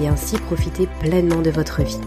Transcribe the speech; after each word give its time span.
et 0.00 0.08
ainsi 0.08 0.38
profiter 0.38 0.88
pleinement 1.00 1.42
de 1.42 1.50
votre 1.50 1.82
vie. 1.82 2.00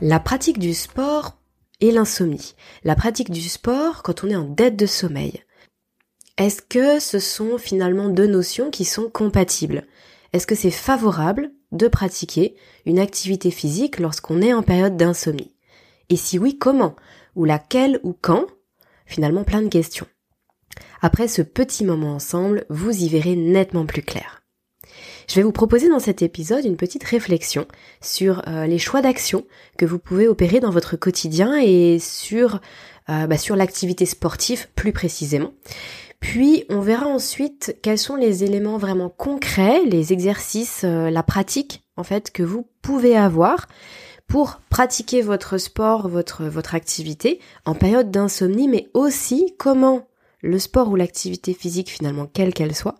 La 0.00 0.20
pratique 0.20 0.58
du 0.58 0.74
sport 0.74 1.38
et 1.80 1.90
l'insomnie. 1.90 2.54
La 2.84 2.94
pratique 2.94 3.30
du 3.30 3.42
sport 3.42 4.02
quand 4.02 4.24
on 4.24 4.30
est 4.30 4.36
en 4.36 4.44
dette 4.44 4.76
de 4.76 4.86
sommeil. 4.86 5.42
Est-ce 6.38 6.62
que 6.62 6.98
ce 6.98 7.18
sont 7.18 7.58
finalement 7.58 8.08
deux 8.08 8.26
notions 8.26 8.70
qui 8.70 8.84
sont 8.84 9.08
compatibles? 9.10 9.84
Est-ce 10.32 10.46
que 10.46 10.54
c'est 10.54 10.70
favorable 10.70 11.52
de 11.72 11.88
pratiquer 11.88 12.56
une 12.86 12.98
activité 12.98 13.50
physique 13.50 13.98
lorsqu'on 13.98 14.42
est 14.42 14.54
en 14.54 14.62
période 14.62 14.96
d'insomnie? 14.96 15.54
Et 16.08 16.16
si 16.16 16.38
oui, 16.38 16.58
comment? 16.58 16.96
Ou 17.36 17.44
laquelle 17.44 18.00
ou 18.02 18.12
quand? 18.12 18.46
Finalement 19.06 19.44
plein 19.44 19.62
de 19.62 19.68
questions. 19.68 20.06
Après 21.04 21.26
ce 21.26 21.42
petit 21.42 21.84
moment 21.84 22.14
ensemble, 22.14 22.64
vous 22.70 23.02
y 23.02 23.08
verrez 23.08 23.34
nettement 23.34 23.86
plus 23.86 24.02
clair. 24.02 24.42
Je 25.28 25.34
vais 25.34 25.42
vous 25.42 25.52
proposer 25.52 25.88
dans 25.88 25.98
cet 25.98 26.22
épisode 26.22 26.64
une 26.64 26.76
petite 26.76 27.02
réflexion 27.02 27.66
sur 28.00 28.42
euh, 28.46 28.66
les 28.66 28.78
choix 28.78 29.02
d'action 29.02 29.44
que 29.76 29.84
vous 29.84 29.98
pouvez 29.98 30.28
opérer 30.28 30.60
dans 30.60 30.70
votre 30.70 30.96
quotidien 30.96 31.56
et 31.60 31.98
sur, 31.98 32.60
euh, 33.08 33.26
bah, 33.26 33.36
sur 33.36 33.56
l'activité 33.56 34.06
sportive 34.06 34.68
plus 34.76 34.92
précisément. 34.92 35.52
Puis 36.20 36.64
on 36.68 36.80
verra 36.80 37.06
ensuite 37.06 37.76
quels 37.82 37.98
sont 37.98 38.14
les 38.14 38.44
éléments 38.44 38.78
vraiment 38.78 39.08
concrets, 39.08 39.82
les 39.84 40.12
exercices, 40.12 40.82
euh, 40.84 41.10
la 41.10 41.24
pratique 41.24 41.82
en 41.96 42.04
fait 42.04 42.30
que 42.30 42.44
vous 42.44 42.68
pouvez 42.80 43.16
avoir 43.16 43.66
pour 44.28 44.60
pratiquer 44.70 45.20
votre 45.20 45.58
sport, 45.58 46.08
votre, 46.08 46.44
votre 46.44 46.76
activité 46.76 47.40
en 47.64 47.74
période 47.74 48.12
d'insomnie, 48.12 48.68
mais 48.68 48.88
aussi 48.94 49.54
comment 49.58 50.06
le 50.42 50.58
sport 50.58 50.88
ou 50.90 50.96
l'activité 50.96 51.54
physique 51.54 51.90
finalement, 51.90 52.26
quelle 52.26 52.52
qu'elle 52.52 52.74
soit, 52.74 52.96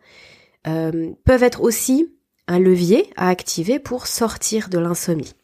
euh, 0.66 1.10
peuvent 1.24 1.42
être 1.42 1.60
aussi 1.60 2.08
un 2.48 2.58
levier 2.58 3.10
à 3.16 3.28
activer 3.28 3.78
pour 3.78 4.06
sortir 4.06 4.68
de 4.68 4.78
l'insomnie. 4.78 5.34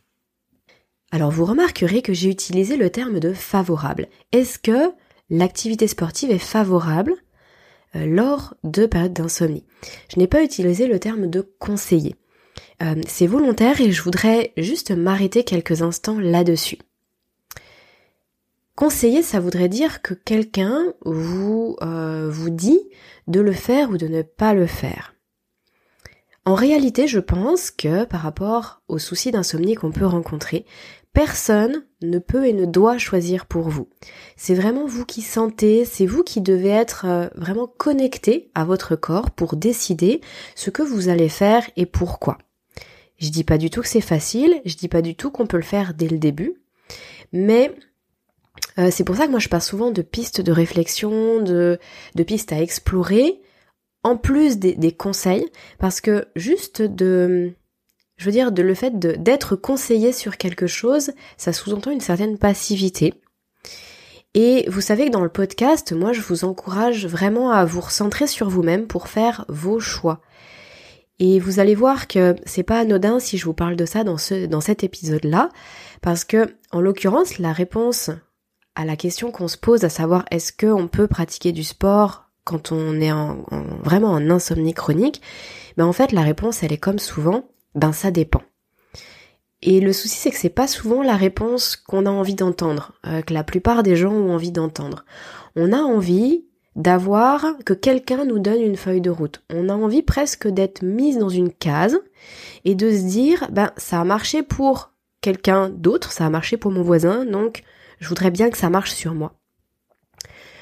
Alors 1.11 1.31
vous 1.31 1.45
remarquerez 1.45 2.03
que 2.03 2.13
j'ai 2.13 2.29
utilisé 2.29 2.77
le 2.77 2.91
terme 2.91 3.19
de 3.19 3.33
favorable. 3.33 4.09
Est-ce 4.33 4.59
que 4.59 4.93
l'activité 5.31 5.89
sportive 5.89 6.31
est 6.31 6.39
favorable 6.39 7.15
euh, 7.97 8.07
lors 8.07 8.55
de 8.63 8.87
périodes 8.87 9.15
d'insomnie? 9.15 9.65
Je 10.13 10.19
n'ai 10.19 10.27
pas 10.27 10.43
utilisé 10.43 10.87
le 10.87 10.99
terme 10.99 11.29
de 11.29 11.41
conseiller. 11.59 12.15
Euh, 12.83 12.95
c'est 13.07 13.27
volontaire 13.27 13.81
et 13.81 13.91
je 13.91 14.03
voudrais 14.03 14.53
juste 14.57 14.91
m'arrêter 14.91 15.45
quelques 15.45 15.83
instants 15.83 16.19
là-dessus. 16.19 16.79
Conseiller, 18.79 19.25
ça 19.25 19.41
voudrait 19.41 19.69
dire 19.69 20.03
que 20.03 20.15
quelqu'un 20.15 20.95
vous, 21.05 21.75
euh, 21.83 22.29
vous 22.31 22.49
dit 22.49 22.79
de 23.27 23.41
le 23.41 23.51
faire 23.51 23.91
ou 23.91 23.97
de 23.97 24.07
ne 24.07 24.23
pas 24.23 24.55
le 24.55 24.69
faire. 24.69 25.17
En 26.45 26.55
réalité, 26.55 27.09
je 27.09 27.19
pense 27.19 27.73
que 27.73 28.05
par 28.05 28.21
rapport 28.21 28.83
aux 28.87 29.01
soucis 29.01 29.33
d'insomnie 29.33 29.75
qu'on 29.75 29.91
peut 29.91 30.07
rencontrer, 30.07 30.65
personne 31.13 31.87
ne 32.03 32.21
peut 32.21 32.47
et 32.47 32.53
ne 32.53 32.67
doit 32.67 32.99
choisir 32.99 33.47
pour 33.47 33.69
vous. 33.69 33.89
C'est 34.37 34.55
vraiment 34.55 34.87
vous 34.87 35.05
qui 35.05 35.23
sentez, 35.23 35.85
c'est 35.85 36.07
vous 36.07 36.23
qui 36.23 36.41
devez 36.41 36.69
être 36.69 37.05
euh, 37.05 37.27
vraiment 37.35 37.67
connecté 37.67 38.53
à 38.55 38.65
votre 38.65 38.95
corps 38.95 39.33
pour 39.33 39.57
décider 39.57 40.21
ce 40.55 40.71
que 40.71 40.83
vous 40.83 41.09
allez 41.09 41.29
faire 41.29 41.69
et 41.75 41.85
pourquoi. 41.85 42.39
Je 43.19 43.31
dis 43.31 43.43
pas 43.43 43.59
du 43.59 43.71
tout 43.71 43.81
que 43.81 43.89
c'est 43.89 44.01
facile, 44.01 44.63
je 44.65 44.77
dis 44.77 44.87
pas 44.87 45.03
du 45.03 45.17
tout 45.17 45.33
qu'on 45.33 45.49
peut 45.49 45.57
le 45.57 45.65
faire 45.65 45.95
dès 45.95 46.07
le 46.07 46.19
début, 46.19 46.55
mais 47.33 47.75
euh, 48.79 48.91
c'est 48.91 49.05
pour 49.05 49.17
ça 49.17 49.27
que 49.27 49.31
moi 49.31 49.41
je 49.41 49.49
parle 49.49 49.63
souvent 49.63 49.91
de 49.91 50.03
pistes 50.03 50.41
de 50.41 50.53
réflexion, 50.53 51.43
de, 51.43 51.79
pistes 52.27 52.53
à 52.53 52.61
explorer, 52.61 53.41
en 54.03 54.17
plus 54.17 54.59
des, 54.59 54.75
des, 54.75 54.93
conseils, 54.93 55.47
parce 55.79 56.01
que 56.01 56.27
juste 56.37 56.83
de, 56.83 57.53
je 58.17 58.25
veux 58.25 58.33
dire, 58.33 58.53
de 58.53 58.63
le 58.63 58.75
fait 58.75 58.99
d'être 58.99 59.57
conseillé 59.57 60.13
sur 60.13 60.37
quelque 60.37 60.67
chose, 60.67 61.13
ça 61.37 61.53
sous-entend 61.53 61.91
une 61.91 62.01
certaine 62.01 62.39
passivité. 62.39 63.15
Et 64.35 64.69
vous 64.69 64.81
savez 64.81 65.07
que 65.07 65.13
dans 65.13 65.23
le 65.23 65.29
podcast, 65.29 65.93
moi 65.93 66.13
je 66.13 66.21
vous 66.21 66.45
encourage 66.45 67.07
vraiment 67.07 67.51
à 67.51 67.65
vous 67.65 67.81
recentrer 67.81 68.27
sur 68.27 68.49
vous-même 68.49 68.87
pour 68.87 69.09
faire 69.09 69.45
vos 69.49 69.81
choix. 69.81 70.21
Et 71.19 71.41
vous 71.41 71.59
allez 71.59 71.75
voir 71.75 72.07
que 72.07 72.37
c'est 72.45 72.63
pas 72.63 72.79
anodin 72.79 73.19
si 73.19 73.39
je 73.39 73.45
vous 73.45 73.55
parle 73.55 73.75
de 73.75 73.87
ça 73.87 74.05
dans 74.05 74.19
ce, 74.19 74.47
dans 74.47 74.61
cet 74.61 74.85
épisode-là, 74.85 75.49
parce 76.01 76.25
que, 76.25 76.55
en 76.71 76.81
l'occurrence, 76.81 77.39
la 77.39 77.53
réponse 77.53 78.11
à 78.79 78.85
la 78.85 78.95
question 78.95 79.33
qu'on 79.33 79.49
se 79.49 79.57
pose, 79.57 79.83
à 79.83 79.89
savoir 79.89 80.25
est-ce 80.31 80.53
qu'on 80.53 80.87
peut 80.87 81.09
pratiquer 81.09 81.51
du 81.51 81.65
sport 81.65 82.31
quand 82.45 82.71
on 82.71 83.01
est 83.01 83.11
en, 83.11 83.45
vraiment 83.83 84.13
en 84.13 84.31
insomnie 84.31 84.73
chronique, 84.73 85.21
ben 85.77 85.85
en 85.85 85.93
fait 85.93 86.13
la 86.13 86.23
réponse 86.23 86.63
elle 86.63 86.73
est 86.73 86.79
comme 86.79 87.01
souvent, 87.01 87.49
ben 87.75 87.93
ça 87.93 88.13
dépend. 88.13 88.43
Et 89.63 89.81
le 89.81 89.93
souci 89.93 90.17
c'est 90.17 90.31
que 90.31 90.37
c'est 90.37 90.49
pas 90.49 90.69
souvent 90.69 91.03
la 91.03 91.17
réponse 91.17 91.75
qu'on 91.75 92.07
a 92.07 92.11
envie 92.11 92.37
d'entendre, 92.37 92.93
euh, 93.05 93.21
que 93.21 93.35
la 93.35 93.43
plupart 93.43 93.83
des 93.83 93.97
gens 93.97 94.13
ont 94.13 94.33
envie 94.33 94.53
d'entendre. 94.53 95.05
On 95.57 95.73
a 95.73 95.81
envie 95.81 96.45
d'avoir 96.77 97.45
que 97.65 97.73
quelqu'un 97.73 98.25
nous 98.27 98.39
donne 98.39 98.63
une 98.63 98.77
feuille 98.77 99.01
de 99.01 99.11
route. 99.11 99.43
On 99.51 99.69
a 99.69 99.75
envie 99.75 100.03
presque 100.03 100.47
d'être 100.47 100.83
mise 100.83 101.19
dans 101.19 101.29
une 101.29 101.53
case 101.53 101.99
et 102.65 102.77
de 102.77 102.93
se 102.93 103.03
dire 103.03 103.49
ben 103.51 103.73
ça 103.77 104.01
a 104.01 104.05
marché 104.05 104.45
pour 104.45 104.93
quelqu'un 105.21 105.69
d'autre, 105.69 106.13
ça 106.13 106.27
a 106.27 106.31
marché 106.31 106.57
pour 106.57 106.71
mon 106.71 106.83
voisin, 106.83 107.25
donc 107.25 107.65
je 107.99 108.09
voudrais 108.09 108.31
bien 108.31 108.51
que 108.51 108.59
ça 108.59 108.71
marche 108.71 108.93
sur 108.93 109.15
moi. 109.15 109.35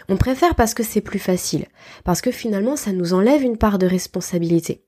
On 0.09 0.17
préfère 0.17 0.55
parce 0.55 0.75
que 0.75 0.83
c'est 0.83 1.01
plus 1.01 1.19
facile, 1.19 1.67
parce 2.05 2.21
que 2.21 2.31
finalement 2.31 2.77
ça 2.77 2.93
nous 2.93 3.13
enlève 3.13 3.43
une 3.43 3.59
part 3.59 3.79
de 3.79 3.87
responsabilité. 3.87 4.85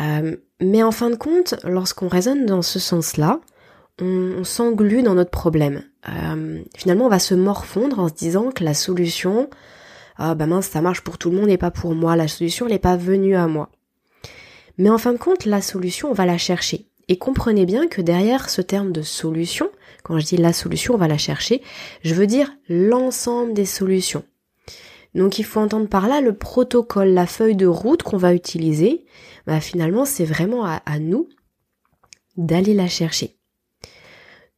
Euh, 0.00 0.36
mais 0.60 0.82
en 0.82 0.90
fin 0.90 1.10
de 1.10 1.16
compte, 1.16 1.54
lorsqu'on 1.64 2.08
raisonne 2.08 2.46
dans 2.46 2.62
ce 2.62 2.78
sens-là, 2.78 3.40
on, 4.00 4.44
s'englue 4.44 5.02
dans 5.02 5.14
notre 5.14 5.30
problème. 5.30 5.84
Euh, 6.08 6.62
finalement, 6.76 7.06
on 7.06 7.10
va 7.10 7.18
se 7.18 7.34
morfondre 7.34 7.98
en 7.98 8.08
se 8.08 8.14
disant 8.14 8.50
que 8.50 8.64
la 8.64 8.74
solution, 8.74 9.48
ah 10.16 10.34
bah 10.34 10.46
mince, 10.46 10.66
ça 10.68 10.80
marche 10.80 11.02
pour 11.02 11.18
tout 11.18 11.30
le 11.30 11.36
monde 11.36 11.50
et 11.50 11.58
pas 11.58 11.70
pour 11.70 11.94
moi. 11.94 12.16
La 12.16 12.28
solution, 12.28 12.66
n'est 12.66 12.78
pas 12.78 12.96
venue 12.96 13.36
à 13.36 13.46
moi. 13.46 13.70
Mais 14.78 14.90
en 14.90 14.98
fin 14.98 15.12
de 15.12 15.18
compte, 15.18 15.44
la 15.44 15.60
solution, 15.60 16.10
on 16.10 16.14
va 16.14 16.26
la 16.26 16.38
chercher. 16.38 16.86
Et 17.08 17.18
comprenez 17.18 17.66
bien 17.66 17.88
que 17.88 18.00
derrière 18.00 18.48
ce 18.48 18.62
terme 18.62 18.92
de 18.92 19.02
solution, 19.02 19.70
quand 20.02 20.18
je 20.18 20.26
dis 20.26 20.36
la 20.36 20.52
solution, 20.52 20.94
on 20.94 20.98
va 20.98 21.08
la 21.08 21.18
chercher, 21.18 21.62
je 22.02 22.14
veux 22.14 22.26
dire 22.26 22.52
l'ensemble 22.68 23.54
des 23.54 23.64
solutions. 23.64 24.24
Donc 25.14 25.38
il 25.38 25.44
faut 25.44 25.60
entendre 25.60 25.88
par 25.88 26.08
là 26.08 26.20
le 26.20 26.36
protocole, 26.36 27.08
la 27.08 27.26
feuille 27.26 27.56
de 27.56 27.66
route 27.66 28.02
qu'on 28.02 28.16
va 28.16 28.34
utiliser. 28.34 29.04
Bah, 29.46 29.60
finalement, 29.60 30.04
c'est 30.04 30.24
vraiment 30.24 30.64
à, 30.64 30.98
nous 30.98 31.28
d'aller 32.36 32.74
la 32.74 32.88
chercher. 32.88 33.36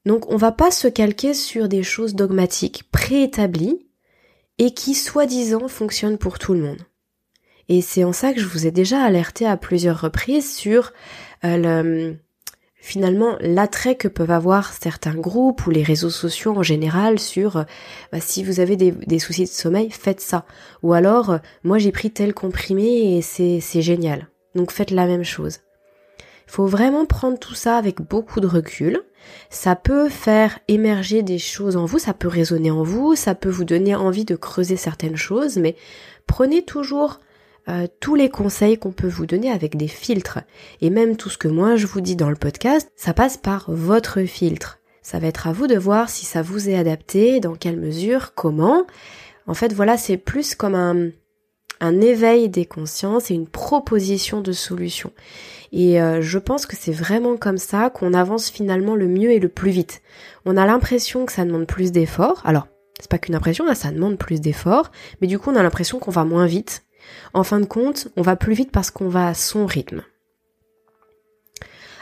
Donc 0.07 0.31
on 0.31 0.37
va 0.37 0.53
pas 0.53 0.71
se 0.71 0.87
calquer 0.87 1.35
sur 1.35 1.69
des 1.69 1.83
choses 1.83 2.15
dogmatiques, 2.15 2.85
préétablies, 2.93 3.89
et 4.59 4.73
qui 4.73 4.95
soi-disant 4.95 5.67
fonctionnent 5.67 6.19
pour 6.19 6.39
tout 6.39 6.55
le 6.55 6.61
monde. 6.61 6.83
Et 7.69 7.81
c'est 7.81 8.05
en 8.05 8.13
ça 8.13 8.33
que 8.33 8.41
je 8.41 8.47
vous 8.47 8.67
ai 8.67 8.71
déjà 8.71 9.03
alerté 9.03 9.47
à 9.47 9.57
plusieurs 9.57 10.01
reprises 10.01 10.55
sur 10.55 10.93
euh, 11.45 11.57
le, 11.57 12.19
finalement 12.85 13.39
l'attrait 13.41 13.95
que 13.95 14.09
peuvent 14.09 14.31
avoir 14.31 14.75
certains 14.75 15.15
groupes 15.15 15.67
ou 15.67 15.71
les 15.71 15.83
réseaux 15.83 16.11
sociaux 16.11 16.55
en 16.55 16.63
général 16.63 17.19
sur 17.19 17.57
euh, 17.57 17.63
bah, 18.13 18.21
si 18.21 18.45
vous 18.45 18.61
avez 18.61 18.77
des, 18.77 19.19
soucis 19.19 19.45
de 19.45 19.49
sommeil, 19.49 19.91
faites 19.91 20.21
ça. 20.21 20.45
Ou 20.83 20.93
alors, 20.93 21.31
euh, 21.31 21.39
moi 21.63 21.79
j'ai 21.79 21.93
pris 21.93 22.11
tel 22.11 22.35
comprimé 22.35 23.17
et 23.17 23.23
c'est, 23.23 23.61
c'est 23.61 23.81
génial. 23.81 24.29
Donc 24.55 24.71
faites 24.71 24.91
la 24.91 25.07
même 25.07 25.25
chose. 25.25 25.61
Il 26.47 26.53
faut 26.53 26.67
vraiment 26.67 27.07
prendre 27.07 27.39
tout 27.39 27.55
ça 27.55 27.79
avec 27.79 28.03
beaucoup 28.03 28.41
de 28.41 28.47
recul. 28.47 29.01
Ça 29.49 29.77
peut 29.77 30.11
faire 30.11 30.59
émerger 30.69 31.23
des 31.23 31.39
choses 31.39 31.79
en 31.79 31.87
vous, 31.87 31.99
ça 31.99 32.13
peut 32.13 32.29
résonner 32.29 32.71
en 32.71 32.83
vous, 32.83 33.17
ça 33.17 33.35
peut 33.35 33.49
vous 33.49 33.65
donner 33.65 33.95
envie 33.95 34.27
de 34.27 34.37
creuser 34.37 34.77
certaines 34.77 35.17
choses, 35.17 35.57
mais 35.57 35.75
prenez 36.27 36.61
toujours 36.61 37.21
euh, 37.69 37.87
tous 38.01 38.15
les 38.15 38.29
conseils 38.29 38.79
qu'on 38.79 38.93
peut 38.93 39.09
vous 39.09 39.27
donner 39.27 39.51
avec 39.51 39.77
des 39.77 39.89
filtres. 39.89 40.41
Et 40.81 40.91
même 40.91 41.17
tout 41.17 41.31
ce 41.31 41.39
que 41.39 41.49
moi 41.49 41.77
je 41.77 41.87
vous 41.87 42.01
dis 42.01 42.17
dans 42.17 42.31
le 42.31 42.37
podcast, 42.37 42.91
ça 42.97 43.15
passe 43.15 43.37
par 43.37 43.65
votre 43.69 44.23
filtre. 44.23 44.81
Ça 45.03 45.19
va 45.19 45.27
être 45.27 45.47
à 45.47 45.53
vous 45.53 45.67
de 45.67 45.77
voir 45.77 46.09
si 46.09 46.25
ça 46.25 46.43
vous 46.43 46.69
est 46.69 46.77
adapté, 46.77 47.41
dans 47.41 47.55
quelle 47.55 47.79
mesure, 47.79 48.35
comment. 48.35 48.87
En 49.47 49.55
fait, 49.55 49.73
voilà, 49.73 49.99
c'est 49.99 50.17
plus 50.17 50.55
comme 50.55 50.75
un, 50.75 51.11
un 51.81 52.01
éveil 52.01 52.49
des 52.49 52.65
consciences 52.65 53.31
et 53.31 53.35
une 53.35 53.47
proposition 53.47 54.41
de 54.41 54.53
solution. 54.53 55.13
Et 55.73 56.01
euh, 56.01 56.23
je 56.23 56.39
pense 56.39 56.67
que 56.67 56.77
c'est 56.77 56.93
vraiment 56.93 57.37
comme 57.37 57.59
ça 57.59 57.91
qu'on 57.91 58.15
avance 58.15 58.49
finalement 58.49 58.95
le 58.95 59.09
mieux 59.09 59.33
et 59.33 59.41
le 59.41 59.49
plus 59.49 59.71
vite. 59.71 60.03
On 60.47 60.57
a 60.57 60.67
l'impression 60.67 61.27
que 61.27 61.33
ça 61.33 61.45
demande 61.45 61.67
plus 61.67 61.93
d'efforts. 61.93 62.41
Alors, 62.45 62.69
c'est 63.01 63.11
pas 63.11 63.19
qu'une 63.19 63.35
impression, 63.35 63.73
ça 63.75 63.91
demande 63.91 64.17
plus 64.17 64.41
d'efforts, 64.41 64.93
mais 65.21 65.27
du 65.27 65.39
coup, 65.39 65.51
on 65.51 65.57
a 65.57 65.63
l'impression 65.63 65.99
qu'on 65.99 66.11
va 66.13 66.25
moins 66.25 66.47
vite. 66.47 66.85
En 67.33 67.45
fin 67.45 67.61
de 67.61 67.67
compte, 67.67 68.09
on 68.17 68.23
va 68.23 68.37
plus 68.37 68.55
vite 68.55 68.71
parce 68.71 68.91
qu'on 68.91 69.09
va 69.09 69.29
à 69.29 69.35
son 69.35 69.67
rythme. 69.67 70.03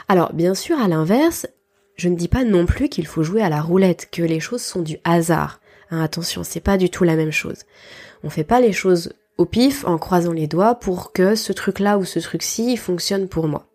Alors, 0.07 0.33
bien 0.33 0.53
sûr, 0.53 0.79
à 0.79 0.87
l'inverse, 0.87 1.47
je 1.95 2.09
ne 2.09 2.15
dis 2.15 2.27
pas 2.27 2.43
non 2.43 2.65
plus 2.65 2.89
qu'il 2.89 3.07
faut 3.07 3.23
jouer 3.23 3.41
à 3.41 3.49
la 3.49 3.61
roulette, 3.61 4.09
que 4.11 4.21
les 4.21 4.39
choses 4.39 4.61
sont 4.61 4.81
du 4.81 4.97
hasard. 5.03 5.59
Hein, 5.91 6.01
attention, 6.01 6.43
c'est 6.43 6.59
pas 6.59 6.77
du 6.77 6.89
tout 6.89 7.03
la 7.03 7.15
même 7.15 7.31
chose. 7.31 7.63
On 8.23 8.29
fait 8.29 8.43
pas 8.43 8.61
les 8.61 8.73
choses 8.73 9.13
au 9.37 9.45
pif 9.45 9.85
en 9.85 9.97
croisant 9.97 10.33
les 10.33 10.47
doigts 10.47 10.75
pour 10.75 11.11
que 11.13 11.35
ce 11.35 11.53
truc-là 11.53 11.97
ou 11.97 12.05
ce 12.05 12.19
truc-ci 12.19 12.77
fonctionne 12.77 13.27
pour 13.27 13.47
moi. 13.47 13.67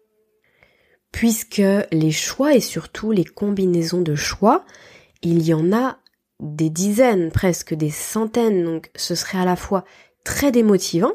Puisque 1.12 1.62
les 1.90 2.10
choix 2.10 2.54
et 2.54 2.60
surtout 2.60 3.12
les 3.12 3.24
combinaisons 3.24 4.02
de 4.02 4.14
choix, 4.14 4.64
il 5.22 5.42
y 5.42 5.54
en 5.54 5.72
a 5.72 5.98
des 6.40 6.70
dizaines, 6.70 7.30
presque 7.30 7.74
des 7.74 7.90
centaines, 7.90 8.64
donc 8.64 8.90
ce 8.94 9.14
serait 9.14 9.38
à 9.38 9.44
la 9.44 9.56
fois 9.56 9.84
très 10.28 10.52
démotivant 10.52 11.14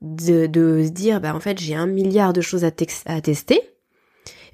de, 0.00 0.46
de 0.46 0.82
se 0.84 0.90
dire 0.90 1.20
bah 1.20 1.32
en 1.32 1.38
fait 1.38 1.58
j'ai 1.60 1.76
un 1.76 1.86
milliard 1.86 2.32
de 2.32 2.40
choses 2.40 2.64
à, 2.64 2.72
tester, 2.72 3.60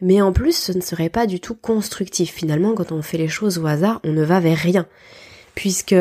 mais 0.03 0.21
en 0.21 0.31
plus 0.31 0.55
ce 0.55 0.73
ne 0.73 0.83
serait 0.83 1.09
pas 1.09 1.27
du 1.27 1.41
tout 1.41 1.55
constructif. 1.55 2.35
Finalement, 2.35 2.75
quand 2.75 2.93
on 2.93 3.01
fait 3.01 3.17
les 3.17 3.29
choses 3.29 3.57
au 3.57 3.67
hasard, 3.67 4.01
on 4.05 4.13
ne 4.13 4.23
va 4.23 4.41
vers 4.41 4.59
rien, 4.59 4.87
puisque 5.55 5.97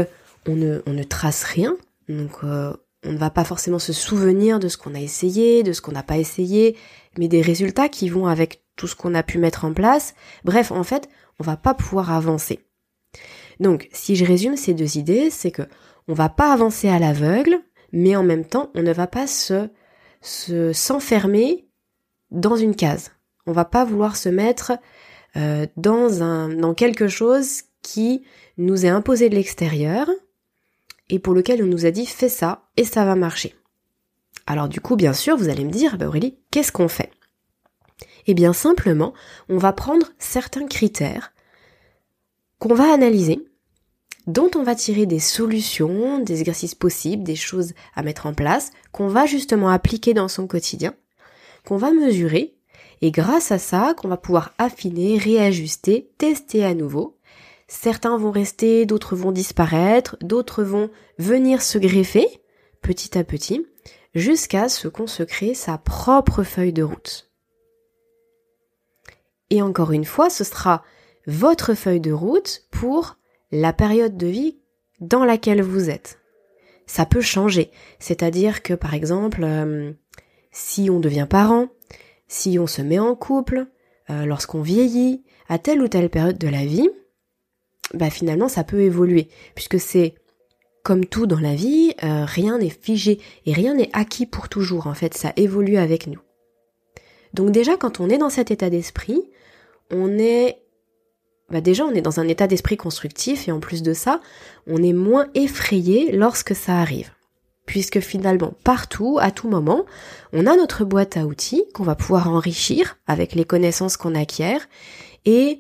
on 0.46 0.56
ne, 0.58 0.82
on 0.86 0.92
ne 0.92 1.04
trace 1.04 1.44
rien, 1.44 1.78
donc 2.10 2.44
euh, 2.44 2.74
on 3.06 3.14
ne 3.14 3.18
va 3.18 3.30
pas 3.30 3.46
forcément 3.46 3.80
se 3.80 3.94
souvenir 3.94 4.60
de 4.60 4.68
ce 4.68 4.76
qu'on 4.76 4.94
a 4.94 5.00
essayé, 5.00 5.64
de 5.64 5.72
ce 5.72 5.80
qu'on 5.80 5.94
n'a 5.94 6.04
pas 6.04 6.18
essayé, 6.18 6.76
mais 7.18 7.30
des 7.30 7.42
résultats 7.42 7.88
qui 7.88 8.10
vont 8.10 8.28
avec 8.28 8.64
tout 8.76 8.88
ce 8.88 8.98
qu'on 8.98 9.16
a 9.16 9.24
pu 9.24 9.38
mettre 9.38 9.64
en 9.64 9.72
place. 9.72 10.14
Bref, 10.44 10.74
en 10.74 10.84
fait, 10.84 11.08
on 11.40 11.46
va 11.46 11.56
pas 11.56 11.74
pouvoir 11.74 12.12
avancer. 12.12 12.60
Donc, 13.62 13.88
si 13.94 14.18
je 14.18 14.26
résume 14.26 14.58
ces 14.58 14.74
deux 14.74 14.98
idées, 14.98 15.30
c'est 15.30 15.52
que 15.52 15.62
on 16.08 16.14
va 16.14 16.30
pas 16.30 16.54
avancer 16.54 16.88
à 16.90 17.00
l'aveugle, 17.00 17.60
mais 17.92 18.16
en 18.16 18.24
même 18.24 18.46
temps, 18.46 18.72
on 18.76 18.82
ne 18.82 18.94
va 18.94 19.08
pas 19.08 19.28
se 19.28 19.70
s'enfermer 20.74 21.68
dans 22.32 22.56
une 22.56 22.76
case. 22.76 23.12
On 23.46 23.52
va 23.52 23.66
pas 23.66 23.86
vouloir 23.86 24.16
se 24.16 24.30
mettre 24.30 24.74
euh, 25.38 25.68
dans 25.78 26.24
un 26.24 26.50
dans 26.50 26.74
quelque 26.74 27.08
chose 27.08 27.64
qui 27.82 28.24
nous 28.58 28.86
est 28.86 28.90
imposé 28.90 29.30
de 29.30 29.36
l'extérieur 29.36 30.10
et 31.10 31.20
pour 31.20 31.34
lequel 31.34 31.62
on 31.62 31.68
nous 31.68 31.86
a 31.86 31.92
dit 31.92 32.06
fais 32.06 32.30
ça 32.30 32.64
et 32.78 32.84
ça 32.84 33.06
va 33.06 33.16
marcher. 33.16 33.56
Alors 34.48 34.70
du 34.70 34.82
coup, 34.82 34.96
bien 34.96 35.14
sûr, 35.14 35.38
vous 35.38 35.50
allez 35.50 35.64
me 35.64 35.72
dire, 35.72 35.98
bah 35.98 36.08
Aurélie, 36.08 36.38
qu'est-ce 36.52 36.72
qu'on 36.72 36.88
fait? 36.88 37.12
Eh 38.28 38.34
bien 38.34 38.54
simplement, 38.54 39.14
on 39.50 39.58
va 39.58 39.74
prendre 39.74 40.08
certains 40.18 40.68
critères 40.68 41.34
qu'on 42.60 42.74
va 42.74 42.92
analyser, 42.92 43.46
dont 44.28 44.50
on 44.56 44.64
va 44.64 44.76
tirer 44.76 45.06
des 45.06 45.20
solutions, 45.20 46.20
des 46.20 46.40
exercices 46.40 46.76
possibles, 46.76 47.24
des 47.24 47.36
choses 47.36 47.74
à 47.96 48.04
mettre 48.04 48.26
en 48.26 48.34
place, 48.34 48.72
qu'on 48.92 49.08
va 49.08 49.26
justement 49.26 49.70
appliquer 49.70 50.14
dans 50.14 50.28
son 50.28 50.48
quotidien, 50.48 50.94
qu'on 51.66 51.78
va 51.78 51.92
mesurer, 51.92 52.56
et 53.02 53.12
grâce 53.12 53.52
à 53.52 53.60
ça, 53.60 53.94
qu'on 53.96 54.08
va 54.08 54.18
pouvoir 54.18 54.54
affiner, 54.58 55.18
réajuster, 55.18 56.10
tester 56.18 56.64
à 56.66 56.74
nouveau, 56.74 57.16
Certains 57.68 58.18
vont 58.18 58.32
rester, 58.32 58.86
d'autres 58.86 59.16
vont 59.16 59.32
disparaître, 59.32 60.18
d'autres 60.22 60.64
vont 60.64 60.90
venir 61.18 61.62
se 61.62 61.78
greffer 61.78 62.28
petit 62.82 63.18
à 63.18 63.24
petit, 63.24 63.66
jusqu'à 64.14 64.70
ce 64.70 64.88
qu'on 64.88 65.08
se 65.08 65.24
crée 65.24 65.56
sa 65.56 65.80
propre 65.80 66.44
feuille 66.44 66.74
de 66.74 66.84
route. 66.84 67.32
Et 69.50 69.64
encore 69.64 69.92
une 69.92 70.06
fois, 70.06 70.30
ce 70.30 70.44
sera 70.44 70.84
votre 71.26 71.74
feuille 71.74 72.00
de 72.00 72.12
route 72.12 72.66
pour 72.70 73.18
la 73.52 73.74
période 73.74 74.18
de 74.18 74.28
vie 74.28 74.60
dans 75.00 75.26
laquelle 75.26 75.62
vous 75.62 75.90
êtes. 75.90 76.20
Ça 76.88 77.06
peut 77.06 77.22
changer, 77.22 77.72
c'est-à-dire 78.00 78.62
que 78.62 78.74
par 78.74 78.94
exemple, 78.94 79.44
euh, 79.44 79.92
si 80.52 80.90
on 80.90 81.00
devient 81.00 81.28
parent, 81.30 81.68
si 82.28 82.60
on 82.60 82.68
se 82.68 82.82
met 82.82 83.00
en 83.00 83.16
couple, 83.16 83.68
euh, 84.10 84.26
lorsqu'on 84.26 84.62
vieillit, 84.62 85.24
à 85.50 85.58
telle 85.58 85.82
ou 85.82 85.88
telle 85.88 86.10
période 86.10 86.38
de 86.38 86.48
la 86.48 86.66
vie, 86.66 86.90
bah 87.94 88.10
finalement 88.10 88.50
ça 88.50 88.64
peut 88.64 88.82
évoluer, 88.82 89.30
puisque 89.56 89.80
c'est 89.80 90.16
comme 90.84 91.06
tout 91.06 91.26
dans 91.26 91.40
la 91.40 91.56
vie, 91.56 91.94
euh, 92.04 92.26
rien 92.26 92.60
n'est 92.60 92.70
figé 92.70 93.20
et 93.48 93.54
rien 93.54 93.74
n'est 93.74 93.90
acquis 93.94 94.28
pour 94.28 94.50
toujours. 94.50 94.86
En 94.86 94.94
fait, 94.94 95.16
ça 95.16 95.34
évolue 95.36 95.78
avec 95.78 96.06
nous. 96.06 96.20
Donc 97.34 97.50
déjà, 97.50 97.76
quand 97.76 98.00
on 98.00 98.08
est 98.08 98.20
dans 98.20 98.30
cet 98.30 98.52
état 98.52 98.70
d'esprit, 98.70 99.24
on 99.90 100.20
est 100.20 100.60
bah 101.50 101.62
déjà 101.62 101.86
on 101.86 101.92
est 101.92 102.02
dans 102.02 102.20
un 102.20 102.28
état 102.28 102.48
d'esprit 102.48 102.78
constructif 102.78 103.48
et 103.48 103.52
en 103.52 103.60
plus 103.60 103.84
de 103.84 103.94
ça, 103.94 104.22
on 104.68 104.82
est 104.82 104.94
moins 104.94 105.28
effrayé 105.36 106.12
lorsque 106.12 106.56
ça 106.56 106.78
arrive. 106.80 107.12
Puisque 107.66 108.00
finalement, 108.00 108.54
partout, 108.64 109.18
à 109.20 109.32
tout 109.32 109.50
moment, 109.50 109.86
on 110.34 110.46
a 110.46 110.56
notre 110.56 110.86
boîte 110.86 111.18
à 111.18 111.26
outils 111.26 111.66
qu'on 111.74 111.84
va 111.84 111.96
pouvoir 111.96 112.30
enrichir 112.30 112.98
avec 113.08 113.34
les 113.34 113.46
connaissances 113.46 113.98
qu'on 113.98 114.14
acquiert 114.14 114.68
et 115.26 115.60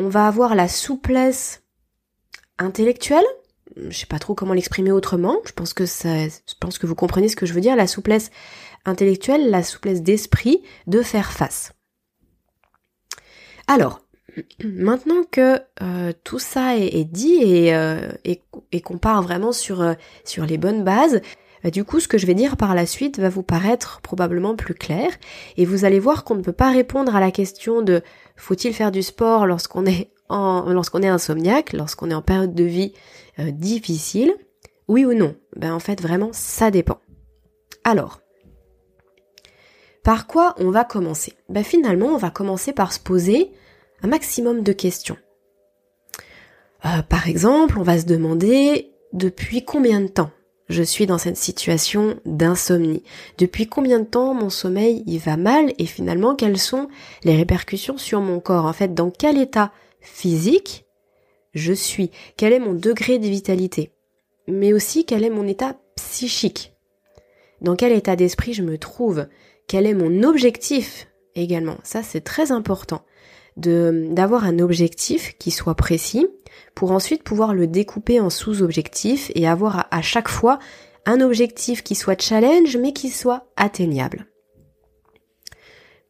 on 0.00 0.08
va 0.08 0.26
avoir 0.26 0.54
la 0.54 0.66
souplesse 0.66 1.62
intellectuelle. 2.58 3.24
Je 3.76 3.96
sais 3.96 4.06
pas 4.06 4.18
trop 4.18 4.34
comment 4.34 4.54
l'exprimer 4.54 4.90
autrement. 4.90 5.36
Je 5.46 5.52
pense 5.52 5.74
que 5.74 5.86
ça, 5.86 6.26
je 6.26 6.54
pense 6.60 6.78
que 6.78 6.86
vous 6.86 6.96
comprenez 6.96 7.28
ce 7.28 7.36
que 7.36 7.46
je 7.46 7.52
veux 7.52 7.60
dire. 7.60 7.76
La 7.76 7.86
souplesse 7.86 8.30
intellectuelle, 8.84 9.50
la 9.50 9.62
souplesse 9.62 10.02
d'esprit 10.02 10.62
de 10.86 11.02
faire 11.02 11.32
face. 11.32 11.72
Alors, 13.66 14.03
maintenant 14.64 15.22
que 15.30 15.60
euh, 15.82 16.12
tout 16.24 16.38
ça 16.38 16.76
est, 16.76 17.04
dit 17.04 17.38
et, 17.42 17.74
euh, 17.74 18.10
et, 18.24 18.80
qu'on 18.80 18.98
part 18.98 19.22
vraiment 19.22 19.52
sur, 19.52 19.80
euh, 19.80 19.94
sur 20.24 20.46
les 20.46 20.58
bonnes 20.58 20.84
bases, 20.84 21.20
du 21.72 21.82
coup, 21.84 21.98
ce 21.98 22.08
que 22.08 22.18
je 22.18 22.26
vais 22.26 22.34
dire 22.34 22.58
par 22.58 22.74
la 22.74 22.84
suite 22.84 23.18
va 23.18 23.30
vous 23.30 23.42
paraître 23.42 24.00
probablement 24.02 24.54
plus 24.54 24.74
clair 24.74 25.10
et 25.56 25.64
vous 25.64 25.86
allez 25.86 25.98
voir 25.98 26.24
qu'on 26.24 26.34
ne 26.34 26.42
peut 26.42 26.52
pas 26.52 26.70
répondre 26.70 27.16
à 27.16 27.20
la 27.20 27.30
question 27.30 27.80
de 27.80 28.02
faut-il 28.36 28.74
faire 28.74 28.92
du 28.92 29.02
sport 29.02 29.46
lorsqu'on 29.46 29.86
est 29.86 30.10
lorsqu'on 30.28 31.02
est 31.02 31.08
insomniaque, 31.08 31.72
lorsqu'on 31.72 32.10
est 32.10 32.14
en 32.14 32.20
période 32.20 32.54
de 32.54 32.64
vie 32.64 32.92
difficile, 33.38 34.34
oui 34.88 35.06
ou 35.06 35.14
non? 35.14 35.36
Ben 35.56 35.72
en 35.72 35.78
fait 35.78 36.02
vraiment 36.02 36.30
ça 36.32 36.70
dépend. 36.70 36.98
Alors, 37.82 38.20
par 40.02 40.26
quoi 40.26 40.54
on 40.58 40.70
va 40.70 40.84
commencer? 40.84 41.32
Ben 41.48 41.64
finalement 41.64 42.08
on 42.08 42.18
va 42.18 42.28
commencer 42.28 42.74
par 42.74 42.92
se 42.92 43.00
poser 43.00 43.52
maximum 44.06 44.62
de 44.62 44.72
questions. 44.72 45.16
Euh, 46.84 47.02
par 47.08 47.28
exemple, 47.28 47.78
on 47.78 47.82
va 47.82 47.98
se 47.98 48.06
demander 48.06 48.90
depuis 49.12 49.64
combien 49.64 50.00
de 50.00 50.08
temps 50.08 50.30
je 50.68 50.82
suis 50.82 51.06
dans 51.06 51.18
cette 51.18 51.36
situation 51.36 52.18
d'insomnie? 52.24 53.02
Depuis 53.38 53.66
combien 53.66 54.00
de 54.00 54.04
temps 54.04 54.34
mon 54.34 54.50
sommeil 54.50 55.02
il 55.06 55.18
va 55.18 55.36
mal 55.36 55.72
et 55.78 55.86
finalement 55.86 56.34
quelles 56.34 56.58
sont 56.58 56.88
les 57.22 57.36
répercussions 57.36 57.98
sur 57.98 58.20
mon 58.20 58.40
corps? 58.40 58.66
En 58.66 58.72
fait, 58.72 58.94
dans 58.94 59.10
quel 59.10 59.38
état 59.38 59.72
physique 60.00 60.84
je 61.54 61.72
suis, 61.72 62.10
quel 62.36 62.52
est 62.52 62.58
mon 62.58 62.74
degré 62.74 63.18
de 63.18 63.26
vitalité, 63.26 63.92
mais 64.48 64.72
aussi 64.72 65.04
quel 65.04 65.24
est 65.24 65.30
mon 65.30 65.46
état 65.46 65.76
psychique, 65.96 66.74
dans 67.60 67.76
quel 67.76 67.92
état 67.92 68.16
d'esprit 68.16 68.52
je 68.52 68.62
me 68.62 68.76
trouve, 68.76 69.28
quel 69.68 69.86
est 69.86 69.94
mon 69.94 70.22
objectif 70.24 71.08
également? 71.34 71.76
Ça, 71.84 72.02
c'est 72.02 72.20
très 72.20 72.52
important 72.52 73.02
d'avoir 73.56 74.44
un 74.44 74.58
objectif 74.58 75.36
qui 75.38 75.50
soit 75.50 75.74
précis 75.74 76.26
pour 76.74 76.90
ensuite 76.90 77.22
pouvoir 77.22 77.54
le 77.54 77.66
découper 77.66 78.18
en 78.20 78.30
sous-objectifs 78.30 79.30
et 79.34 79.46
avoir 79.46 79.86
à, 79.90 80.02
chaque 80.02 80.28
fois 80.28 80.58
un 81.06 81.20
objectif 81.20 81.84
qui 81.84 81.94
soit 81.94 82.20
challenge 82.20 82.76
mais 82.76 82.92
qui 82.92 83.10
soit 83.10 83.46
atteignable. 83.56 84.26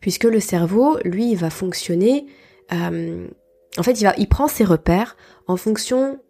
Puisque 0.01 0.25
le 0.25 0.41
cerveau, 0.41 0.99
lui, 1.05 1.31
il 1.31 1.37
va 1.37 1.51
fonctionner 1.51 2.27
euh, 2.73 3.29
en 3.77 3.83
fait, 3.83 4.01
il, 4.01 4.05
va, 4.05 4.15
il 4.17 4.29
prend 4.29 4.49
ses 4.49 4.65
repères 4.65 5.17
en 5.47 5.57
fonction 5.57 6.21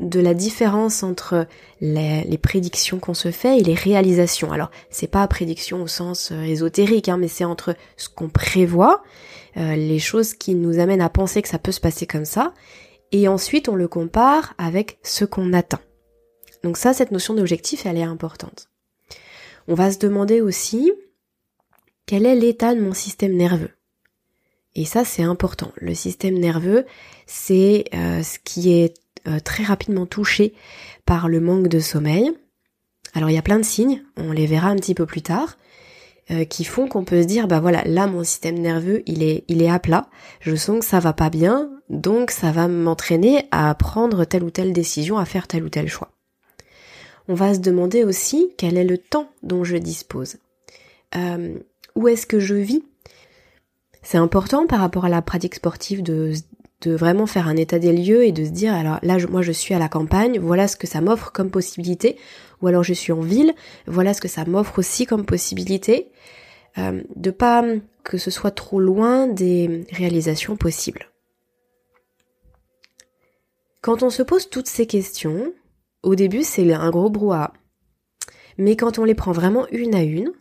de 0.00 0.20
la 0.20 0.34
différence 0.34 1.02
entre 1.02 1.46
les, 1.80 2.38
prédictions 2.38 2.98
qu'on 2.98 3.14
se 3.14 3.30
fait 3.30 3.58
et 3.58 3.62
les 3.62 3.74
réalisations. 3.74 4.52
Alors, 4.52 4.70
c'est 4.90 5.10
pas 5.10 5.26
prédiction 5.26 5.82
au 5.82 5.86
sens 5.86 6.30
euh, 6.30 6.42
ésotérique, 6.42 7.08
hein, 7.08 7.16
mais 7.16 7.28
c'est 7.28 7.44
entre 7.44 7.74
ce 7.96 8.08
qu'on 8.08 8.28
prévoit, 8.28 9.02
euh, 9.56 9.74
les 9.74 9.98
choses 9.98 10.34
qui 10.34 10.54
nous 10.54 10.78
amènent 10.78 11.00
à 11.00 11.08
penser 11.08 11.42
que 11.42 11.48
ça 11.48 11.58
peut 11.58 11.72
se 11.72 11.80
passer 11.80 12.06
comme 12.06 12.24
ça, 12.24 12.54
et 13.10 13.26
ensuite 13.28 13.68
on 13.68 13.74
le 13.74 13.88
compare 13.88 14.54
avec 14.58 14.98
ce 15.02 15.24
qu'on 15.24 15.52
atteint. 15.52 15.80
Donc 16.62 16.76
ça, 16.76 16.92
cette 16.92 17.10
notion 17.10 17.34
d'objectif, 17.34 17.86
elle 17.86 17.98
est 17.98 18.02
importante. 18.02 18.68
On 19.66 19.74
va 19.74 19.90
se 19.90 19.98
demander 19.98 20.40
aussi 20.40 20.92
quel 22.06 22.24
est 22.24 22.36
l'état 22.36 22.74
de 22.74 22.80
mon 22.80 22.94
système 22.94 23.36
nerveux? 23.36 23.70
Et 24.74 24.84
ça, 24.84 25.04
c'est 25.04 25.22
important. 25.22 25.72
Le 25.76 25.94
système 25.94 26.38
nerveux, 26.38 26.86
c'est 27.26 27.84
euh, 27.94 28.22
ce 28.22 28.38
qui 28.38 28.72
est 28.72 28.94
euh, 29.26 29.40
très 29.40 29.64
rapidement 29.64 30.06
touché 30.06 30.54
par 31.06 31.28
le 31.28 31.40
manque 31.40 31.68
de 31.68 31.80
sommeil. 31.80 32.32
Alors 33.14 33.30
il 33.30 33.34
y 33.34 33.38
a 33.38 33.42
plein 33.42 33.58
de 33.58 33.64
signes, 33.64 34.02
on 34.16 34.32
les 34.32 34.46
verra 34.46 34.68
un 34.68 34.76
petit 34.76 34.94
peu 34.94 35.06
plus 35.06 35.22
tard, 35.22 35.56
euh, 36.30 36.44
qui 36.44 36.64
font 36.64 36.88
qu'on 36.88 37.04
peut 37.04 37.22
se 37.22 37.26
dire 37.26 37.48
bah 37.48 37.60
voilà 37.60 37.82
là 37.84 38.06
mon 38.06 38.22
système 38.22 38.58
nerveux 38.58 39.02
il 39.06 39.22
est 39.22 39.44
il 39.48 39.62
est 39.62 39.70
à 39.70 39.78
plat. 39.78 40.08
Je 40.40 40.54
sens 40.54 40.80
que 40.80 40.84
ça 40.84 41.00
va 41.00 41.12
pas 41.12 41.30
bien 41.30 41.70
donc 41.88 42.30
ça 42.30 42.52
va 42.52 42.68
m'entraîner 42.68 43.46
à 43.50 43.74
prendre 43.74 44.24
telle 44.24 44.44
ou 44.44 44.50
telle 44.50 44.72
décision 44.72 45.18
à 45.18 45.24
faire 45.24 45.46
tel 45.46 45.64
ou 45.64 45.68
tel 45.68 45.88
choix. 45.88 46.10
On 47.28 47.34
va 47.34 47.54
se 47.54 47.60
demander 47.60 48.04
aussi 48.04 48.52
quel 48.56 48.76
est 48.76 48.84
le 48.84 48.98
temps 48.98 49.30
dont 49.42 49.64
je 49.64 49.76
dispose. 49.76 50.36
Euh, 51.16 51.58
où 51.94 52.08
est-ce 52.08 52.26
que 52.26 52.40
je 52.40 52.54
vis? 52.54 52.84
C'est 54.02 54.18
important 54.18 54.66
par 54.66 54.80
rapport 54.80 55.04
à 55.04 55.10
la 55.10 55.20
pratique 55.20 55.54
sportive 55.54 56.02
de 56.02 56.32
de 56.82 56.94
vraiment 56.94 57.26
faire 57.26 57.48
un 57.48 57.56
état 57.56 57.78
des 57.78 57.92
lieux 57.92 58.24
et 58.24 58.32
de 58.32 58.44
se 58.44 58.50
dire 58.50 58.72
alors 58.72 58.98
là 59.02 59.16
moi 59.28 59.42
je 59.42 59.52
suis 59.52 59.74
à 59.74 59.78
la 59.78 59.88
campagne, 59.88 60.38
voilà 60.38 60.68
ce 60.68 60.76
que 60.76 60.86
ça 60.86 61.00
m'offre 61.00 61.32
comme 61.32 61.50
possibilité, 61.50 62.16
ou 62.62 62.68
alors 62.68 62.84
je 62.84 62.94
suis 62.94 63.12
en 63.12 63.20
ville, 63.20 63.52
voilà 63.86 64.14
ce 64.14 64.20
que 64.20 64.28
ça 64.28 64.44
m'offre 64.44 64.78
aussi 64.78 65.06
comme 65.06 65.26
possibilité, 65.26 66.12
euh, 66.78 67.02
de 67.16 67.30
pas 67.30 67.64
que 68.04 68.18
ce 68.18 68.30
soit 68.30 68.52
trop 68.52 68.80
loin 68.80 69.26
des 69.26 69.86
réalisations 69.90 70.56
possibles. 70.56 71.10
Quand 73.80 74.02
on 74.02 74.10
se 74.10 74.22
pose 74.22 74.48
toutes 74.48 74.68
ces 74.68 74.86
questions, 74.86 75.52
au 76.02 76.14
début 76.14 76.44
c'est 76.44 76.72
un 76.72 76.90
gros 76.90 77.10
brouhaha. 77.10 77.52
Mais 78.56 78.76
quand 78.76 78.98
on 78.98 79.04
les 79.04 79.14
prend 79.14 79.32
vraiment 79.32 79.66
une 79.70 79.94
à 79.94 80.02
une, 80.02 80.32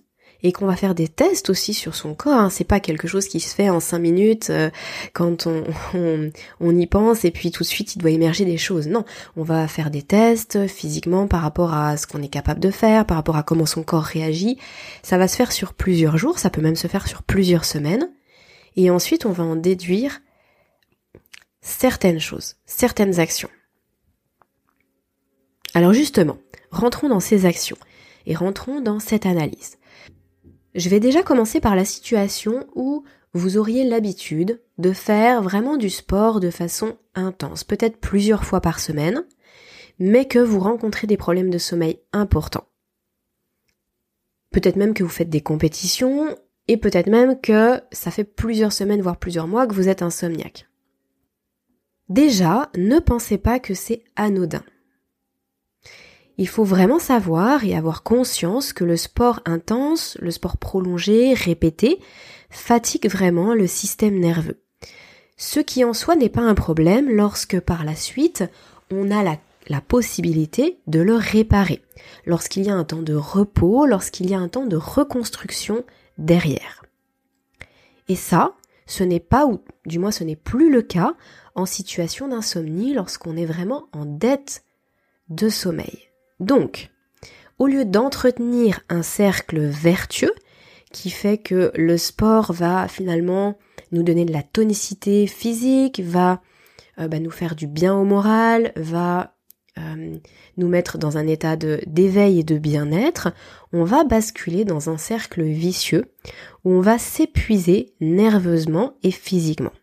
et 0.44 0.52
qu'on 0.52 0.66
va 0.66 0.76
faire 0.76 0.96
des 0.96 1.08
tests 1.08 1.50
aussi 1.50 1.74
sur 1.74 1.96
son 1.96 2.14
corps. 2.14 2.34
Hein. 2.34 2.50
C'est 2.50 2.64
pas 2.64 2.80
quelque 2.80 3.08
chose 3.08 3.28
qui 3.28 3.40
se 3.40 3.54
fait 3.54 3.70
en 3.70 3.80
cinq 3.80 4.00
minutes 4.00 4.50
euh, 4.50 4.70
quand 5.14 5.48
on, 5.94 6.32
on, 6.60 6.78
y 6.78 6.88
pense 6.88 7.26
et 7.26 7.32
puis 7.32 7.52
tout 7.52 7.64
de 7.64 7.68
suite 7.68 7.96
il 7.96 8.00
doit 8.00 8.12
émerger 8.12 8.46
des 8.46 8.58
choses. 8.58 8.88
Non, 8.88 9.06
on 9.36 9.44
va 9.44 9.68
faire 9.68 9.90
des 9.90 10.04
tests 10.04 10.68
physiquement 10.68 11.28
par 11.28 11.42
rapport 11.42 11.74
à 11.74 11.98
ce 11.98 12.08
qu'on 12.08 12.22
est 12.22 12.28
capable 12.28 12.60
de 12.60 12.72
faire, 12.72 13.06
par 13.06 13.18
rapport 13.18 13.38
à 13.38 13.44
comment 13.44 13.66
son 13.66 13.84
corps 13.84 14.04
réagit. 14.04 14.58
Ça 15.04 15.18
va 15.18 15.28
se 15.28 15.36
faire 15.36 15.52
sur 15.52 15.74
plusieurs 15.74 16.18
jours, 16.18 16.40
ça 16.40 16.50
peut 16.50 16.62
même 16.62 16.76
se 16.76 16.88
faire 16.88 17.08
sur 17.08 17.24
plusieurs 17.24 17.66
semaines. 17.66 18.10
Et 18.76 18.92
ensuite 18.92 19.26
on 19.26 19.32
va 19.32 19.44
en 19.44 19.56
déduire 19.56 20.22
certaines 21.62 22.20
choses, 22.20 22.56
certaines 22.66 23.20
actions. 23.20 23.50
Alors 25.74 25.94
justement, 25.94 26.38
rentrons 26.72 27.10
dans 27.10 27.20
ces 27.20 27.46
actions 27.46 27.78
et 28.26 28.36
rentrons 28.36 28.82
dans 28.82 29.00
cette 29.00 29.26
analyse. 29.26 29.78
Je 30.78 30.90
vais 30.90 31.00
déjà 31.00 31.24
commencer 31.24 31.60
par 31.60 31.76
la 31.76 31.86
situation 31.86 32.68
où 32.76 33.04
vous 33.34 33.58
auriez 33.58 33.84
l'habitude 33.84 34.62
de 34.78 34.94
faire 34.94 35.42
vraiment 35.42 35.76
du 35.76 35.90
sport 35.90 36.40
de 36.40 36.52
façon 36.52 36.98
intense, 37.16 37.64
peut-être 37.64 37.98
plusieurs 37.98 38.46
fois 38.46 38.62
par 38.62 38.80
semaine, 38.80 39.26
mais 39.98 40.26
que 40.26 40.38
vous 40.38 40.60
rencontrez 40.60 41.08
des 41.08 41.18
problèmes 41.18 41.50
de 41.50 41.58
sommeil 41.58 42.00
importants. 42.14 42.68
Peut-être 44.52 44.76
même 44.76 44.94
que 44.94 45.02
vous 45.04 45.10
faites 45.10 45.32
des 45.32 45.42
compétitions, 45.42 46.38
et 46.68 46.78
peut-être 46.78 47.10
même 47.10 47.42
que 47.42 47.82
ça 47.92 48.12
fait 48.12 48.24
plusieurs 48.24 48.72
semaines, 48.72 49.02
voire 49.02 49.18
plusieurs 49.18 49.48
mois 49.48 49.66
que 49.66 49.74
vous 49.74 49.90
êtes 49.90 50.04
insomniaque. 50.04 50.68
Déjà, 52.08 52.70
ne 52.78 53.00
pensez 53.00 53.40
pas 53.40 53.60
que 53.60 53.74
c'est 53.74 54.04
anodin 54.16 54.64
il 56.38 56.48
faut 56.48 56.64
vraiment 56.64 57.00
savoir 57.00 57.64
et 57.64 57.76
avoir 57.76 58.04
conscience 58.04 58.74
que 58.74 58.84
le 58.84 58.98
sport 58.98 59.42
intense, 59.46 60.18
le 60.22 60.32
sport 60.32 60.58
prolongé, 60.58 61.34
répété, 61.34 62.00
fatigue 62.50 63.10
vraiment 63.10 63.54
le 63.54 63.68
système 63.68 64.20
nerveux. 64.20 64.62
Ce 65.36 65.60
qui 65.60 65.84
en 65.84 65.94
soi 65.94 66.16
n'est 66.16 66.30
pas 66.30 66.42
un 66.42 66.56
problème 66.56 67.10
lorsque 67.10 67.60
par 67.60 67.84
la 67.84 67.96
suite 67.96 68.44
on 68.92 69.12
a 69.12 69.24
la, 69.24 69.38
possibilité 69.82 70.80
de 70.88 71.02
le 71.02 71.16
réparer, 71.16 71.82
lorsqu'il 72.26 72.64
y 72.64 72.70
a 72.70 72.76
un 72.76 72.86
temps 72.86 73.02
de 73.02 73.16
repos, 73.16 73.86
lorsqu'il 73.86 74.30
y 74.30 74.34
a 74.34 74.40
un 74.40 74.48
temps 74.48 74.66
de 74.66 74.78
reconstruction 74.78 75.84
derrière. 76.18 76.86
Et 78.08 78.16
ça, 78.16 78.56
ce 78.86 79.04
n'est 79.04 79.20
pas, 79.20 79.46
ou 79.46 79.62
du 79.86 80.00
moins 80.00 80.12
ce 80.12 80.24
n'est 80.24 80.38
plus 80.38 80.72
le 80.72 80.82
cas 80.82 81.16
en 81.54 81.66
situation 81.66 82.30
d'insomnie 82.30 82.94
lorsqu'on 82.94 83.36
est 83.36 83.46
vraiment 83.46 83.90
en 83.92 84.06
dette 84.06 84.64
de 85.30 85.50
sommeil. 85.50 86.08
Donc, 86.40 86.90
au 87.60 87.68
lieu 87.68 87.86
d'entretenir 87.86 88.82
un 88.90 89.02
cercle 89.02 89.60
vertueux, 89.60 90.34
qui 90.92 91.10
fait 91.10 91.38
que 91.38 91.72
le 91.76 91.98
sport 91.98 92.54
va 92.54 92.88
finalement 92.88 93.58
nous 93.92 94.04
donner 94.04 94.26
de 94.26 94.34
la 94.34 94.44
tonicité 94.44 95.28
physique, 95.28 96.00
va 96.00 96.42
euh, 97.00 97.08
bah, 97.08 97.20
nous 97.20 97.32
faire 97.32 97.56
du 97.56 97.68
bien 97.68 97.96
au 97.96 98.04
moral, 98.04 98.72
va 98.76 99.36
euh, 99.78 100.18
nous 100.58 100.68
mettre 100.68 100.98
dans 100.98 101.18
un 101.18 101.28
état 101.28 101.56
d'éveil 101.56 102.40
et 102.40 102.44
de 102.44 102.58
bien-être, 102.58 103.30
on 103.74 103.84
va 103.84 104.04
basculer 104.04 104.66
dans 104.66 104.90
un 104.90 104.98
cercle 104.98 105.44
vicieux 105.44 106.06
où 106.64 106.72
on 106.72 106.82
va 106.82 106.98
s'épuiser 106.98 107.94
nerveusement 108.00 108.98
et 109.04 109.12
physiquement. 109.12 109.74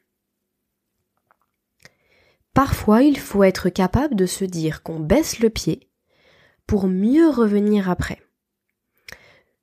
Parfois, 2.54 3.02
il 3.02 3.18
faut 3.18 3.42
être 3.42 3.68
capable 3.68 4.14
de 4.14 4.26
se 4.26 4.44
dire 4.44 4.82
qu'on 4.82 5.00
baisse 5.00 5.40
le 5.40 5.50
pied 5.50 5.88
pour 6.66 6.87
mieux 6.87 7.28
revenir 7.28 7.90
après. 7.90 8.21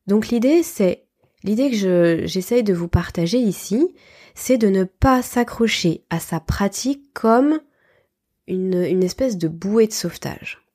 Donc 0.08 0.30
l'idée, 0.30 0.64
c'est, 0.64 1.06
l'idée 1.44 1.72
que 1.72 2.26
j'essaye 2.26 2.64
de 2.64 2.74
vous 2.74 2.88
partager 2.88 3.38
ici, 3.38 3.96
c'est 4.36 4.58
de 4.58 4.68
ne 4.68 4.84
pas 4.84 5.22
s'accrocher 5.22 6.04
à 6.10 6.20
sa 6.20 6.40
pratique 6.40 7.14
comme 7.14 7.60
une, 8.48 8.84
une 8.84 9.04
espèce 9.04 9.38
de 9.38 9.48
bouée 9.48 9.88
de 9.88 9.94
sauvetage. 9.94 10.66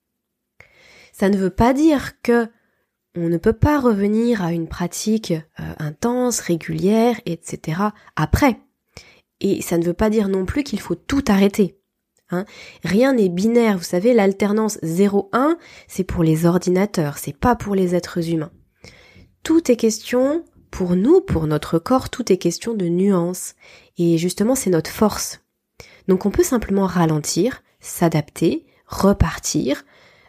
Ça 1.13 1.29
ne 1.29 1.37
veut 1.37 1.51
pas 1.51 1.73
dire 1.73 2.21
que 2.23 2.49
on 3.17 3.29
ne 3.29 3.39
peut 3.39 3.55
pas 3.55 3.81
revenir 3.81 4.45
à 4.45 4.53
une 4.53 4.69
pratique 4.69 5.33
euh, 5.33 5.75
intense, 5.79 6.41
régulière, 6.41 7.19
etc. 7.25 7.81
après. 8.15 8.61
Et 9.41 9.63
ça 9.63 9.79
ne 9.79 9.85
veut 9.85 9.95
pas 9.95 10.11
dire 10.11 10.29
non 10.29 10.45
plus 10.45 10.63
qu'il 10.63 10.81
faut 10.81 10.95
tout 10.95 11.25
arrêter. 11.29 11.79
Hein. 12.31 12.45
Rien 12.83 13.13
n'est 13.13 13.29
binaire, 13.29 13.79
vous 13.79 13.85
savez, 13.85 14.13
l'alternance 14.13 14.79
0-1, 14.83 15.57
c'est 15.87 16.05
pour 16.05 16.25
les 16.25 16.47
ordinateurs, 16.47 17.19
c'est 17.19 17.37
pas 17.37 17.55
pour 17.55 17.75
les 17.75 17.95
êtres 17.95 18.31
humains. 18.31 18.53
Tout 19.43 19.71
est 19.71 19.77
question, 19.77 20.45
pour 20.71 20.97
nous, 20.97 21.21
pour 21.21 21.47
notre 21.47 21.79
corps, 21.79 22.11
tout 22.11 22.33
est 22.33 22.37
question 22.37 22.75
de 22.75 22.87
nuance. 22.87 23.55
Et 23.97 24.19
justement, 24.19 24.55
c'est 24.55 24.71
notre 24.71 24.91
force. 24.91 25.41
Donc 26.09 26.27
on 26.27 26.31
peut 26.31 26.43
simplement 26.43 26.87
ralentir, 26.87 27.63
s'adapter, 27.81 28.67
repartir, 28.87 29.85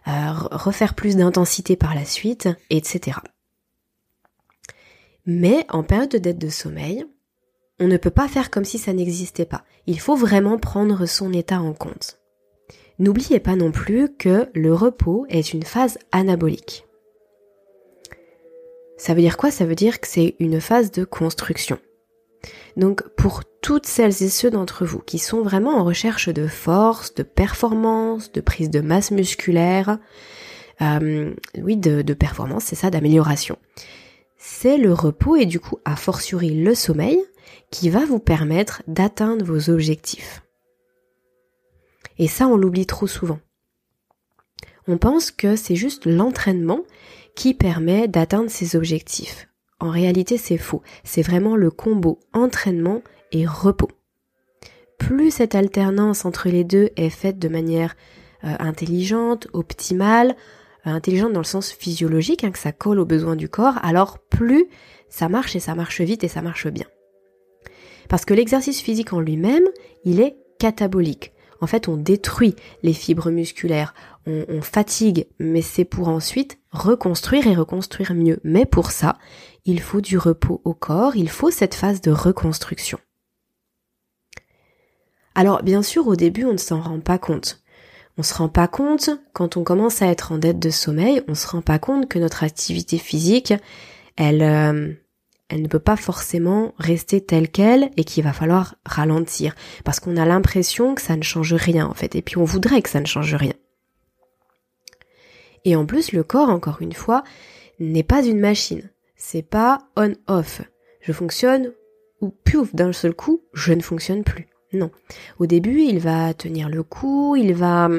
euh, 0.08 0.32
refaire 0.51 0.94
plus 0.94 1.16
d'intensité 1.16 1.75
par 1.75 1.96
la 1.96 2.06
suite, 2.06 2.48
etc. 2.70 3.18
Mais 5.25 5.66
en 5.70 5.84
période 5.84 6.12
de 6.12 6.18
dette 6.18 6.38
de 6.38 6.50
sommeil, 6.50 7.06
on 7.79 7.88
ne 7.88 7.98
peut 7.98 8.12
pas 8.12 8.27
faire 8.27 8.50
comme 8.50 8.65
si 8.65 8.77
ça 8.77 8.93
n'existait 8.93 9.46
pas. 9.46 9.63
Il 9.86 10.00
faut 10.00 10.15
vraiment 10.15 10.57
prendre 10.57 11.05
son 11.05 11.31
état 11.34 11.62
en 11.62 11.74
compte. 11.74 12.19
N'oubliez 13.00 13.39
pas 13.39 13.55
non 13.55 13.72
plus 13.72 14.10
que 14.17 14.50
le 14.55 14.74
repos 14.74 15.25
est 15.29 15.53
une 15.53 15.63
phase 15.63 16.00
anabolique. 16.12 16.86
Ça 18.98 19.13
veut 19.13 19.22
dire 19.22 19.38
quoi? 19.38 19.51
Ça 19.51 19.65
veut 19.65 19.75
dire 19.75 20.00
que 20.00 20.07
c'est 20.07 20.36
une 20.39 20.60
phase 20.60 20.91
de 20.91 21.03
construction. 21.03 21.77
Donc 22.75 23.07
pour 23.15 23.43
toutes 23.62 23.86
celles 23.86 24.24
et 24.24 24.29
ceux 24.29 24.50
d'entre 24.50 24.86
vous 24.86 25.00
qui 25.00 25.19
sont 25.19 25.41
vraiment 25.41 25.77
en 25.77 25.84
recherche 25.84 26.29
de 26.29 26.48
force, 26.48 27.13
de 27.13 27.24
performance, 27.24 28.31
de 28.31 28.41
prise 28.41 28.72
de 28.72 28.81
masse 28.81 29.12
musculaire, 29.12 30.00
euh, 30.81 31.34
oui, 31.57 31.77
de, 31.77 32.01
de 32.01 32.13
performance, 32.13 32.65
c'est 32.65 32.75
ça, 32.75 32.89
d'amélioration. 32.89 33.57
C'est 34.38 34.77
le 34.77 34.94
repos 34.94 35.36
et 35.36 35.46
du 35.46 35.60
coup, 35.60 35.79
a 35.86 35.96
fortiori 35.96 36.62
le 36.62 36.75
sommeil, 36.75 37.20
qui 37.72 37.89
va 37.89 38.06
vous 38.06 38.20
permettre 38.20 38.84
d'atteindre 38.88 39.46
vos 39.46 39.70
objectifs. 39.70 40.44
Et 42.17 42.27
ça, 42.27 42.48
on 42.48 42.58
l'oublie 42.58 42.86
trop 42.86 43.08
souvent. 43.08 43.39
On 44.88 44.98
pense 44.98 45.32
que 45.32 45.56
c'est 45.56 45.75
juste 45.75 46.06
l'entraînement 46.06 46.82
qui 47.36 47.53
permet 47.53 48.08
d'atteindre 48.08 48.50
ses 48.50 48.75
objectifs. 48.75 49.48
En 49.79 49.89
réalité, 49.89 50.38
c'est 50.38 50.58
faux. 50.58 50.82
C'est 51.03 51.22
vraiment 51.22 51.56
le 51.56 51.70
combo 51.70 52.20
entraînement 52.34 53.01
et 53.32 53.46
repos. 53.46 53.91
Plus 54.98 55.29
cette 55.29 55.53
alternance 55.53 56.25
entre 56.25 56.50
les 56.50 56.63
deux 56.63 56.89
est 56.96 57.12
faite 57.12 57.38
de 57.38 57.50
manière 57.50 57.96
euh, 58.44 58.56
intelligente, 58.60 59.48
optimale, 59.53 60.36
intelligente 60.91 61.34
dans 61.34 61.41
le 61.41 61.46
sens 61.46 61.72
physiologique, 61.72 62.44
hein, 62.44 62.51
que 62.51 62.60
ça 62.60 62.72
colle 62.72 63.00
aux 63.00 63.06
besoins 63.06 63.36
du 63.36 63.50
corps, 63.50 63.79
alors 63.82 64.20
plus 64.20 64.67
ça 65.10 65.29
marche 65.29 65.56
et 65.56 65.60
ça 65.60 65.75
marche 65.75 66.01
vite 66.01 66.24
et 66.24 66.27
ça 66.27 66.41
marche 66.41 66.67
bien. 66.67 66.86
Parce 68.10 68.25
que 68.25 68.34
l'exercice 68.34 68.82
physique 68.82 69.13
en 69.13 69.20
lui-même, 69.20 69.65
il 70.03 70.20
est 70.20 70.38
catabolique. 70.60 71.34
En 71.60 71.67
fait, 71.67 71.88
on 71.88 71.98
détruit 71.98 72.56
les 72.84 72.94
fibres 72.94 73.32
musculaires, 73.32 73.94
on, 74.27 74.62
fatigue, 74.62 75.27
mais 75.39 75.62
c'est 75.62 75.86
pour 75.86 76.10
ensuite 76.10 76.60
reconstruire 76.72 77.48
et 77.48 77.56
reconstruire 77.56 78.13
mieux. 78.13 78.39
Mais 78.44 78.65
pour 78.65 78.91
ça, 78.91 79.17
il 79.65 79.79
faut 79.79 80.01
du 80.01 80.17
repos 80.17 80.62
au 80.65 80.74
corps, 80.74 81.15
il 81.15 81.29
faut 81.29 81.50
cette 81.50 81.74
phase 81.74 82.01
de 82.01 82.12
reconstruction. 82.12 83.00
Alors, 85.34 85.63
bien 85.63 85.82
sûr, 85.82 86.08
au 86.08 86.15
début, 86.15 86.46
on 86.46 86.53
ne 86.53 86.58
s'en 86.58 86.82
rend 86.82 87.00
pas 87.00 87.17
compte. 87.17 87.63
On 88.17 88.24
se 88.24 88.33
rend 88.33 88.50
pas 88.50 88.67
compte, 88.67 89.12
quand 89.33 89.57
on 89.57 89.63
commence 89.63 90.01
à 90.01 90.07
être 90.07 90.31
en 90.31 90.39
dette 90.39 90.59
de 90.59 90.71
sommeil, 90.71 91.21
on 91.27 91.36
se 91.36 91.47
rend 91.47 91.62
pas 91.62 91.77
compte 91.77 92.07
que 92.09 92.17
notre 92.17 92.43
activité 92.43 92.97
physique, 92.97 93.53
elle, 94.15 94.41
euh, 94.41 94.91
elle 95.50 95.62
ne 95.62 95.67
peut 95.67 95.79
pas 95.79 95.95
forcément 95.95 96.74
rester 96.79 97.21
telle 97.21 97.50
qu'elle 97.50 97.91
et 97.95 98.03
qu'il 98.03 98.24
va 98.24 98.33
falloir 98.33 98.75
ralentir. 98.86 99.55
Parce 99.83 100.00
qu'on 100.00 100.17
a 100.17 100.25
l'impression 100.25 100.95
que 100.95 101.01
ça 101.01 101.15
ne 101.15 101.21
change 101.21 101.53
rien 101.53 101.86
en 101.86 101.93
fait. 101.93 102.15
Et 102.15 102.24
puis 102.24 102.38
on 102.38 102.43
voudrait 102.43 102.81
que 102.81 102.89
ça 102.89 103.00
ne 103.00 103.05
change 103.05 103.36
rien. 103.36 103.53
Et 105.63 105.75
en 105.75 105.86
plus, 105.86 106.12
le 106.12 106.24
corps, 106.24 106.50
encore 106.50 106.81
une 106.81 106.93
fois, 106.93 107.24
n'est 107.79 108.03
pas 108.03 108.25
une 108.25 108.39
machine. 108.39 108.89
C'est 109.15 109.43
pas 109.43 109.79
on-off. 109.95 110.62
Je 111.01 111.12
fonctionne 111.12 111.71
ou 112.21 112.29
piouf 112.29 112.74
d'un 112.74 112.93
seul 112.93 113.13
coup, 113.13 113.41
je 113.53 113.74
ne 113.74 113.81
fonctionne 113.81 114.24
plus. 114.24 114.47
Non. 114.74 114.91
Au 115.39 115.45
début, 115.45 115.81
il 115.81 116.00
va 116.00 116.33
tenir 116.33 116.69
le 116.69 116.83
coup, 116.83 117.36
il 117.36 117.53
va 117.53 117.89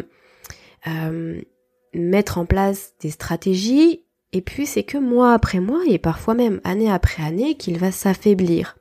euh, 0.87 1.40
mettre 1.94 2.38
en 2.38 2.46
place 2.46 2.94
des 3.00 3.10
stratégies, 3.10 4.04
et 4.32 4.42
puis 4.42 4.66
c'est 4.66 4.82
que 4.82 4.98
mois 4.98 5.32
après 5.32 5.60
mois, 5.60 5.82
et 5.87 5.98
parfois 5.98 6.34
même 6.34 6.60
année 6.64 6.90
après 6.90 7.22
année, 7.22 7.56
qu'il 7.56 7.78
va 7.78 7.90
s'affaiblir. 7.90 8.76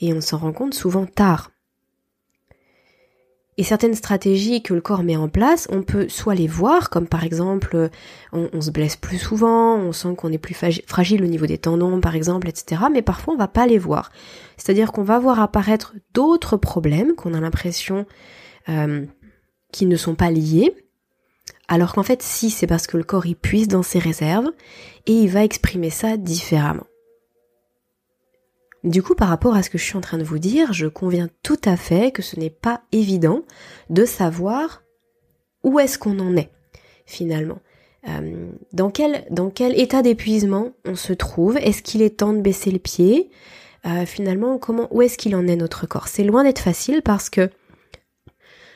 Et 0.00 0.12
on 0.12 0.20
s'en 0.20 0.38
rend 0.38 0.52
compte 0.52 0.74
souvent 0.74 1.06
tard. 1.06 1.50
Et 3.56 3.62
certaines 3.62 3.94
stratégies 3.94 4.62
que 4.62 4.74
le 4.74 4.80
corps 4.80 5.04
met 5.04 5.16
en 5.16 5.28
place, 5.28 5.68
on 5.70 5.82
peut 5.82 6.08
soit 6.08 6.34
les 6.34 6.48
voir, 6.48 6.90
comme 6.90 7.06
par 7.06 7.22
exemple, 7.22 7.90
on, 8.32 8.60
se 8.60 8.72
blesse 8.72 8.96
plus 8.96 9.18
souvent, 9.18 9.76
on 9.76 9.92
sent 9.92 10.16
qu'on 10.16 10.32
est 10.32 10.38
plus 10.38 10.56
fragile 10.86 11.22
au 11.22 11.26
niveau 11.26 11.46
des 11.46 11.58
tendons, 11.58 12.00
par 12.00 12.16
exemple, 12.16 12.48
etc. 12.48 12.82
Mais 12.92 13.02
parfois, 13.02 13.34
on 13.34 13.36
va 13.36 13.46
pas 13.46 13.66
les 13.66 13.78
voir. 13.78 14.10
C'est-à-dire 14.56 14.90
qu'on 14.90 15.04
va 15.04 15.20
voir 15.20 15.38
apparaître 15.38 15.94
d'autres 16.14 16.56
problèmes 16.56 17.14
qu'on 17.14 17.32
a 17.32 17.40
l'impression 17.40 18.06
euh, 18.68 19.04
qui 19.70 19.86
ne 19.86 19.96
sont 19.96 20.16
pas 20.16 20.32
liés, 20.32 20.74
alors 21.68 21.94
qu'en 21.94 22.02
fait, 22.02 22.22
si, 22.22 22.50
c'est 22.50 22.66
parce 22.66 22.86
que 22.86 22.96
le 22.96 23.04
corps 23.04 23.26
y 23.26 23.34
puise 23.34 23.68
dans 23.68 23.82
ses 23.82 23.98
réserves 23.98 24.50
et 25.06 25.12
il 25.12 25.28
va 25.28 25.44
exprimer 25.44 25.90
ça 25.90 26.16
différemment. 26.16 26.86
Du 28.84 29.02
coup, 29.02 29.14
par 29.14 29.28
rapport 29.28 29.54
à 29.54 29.62
ce 29.62 29.70
que 29.70 29.78
je 29.78 29.84
suis 29.84 29.96
en 29.96 30.02
train 30.02 30.18
de 30.18 30.24
vous 30.24 30.38
dire, 30.38 30.74
je 30.74 30.86
conviens 30.86 31.30
tout 31.42 31.60
à 31.64 31.76
fait 31.76 32.12
que 32.12 32.20
ce 32.20 32.38
n'est 32.38 32.50
pas 32.50 32.82
évident 32.92 33.42
de 33.88 34.04
savoir 34.04 34.82
où 35.62 35.80
est-ce 35.80 35.98
qu'on 35.98 36.18
en 36.18 36.36
est, 36.36 36.50
finalement. 37.06 37.60
Euh, 38.06 38.50
dans, 38.74 38.90
quel, 38.90 39.24
dans 39.30 39.48
quel 39.48 39.80
état 39.80 40.02
d'épuisement 40.02 40.72
on 40.84 40.96
se 40.96 41.14
trouve? 41.14 41.56
Est-ce 41.56 41.82
qu'il 41.82 42.02
est 42.02 42.18
temps 42.18 42.34
de 42.34 42.42
baisser 42.42 42.70
le 42.70 42.78
pied? 42.78 43.30
Euh, 43.86 44.04
Finalement, 44.04 44.58
comment, 44.58 44.88
où 44.90 45.00
est-ce 45.00 45.16
qu'il 45.16 45.34
en 45.34 45.46
est 45.46 45.56
notre 45.56 45.86
corps? 45.86 46.08
C'est 46.08 46.22
loin 46.22 46.44
d'être 46.44 46.58
facile 46.58 47.00
parce 47.00 47.30
que 47.30 47.48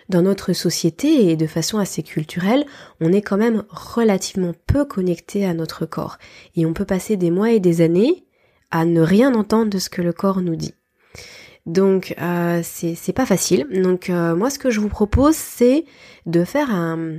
dans 0.09 0.23
notre 0.23 0.55
société 0.55 1.31
et 1.31 1.37
de 1.37 1.47
façon 1.47 1.77
assez 1.77 2.03
culturelle, 2.03 2.65
on 3.03 3.12
est 3.12 3.21
quand 3.21 3.37
même 3.37 3.65
relativement 3.69 4.55
peu 4.67 4.87
connecté 4.87 5.45
à 5.45 5.53
notre 5.53 5.85
corps. 5.85 6.17
Et 6.57 6.65
on 6.65 6.73
peut 6.73 6.87
passer 6.87 7.19
des 7.19 7.31
mois 7.31 7.50
et 7.50 7.61
des 7.61 7.83
années 7.83 8.25
à 8.70 8.84
ne 8.84 9.00
rien 9.00 9.34
entendre 9.34 9.70
de 9.70 9.78
ce 9.78 9.90
que 9.90 10.02
le 10.02 10.12
corps 10.12 10.40
nous 10.40 10.56
dit. 10.56 10.75
Donc 11.66 12.14
euh, 12.18 12.62
c'est 12.64 13.12
pas 13.12 13.26
facile. 13.26 13.66
Donc 13.70 14.08
euh, 14.08 14.34
moi 14.34 14.48
ce 14.50 14.58
que 14.58 14.70
je 14.70 14.80
vous 14.80 14.88
propose 14.88 15.37
c'est 15.37 15.84
de 16.26 16.44
faire 16.44 16.70
un, 16.70 17.18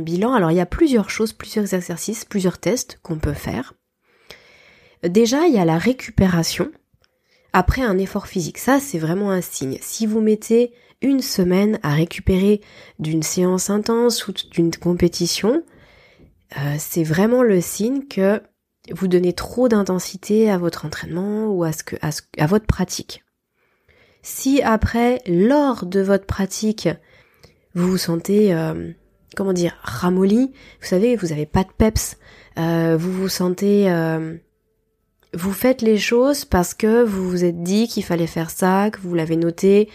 bilan. 0.00 0.34
Alors 0.34 0.50
il 0.50 0.56
y 0.56 0.60
a 0.60 0.66
plusieurs 0.66 1.10
choses, 1.10 1.32
plusieurs 1.32 1.72
exercices, 1.72 2.24
plusieurs 2.24 2.58
tests 2.58 2.98
qu'on 3.02 3.18
peut 3.18 3.32
faire. 3.32 3.74
Déjà 5.04 5.46
il 5.46 5.54
y 5.54 5.58
a 5.58 5.64
la 5.64 5.78
récupération 5.78 6.70
après 7.52 7.82
un 7.82 7.96
effort 7.98 8.26
physique. 8.26 8.58
Ça 8.58 8.80
c'est 8.80 8.98
vraiment 8.98 9.30
un 9.30 9.40
signe. 9.40 9.78
Si 9.80 10.04
vous 10.04 10.20
mettez 10.20 10.72
une 11.00 11.22
semaine 11.22 11.78
à 11.82 11.94
récupérer 11.94 12.60
d'une 12.98 13.22
séance 13.22 13.70
intense 13.70 14.26
ou 14.26 14.32
d'une 14.32 14.74
compétition, 14.74 15.62
euh, 16.58 16.74
c'est 16.78 17.04
vraiment 17.04 17.42
le 17.42 17.60
signe 17.60 18.06
que 18.08 18.42
vous 18.92 19.08
donnez 19.08 19.32
trop 19.32 19.68
d'intensité 19.68 20.50
à 20.50 20.58
votre 20.58 20.84
entraînement 20.84 21.46
ou 21.46 21.64
à, 21.64 21.72
ce 21.72 21.82
que, 21.82 21.96
à, 22.02 22.46
votre 22.46 22.66
pratique. 22.66 23.24
Si 24.22 24.62
après, 24.62 25.22
lors 25.26 25.86
de 25.86 26.00
votre 26.00 26.26
pratique, 26.26 26.88
vous 27.74 27.88
vous 27.88 27.98
sentez, 27.98 28.54
euh, 28.54 28.90
comment 29.36 29.52
dire, 29.52 29.76
ramolli, 29.82 30.52
vous 30.80 30.86
savez, 30.86 31.16
vous 31.16 31.28
n'avez 31.28 31.46
pas 31.46 31.64
de 31.64 31.70
peps, 31.76 32.16
euh, 32.58 32.96
vous 32.98 33.12
vous 33.12 33.28
sentez, 33.28 33.90
euh, 33.90 34.36
vous 35.32 35.52
faites 35.52 35.80
les 35.80 35.96
choses 35.96 36.44
parce 36.44 36.74
que 36.74 37.02
vous 37.02 37.28
vous 37.30 37.44
êtes 37.44 37.62
dit 37.62 37.88
qu'il 37.88 38.04
fallait 38.04 38.26
faire 38.26 38.50
ça, 38.50 38.90
que 38.90 39.00
vous 39.00 39.14
l'avez 39.14 39.36
noté, 39.36 39.88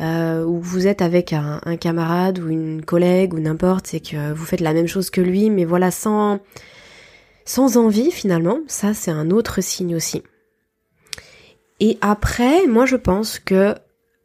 ou 0.00 0.60
vous 0.60 0.86
êtes 0.86 1.02
avec 1.02 1.32
un, 1.32 1.60
un, 1.64 1.76
camarade 1.76 2.40
ou 2.40 2.48
une 2.48 2.84
collègue 2.84 3.32
ou 3.32 3.38
n'importe, 3.38 3.86
c'est 3.86 4.00
que 4.00 4.32
vous 4.32 4.44
faites 4.44 4.60
la 4.60 4.72
même 4.72 4.88
chose 4.88 5.08
que 5.08 5.20
lui, 5.20 5.50
mais 5.50 5.64
voilà, 5.64 5.90
sans 5.92 6.40
sans 7.44 7.76
envie 7.76 8.10
finalement, 8.10 8.60
ça 8.66 8.94
c'est 8.94 9.10
un 9.10 9.30
autre 9.30 9.60
signe 9.60 9.94
aussi. 9.94 10.22
Et 11.80 11.98
après, 12.00 12.66
moi 12.66 12.86
je 12.86 12.96
pense 12.96 13.38
que 13.38 13.74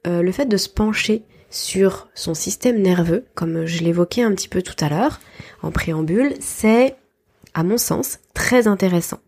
euh, 0.07 0.21
le 0.21 0.31
fait 0.31 0.45
de 0.45 0.57
se 0.57 0.69
pencher 0.69 1.23
sur 1.49 2.07
son 2.13 2.33
système 2.33 2.81
nerveux, 2.81 3.25
comme 3.35 3.65
je 3.65 3.83
l'évoquais 3.83 4.21
un 4.21 4.33
petit 4.33 4.47
peu 4.47 4.61
tout 4.61 4.75
à 4.79 4.89
l'heure 4.89 5.19
en 5.61 5.71
préambule, 5.71 6.33
c'est, 6.39 6.95
à 7.53 7.63
mon 7.63 7.77
sens, 7.77 8.19
très 8.33 8.67
intéressant. 8.67 9.19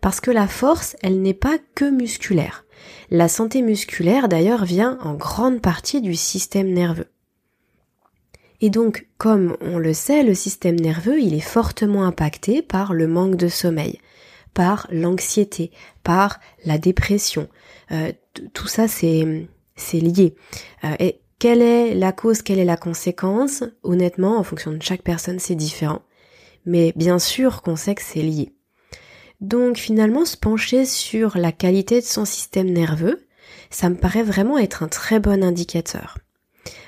Parce 0.00 0.20
que 0.20 0.30
la 0.30 0.48
force, 0.48 0.96
elle 1.02 1.22
n'est 1.22 1.34
pas 1.34 1.56
que 1.74 1.88
musculaire. 1.88 2.64
La 3.10 3.28
santé 3.28 3.62
musculaire, 3.62 4.28
d'ailleurs, 4.28 4.64
vient 4.64 4.98
en 5.00 5.14
grande 5.14 5.60
partie 5.60 6.00
du 6.00 6.14
système 6.14 6.72
nerveux. 6.72 7.06
Et 8.64 8.70
donc, 8.70 9.06
comme 9.18 9.58
on 9.60 9.76
le 9.76 9.92
sait, 9.92 10.22
le 10.22 10.32
système 10.32 10.80
nerveux, 10.80 11.20
il 11.20 11.34
est 11.34 11.40
fortement 11.40 12.04
impacté 12.04 12.62
par 12.62 12.94
le 12.94 13.06
manque 13.06 13.36
de 13.36 13.48
sommeil, 13.48 14.00
par 14.54 14.86
l'anxiété, 14.90 15.70
par 16.02 16.40
la 16.64 16.78
dépression. 16.78 17.50
Euh, 17.92 18.10
tout 18.54 18.66
ça, 18.66 18.88
c'est 18.88 19.36
lié. 19.92 20.34
Euh, 20.82 20.94
et 20.98 21.20
quelle 21.38 21.60
est 21.60 21.94
la 21.94 22.12
cause, 22.12 22.40
quelle 22.40 22.58
est 22.58 22.64
la 22.64 22.78
conséquence? 22.78 23.64
Honnêtement, 23.82 24.38
en 24.38 24.42
fonction 24.44 24.72
de 24.72 24.80
chaque 24.80 25.02
personne, 25.02 25.40
c'est 25.40 25.54
différent. 25.54 26.00
Mais 26.64 26.94
bien 26.96 27.18
sûr 27.18 27.60
qu'on 27.60 27.76
sait 27.76 27.94
que 27.94 28.00
c'est 28.00 28.22
lié. 28.22 28.54
Donc 29.42 29.76
finalement, 29.76 30.24
se 30.24 30.38
pencher 30.38 30.86
sur 30.86 31.36
la 31.36 31.52
qualité 31.52 32.00
de 32.00 32.06
son 32.06 32.24
système 32.24 32.70
nerveux, 32.70 33.26
ça 33.68 33.90
me 33.90 33.96
paraît 33.96 34.22
vraiment 34.22 34.56
être 34.56 34.82
un 34.82 34.88
très 34.88 35.20
bon 35.20 35.44
indicateur. 35.44 36.16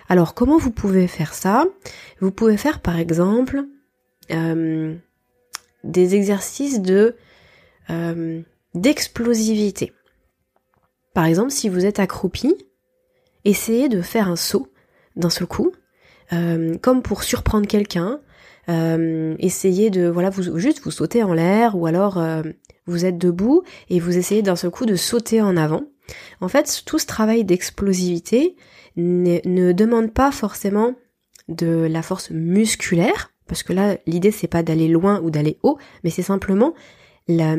Alors 0.08 0.34
comment 0.34 0.58
vous 0.58 0.70
pouvez 0.70 1.06
faire 1.06 1.34
ça? 1.34 1.66
Vous 2.20 2.30
pouvez 2.30 2.56
faire 2.56 2.80
par 2.80 2.98
exemple 2.98 3.64
euh, 4.30 4.94
des 5.84 6.14
exercices 6.14 6.80
de 6.80 7.16
euh, 7.90 8.40
d'explosivité. 8.74 9.92
Par 11.14 11.24
exemple, 11.24 11.50
si 11.50 11.68
vous 11.68 11.86
êtes 11.86 11.98
accroupi, 11.98 12.54
essayez 13.44 13.88
de 13.88 14.02
faire 14.02 14.28
un 14.28 14.36
saut 14.36 14.68
d'un 15.16 15.30
seul 15.30 15.46
coup, 15.46 15.72
euh, 16.32 16.76
comme 16.78 17.02
pour 17.02 17.22
surprendre 17.22 17.66
quelqu'un. 17.66 18.20
essayez 18.68 19.90
de 19.90 20.08
voilà 20.08 20.28
vous 20.30 20.58
juste 20.58 20.82
vous 20.82 20.90
sautez 20.90 21.22
en 21.22 21.32
l'air 21.32 21.76
ou 21.76 21.86
alors 21.86 22.20
vous 22.86 23.04
êtes 23.04 23.16
debout 23.16 23.62
et 23.88 24.00
vous 24.00 24.18
essayez 24.18 24.42
d'un 24.42 24.56
seul 24.56 24.70
coup 24.70 24.86
de 24.86 24.96
sauter 24.96 25.40
en 25.40 25.56
avant. 25.56 25.84
En 26.40 26.48
fait, 26.48 26.82
tout 26.84 26.98
ce 26.98 27.06
travail 27.06 27.44
d'explosivité, 27.44 28.56
ne, 28.96 29.72
demande 29.72 30.12
pas 30.12 30.32
forcément 30.32 30.94
de 31.48 31.86
la 31.88 32.02
force 32.02 32.30
musculaire, 32.30 33.32
parce 33.46 33.62
que 33.62 33.72
là, 33.72 33.98
l'idée 34.06 34.30
c'est 34.30 34.48
pas 34.48 34.62
d'aller 34.62 34.88
loin 34.88 35.20
ou 35.20 35.30
d'aller 35.30 35.58
haut, 35.62 35.78
mais 36.02 36.10
c'est 36.10 36.22
simplement 36.22 36.74
la, 37.28 37.56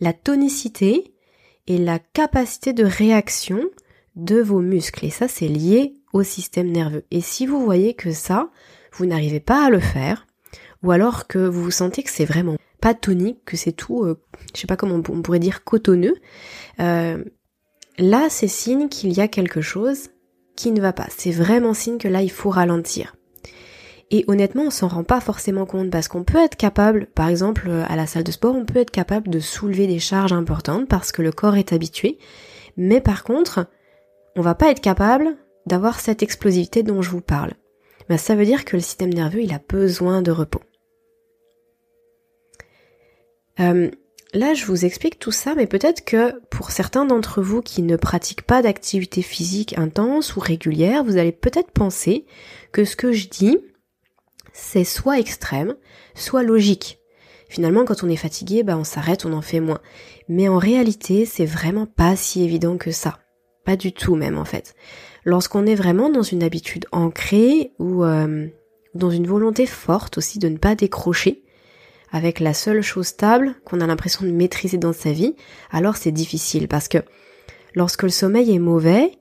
la 0.00 0.12
tonicité 0.12 1.14
et 1.66 1.78
la 1.78 1.98
capacité 1.98 2.72
de 2.72 2.84
réaction 2.84 3.62
de 4.16 4.40
vos 4.40 4.60
muscles. 4.60 5.04
Et 5.04 5.10
ça, 5.10 5.28
c'est 5.28 5.48
lié 5.48 5.94
au 6.12 6.22
système 6.22 6.70
nerveux. 6.70 7.04
Et 7.10 7.20
si 7.20 7.46
vous 7.46 7.64
voyez 7.64 7.94
que 7.94 8.12
ça, 8.12 8.50
vous 8.92 9.06
n'arrivez 9.06 9.40
pas 9.40 9.66
à 9.66 9.70
le 9.70 9.80
faire, 9.80 10.26
ou 10.82 10.90
alors 10.90 11.26
que 11.26 11.38
vous 11.38 11.62
vous 11.62 11.70
sentez 11.70 12.02
que 12.02 12.10
c'est 12.10 12.24
vraiment 12.24 12.56
pas 12.80 12.94
tonique, 12.94 13.44
que 13.44 13.56
c'est 13.56 13.72
tout, 13.72 14.04
euh, 14.04 14.20
je 14.54 14.60
sais 14.60 14.66
pas 14.66 14.76
comment 14.76 14.96
on 14.96 15.22
pourrait 15.22 15.38
dire 15.38 15.64
cotonneux, 15.64 16.14
euh, 16.80 17.22
là 17.98 18.28
c'est 18.30 18.48
signe 18.48 18.88
qu'il 18.88 19.12
y 19.12 19.20
a 19.20 19.28
quelque 19.28 19.60
chose 19.60 20.10
qui 20.56 20.70
ne 20.72 20.80
va 20.80 20.92
pas. 20.92 21.06
C'est 21.16 21.30
vraiment 21.30 21.74
signe 21.74 21.98
que 21.98 22.08
là 22.08 22.22
il 22.22 22.30
faut 22.30 22.50
ralentir. 22.50 23.16
Et 24.12 24.24
honnêtement, 24.26 24.64
on 24.64 24.70
s'en 24.70 24.88
rend 24.88 25.04
pas 25.04 25.20
forcément 25.20 25.66
compte 25.66 25.90
parce 25.90 26.08
qu'on 26.08 26.24
peut 26.24 26.42
être 26.42 26.56
capable, 26.56 27.06
par 27.06 27.28
exemple 27.28 27.70
à 27.88 27.94
la 27.94 28.08
salle 28.08 28.24
de 28.24 28.32
sport, 28.32 28.56
on 28.56 28.64
peut 28.64 28.80
être 28.80 28.90
capable 28.90 29.28
de 29.28 29.38
soulever 29.38 29.86
des 29.86 30.00
charges 30.00 30.32
importantes 30.32 30.88
parce 30.88 31.12
que 31.12 31.22
le 31.22 31.30
corps 31.30 31.56
est 31.56 31.72
habitué. 31.72 32.18
Mais 32.76 33.00
par 33.00 33.22
contre, 33.22 33.66
on 34.36 34.42
va 34.42 34.54
pas 34.54 34.70
être 34.70 34.80
capable 34.80 35.36
d'avoir 35.66 36.00
cette 36.00 36.22
explosivité 36.22 36.82
dont 36.82 37.02
je 37.02 37.10
vous 37.10 37.20
parle. 37.20 37.52
Ben, 38.08 38.18
ça 38.18 38.34
veut 38.34 38.44
dire 38.44 38.64
que 38.64 38.76
le 38.76 38.82
système 38.82 39.12
nerveux, 39.14 39.42
il 39.42 39.54
a 39.54 39.60
besoin 39.68 40.22
de 40.22 40.32
repos. 40.32 40.62
Euh, 43.60 43.90
là, 44.34 44.54
je 44.54 44.64
vous 44.64 44.84
explique 44.84 45.18
tout 45.18 45.32
ça, 45.32 45.54
mais 45.54 45.66
peut-être 45.66 46.04
que 46.04 46.40
pour 46.50 46.70
certains 46.70 47.04
d'entre 47.04 47.42
vous 47.42 47.62
qui 47.62 47.82
ne 47.82 47.96
pratiquent 47.96 48.42
pas 48.42 48.62
d'activité 48.62 49.22
physique 49.22 49.76
intense 49.78 50.36
ou 50.36 50.40
régulière, 50.40 51.04
vous 51.04 51.16
allez 51.16 51.32
peut-être 51.32 51.70
penser 51.70 52.26
que 52.72 52.84
ce 52.84 52.96
que 52.96 53.12
je 53.12 53.28
dis, 53.28 53.58
c'est 54.52 54.84
soit 54.84 55.18
extrême, 55.18 55.74
soit 56.14 56.42
logique. 56.42 56.98
Finalement, 57.48 57.84
quand 57.84 58.04
on 58.04 58.08
est 58.08 58.16
fatigué, 58.16 58.62
bah, 58.62 58.76
on 58.78 58.84
s'arrête, 58.84 59.24
on 59.24 59.32
en 59.32 59.42
fait 59.42 59.60
moins. 59.60 59.80
Mais 60.28 60.48
en 60.48 60.58
réalité, 60.58 61.24
c'est 61.24 61.46
vraiment 61.46 61.86
pas 61.86 62.14
si 62.14 62.44
évident 62.44 62.76
que 62.76 62.92
ça. 62.92 63.18
Pas 63.64 63.76
du 63.76 63.92
tout 63.92 64.14
même, 64.14 64.38
en 64.38 64.44
fait. 64.44 64.74
Lorsqu'on 65.24 65.66
est 65.66 65.74
vraiment 65.74 66.10
dans 66.10 66.22
une 66.22 66.44
habitude 66.44 66.86
ancrée 66.92 67.72
ou 67.78 68.04
euh, 68.04 68.46
dans 68.94 69.10
une 69.10 69.26
volonté 69.26 69.66
forte 69.66 70.18
aussi 70.18 70.38
de 70.38 70.48
ne 70.48 70.58
pas 70.58 70.76
décrocher, 70.76 71.42
avec 72.12 72.40
la 72.40 72.54
seule 72.54 72.82
chose 72.82 73.08
stable 73.08 73.54
qu'on 73.64 73.80
a 73.80 73.86
l'impression 73.86 74.26
de 74.26 74.30
maîtriser 74.30 74.78
dans 74.78 74.92
sa 74.92 75.12
vie, 75.12 75.36
alors 75.70 75.96
c'est 75.96 76.12
difficile 76.12 76.68
parce 76.68 76.88
que 76.88 76.98
lorsque 77.74 78.02
le 78.02 78.08
sommeil 78.08 78.54
est 78.54 78.58
mauvais, 78.58 79.12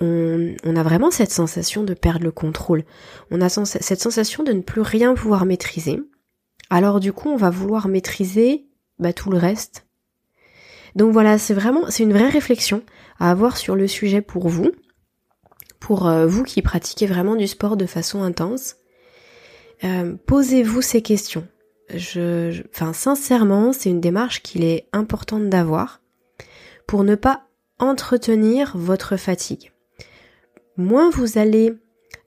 on, 0.00 0.76
a 0.76 0.82
vraiment 0.82 1.10
cette 1.10 1.32
sensation 1.32 1.82
de 1.82 1.94
perdre 1.94 2.24
le 2.24 2.30
contrôle. 2.30 2.84
On 3.30 3.40
a 3.40 3.48
cette 3.48 4.00
sensation 4.00 4.44
de 4.44 4.52
ne 4.52 4.60
plus 4.60 4.80
rien 4.80 5.14
pouvoir 5.14 5.44
maîtriser. 5.44 6.00
Alors 6.70 7.00
du 7.00 7.12
coup, 7.12 7.28
on 7.28 7.36
va 7.36 7.50
vouloir 7.50 7.88
maîtriser 7.88 8.66
bah, 8.98 9.12
tout 9.12 9.30
le 9.30 9.38
reste. 9.38 9.86
Donc 10.94 11.12
voilà, 11.12 11.38
c'est 11.38 11.54
vraiment, 11.54 11.90
c'est 11.90 12.02
une 12.02 12.12
vraie 12.12 12.28
réflexion 12.28 12.82
à 13.18 13.30
avoir 13.30 13.56
sur 13.56 13.76
le 13.76 13.86
sujet 13.86 14.20
pour 14.20 14.48
vous, 14.48 14.70
pour 15.80 16.06
euh, 16.08 16.26
vous 16.26 16.44
qui 16.44 16.62
pratiquez 16.62 17.06
vraiment 17.06 17.36
du 17.36 17.46
sport 17.46 17.76
de 17.76 17.86
façon 17.86 18.22
intense. 18.22 18.76
Euh, 19.84 20.16
posez-vous 20.26 20.82
ces 20.82 21.02
questions. 21.02 21.46
Je, 21.94 22.62
enfin, 22.70 22.92
sincèrement, 22.92 23.72
c'est 23.72 23.90
une 23.90 24.00
démarche 24.00 24.42
qu'il 24.42 24.64
est 24.64 24.86
importante 24.92 25.48
d'avoir 25.48 26.00
pour 26.86 27.04
ne 27.04 27.14
pas 27.14 27.44
entretenir 27.78 28.72
votre 28.76 29.16
fatigue. 29.16 29.72
Moins 30.76 31.10
vous 31.10 31.38
allez 31.38 31.74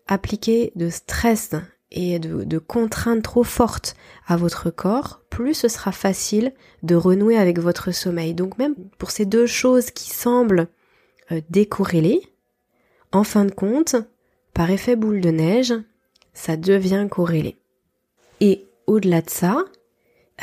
appliquer 0.08 0.72
de 0.76 0.90
stress 0.90 1.52
et 1.92 2.20
de, 2.20 2.44
de, 2.44 2.58
contraintes 2.58 3.24
trop 3.24 3.44
fortes 3.44 3.96
à 4.28 4.38
votre 4.38 4.70
corps, 4.70 5.22
plus 5.30 5.54
ce 5.54 5.68
sera 5.68 5.92
facile 5.92 6.54
de 6.84 6.96
renouer 6.96 7.38
avec 7.38 7.60
votre 7.60 7.92
sommeil. 7.92 8.34
Donc 8.34 8.58
même 8.58 8.76
pour 8.98 9.12
ces 9.12 9.26
deux 9.26 9.46
choses 9.46 9.92
qui 9.92 10.10
semblent 10.10 10.68
euh, 11.32 11.42
décorrélées, 11.50 12.22
en 13.12 13.24
fin 13.24 13.46
de 13.46 13.52
compte, 13.52 13.96
par 14.54 14.70
effet 14.70 14.96
boule 14.96 15.22
de 15.22 15.32
neige, 15.32 15.74
ça 16.34 16.56
devient 16.58 17.08
corrélé. 17.10 17.58
Et 18.40 18.66
au-delà 18.88 19.22
de 19.22 19.30
ça, 19.30 19.66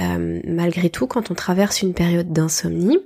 euh, 0.01 0.41
malgré 0.45 0.91
tout, 0.91 1.07
quand 1.07 1.31
on 1.31 1.35
traverse 1.35 1.83
une 1.83 1.95
période 1.95 2.33
d'insomnie, 2.33 2.99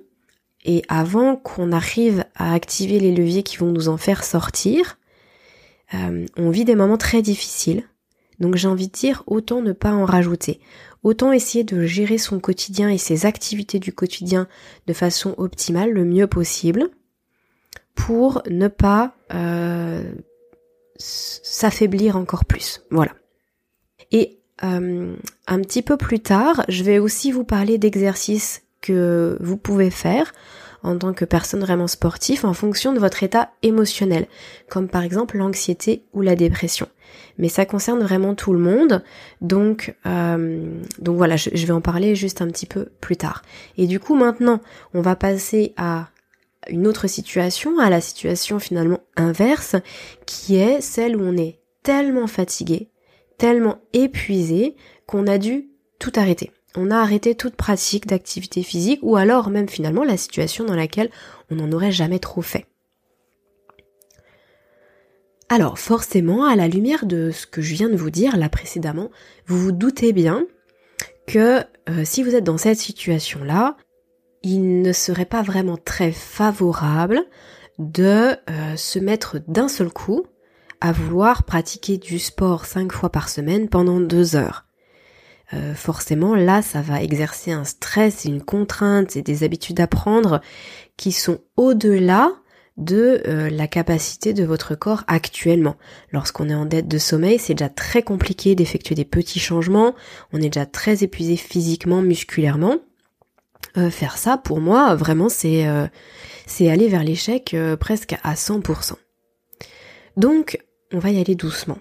et 0.64 0.82
avant 0.88 1.36
qu'on 1.36 1.72
arrive 1.72 2.24
à 2.34 2.54
activer 2.54 3.00
les 3.00 3.14
leviers 3.14 3.42
qui 3.42 3.56
vont 3.56 3.72
nous 3.72 3.88
en 3.88 3.96
faire 3.96 4.22
sortir, 4.22 4.98
euh, 5.94 6.26
on 6.36 6.50
vit 6.50 6.64
des 6.64 6.76
moments 6.76 6.98
très 6.98 7.22
difficiles. 7.22 7.84
Donc 8.38 8.56
j'ai 8.56 8.68
envie 8.68 8.88
de 8.88 8.92
dire, 8.92 9.24
autant 9.26 9.60
ne 9.60 9.72
pas 9.72 9.92
en 9.92 10.04
rajouter. 10.04 10.60
Autant 11.02 11.32
essayer 11.32 11.64
de 11.64 11.84
gérer 11.84 12.18
son 12.18 12.38
quotidien 12.38 12.88
et 12.88 12.98
ses 12.98 13.26
activités 13.26 13.80
du 13.80 13.92
quotidien 13.92 14.46
de 14.86 14.92
façon 14.92 15.34
optimale, 15.36 15.90
le 15.90 16.04
mieux 16.04 16.28
possible, 16.28 16.88
pour 17.94 18.42
ne 18.48 18.68
pas 18.68 19.16
euh, 19.34 20.12
s'affaiblir 20.96 22.16
encore 22.16 22.44
plus. 22.44 22.82
Voilà. 22.90 23.12
Et 24.12 24.41
euh, 24.64 25.14
un 25.46 25.60
petit 25.60 25.82
peu 25.82 25.96
plus 25.96 26.20
tard, 26.20 26.64
je 26.68 26.84
vais 26.84 26.98
aussi 26.98 27.32
vous 27.32 27.44
parler 27.44 27.78
d'exercices 27.78 28.62
que 28.80 29.36
vous 29.40 29.56
pouvez 29.56 29.90
faire 29.90 30.32
en 30.82 30.98
tant 30.98 31.12
que 31.12 31.24
personne 31.24 31.60
vraiment 31.60 31.86
sportive 31.86 32.44
en 32.44 32.54
fonction 32.54 32.92
de 32.92 32.98
votre 32.98 33.22
état 33.22 33.50
émotionnel, 33.62 34.26
comme 34.68 34.88
par 34.88 35.02
exemple 35.02 35.36
l'anxiété 35.36 36.04
ou 36.12 36.22
la 36.22 36.34
dépression. 36.34 36.88
Mais 37.38 37.48
ça 37.48 37.66
concerne 37.66 38.02
vraiment 38.02 38.34
tout 38.34 38.52
le 38.52 38.58
monde, 38.58 39.02
donc 39.40 39.94
euh, 40.06 40.80
donc 40.98 41.16
voilà, 41.16 41.36
je, 41.36 41.50
je 41.52 41.66
vais 41.66 41.72
en 41.72 41.80
parler 41.80 42.16
juste 42.16 42.42
un 42.42 42.48
petit 42.48 42.66
peu 42.66 42.88
plus 43.00 43.16
tard. 43.16 43.42
Et 43.76 43.86
du 43.86 44.00
coup 44.00 44.14
maintenant, 44.14 44.60
on 44.92 45.02
va 45.02 45.14
passer 45.14 45.72
à 45.76 46.08
une 46.68 46.86
autre 46.86 47.06
situation, 47.06 47.78
à 47.78 47.90
la 47.90 48.00
situation 48.00 48.58
finalement 48.58 49.00
inverse, 49.16 49.76
qui 50.26 50.56
est 50.56 50.80
celle 50.80 51.16
où 51.16 51.22
on 51.22 51.36
est 51.36 51.60
tellement 51.82 52.26
fatigué, 52.26 52.88
tellement 53.42 53.78
épuisé 53.92 54.76
qu'on 55.04 55.26
a 55.26 55.36
dû 55.36 55.68
tout 55.98 56.12
arrêter. 56.14 56.52
On 56.76 56.92
a 56.92 56.98
arrêté 56.98 57.34
toute 57.34 57.56
pratique 57.56 58.06
d'activité 58.06 58.62
physique 58.62 59.00
ou 59.02 59.16
alors 59.16 59.50
même 59.50 59.68
finalement 59.68 60.04
la 60.04 60.16
situation 60.16 60.64
dans 60.64 60.76
laquelle 60.76 61.10
on 61.50 61.56
n'en 61.56 61.72
aurait 61.72 61.90
jamais 61.90 62.20
trop 62.20 62.40
fait. 62.40 62.66
Alors 65.48 65.80
forcément, 65.80 66.44
à 66.44 66.54
la 66.54 66.68
lumière 66.68 67.04
de 67.04 67.32
ce 67.32 67.48
que 67.48 67.62
je 67.62 67.74
viens 67.74 67.88
de 67.88 67.96
vous 67.96 68.10
dire 68.10 68.36
là 68.36 68.48
précédemment, 68.48 69.10
vous 69.46 69.58
vous 69.58 69.72
doutez 69.72 70.12
bien 70.12 70.46
que 71.26 71.62
euh, 71.88 72.04
si 72.04 72.22
vous 72.22 72.36
êtes 72.36 72.44
dans 72.44 72.58
cette 72.58 72.78
situation-là, 72.78 73.76
il 74.44 74.82
ne 74.82 74.92
serait 74.92 75.24
pas 75.24 75.42
vraiment 75.42 75.76
très 75.76 76.12
favorable 76.12 77.24
de 77.80 78.36
euh, 78.48 78.76
se 78.76 79.00
mettre 79.00 79.40
d'un 79.48 79.66
seul 79.66 79.90
coup 79.90 80.26
à 80.82 80.90
vouloir 80.90 81.44
pratiquer 81.44 81.96
du 81.96 82.18
sport 82.18 82.66
cinq 82.66 82.90
fois 82.90 83.10
par 83.10 83.28
semaine 83.28 83.68
pendant 83.68 84.00
deux 84.00 84.34
heures. 84.34 84.66
Euh, 85.54 85.74
forcément, 85.76 86.34
là, 86.34 86.60
ça 86.60 86.82
va 86.82 87.00
exercer 87.00 87.52
un 87.52 87.62
stress 87.62 88.26
et 88.26 88.28
une 88.28 88.42
contrainte 88.42 89.14
et 89.14 89.22
des 89.22 89.44
habitudes 89.44 89.78
à 89.78 89.86
prendre 89.86 90.40
qui 90.96 91.12
sont 91.12 91.38
au-delà 91.56 92.32
de 92.78 93.22
euh, 93.28 93.48
la 93.48 93.68
capacité 93.68 94.32
de 94.32 94.42
votre 94.42 94.74
corps 94.74 95.04
actuellement. 95.06 95.76
Lorsqu'on 96.10 96.48
est 96.48 96.54
en 96.54 96.66
dette 96.66 96.88
de 96.88 96.98
sommeil, 96.98 97.38
c'est 97.38 97.54
déjà 97.54 97.68
très 97.68 98.02
compliqué 98.02 98.56
d'effectuer 98.56 98.96
des 98.96 99.04
petits 99.04 99.38
changements, 99.38 99.94
on 100.32 100.38
est 100.38 100.48
déjà 100.48 100.66
très 100.66 101.04
épuisé 101.04 101.36
physiquement, 101.36 102.02
musculairement. 102.02 102.78
Euh, 103.76 103.88
faire 103.88 104.18
ça, 104.18 104.36
pour 104.36 104.60
moi, 104.60 104.96
vraiment, 104.96 105.28
c'est 105.28 105.64
c'est 106.46 106.68
aller 106.68 106.88
vers 106.88 107.04
l'échec 107.04 107.54
presque 107.78 108.16
à 108.24 108.34
100%. 108.34 108.94
Donc, 110.16 110.58
on 110.92 110.98
va 110.98 111.10
y 111.10 111.20
aller 111.20 111.34
doucement. 111.34 111.78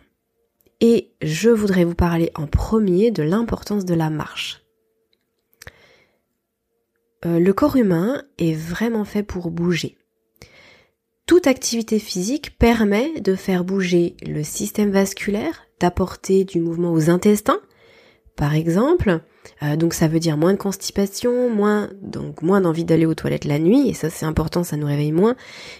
Et 0.79 1.11
je 1.21 1.49
voudrais 1.49 1.83
vous 1.83 1.95
parler 1.95 2.31
en 2.35 2.47
premier 2.47 3.11
de 3.11 3.23
l'importance 3.23 3.85
de 3.85 3.93
la 3.93 4.09
marche. 4.09 4.63
Euh, 7.25 7.39
le 7.39 7.53
corps 7.53 7.75
humain 7.75 8.23
est 8.39 8.53
vraiment 8.53 9.05
fait 9.05 9.23
pour 9.23 9.51
bouger. 9.51 9.97
Toute 11.27 11.45
activité 11.47 11.99
physique 11.99 12.57
permet 12.57 13.21
de 13.21 13.35
faire 13.35 13.63
bouger 13.63 14.15
le 14.25 14.43
système 14.43 14.89
vasculaire, 14.89 15.67
d'apporter 15.79 16.43
du 16.43 16.59
mouvement 16.59 16.91
aux 16.91 17.09
intestins, 17.09 17.61
par 18.35 18.55
exemple. 18.55 19.21
Euh, 19.61 19.75
donc 19.75 19.93
ça 19.93 20.07
veut 20.07 20.19
dire 20.19 20.35
moins 20.35 20.53
de 20.53 20.57
constipation, 20.57 21.49
moins 21.49 21.89
donc 22.01 22.41
moins 22.41 22.59
d'envie 22.59 22.85
d'aller 22.85 23.05
aux 23.05 23.13
toilettes 23.13 23.45
la 23.45 23.59
nuit, 23.59 23.87
et 23.87 23.93
ça 23.93 24.09
c'est 24.09 24.25
important, 24.25 24.63
ça 24.63 24.77
nous 24.77 24.87
réveille 24.87 25.11
moins, 25.11 25.35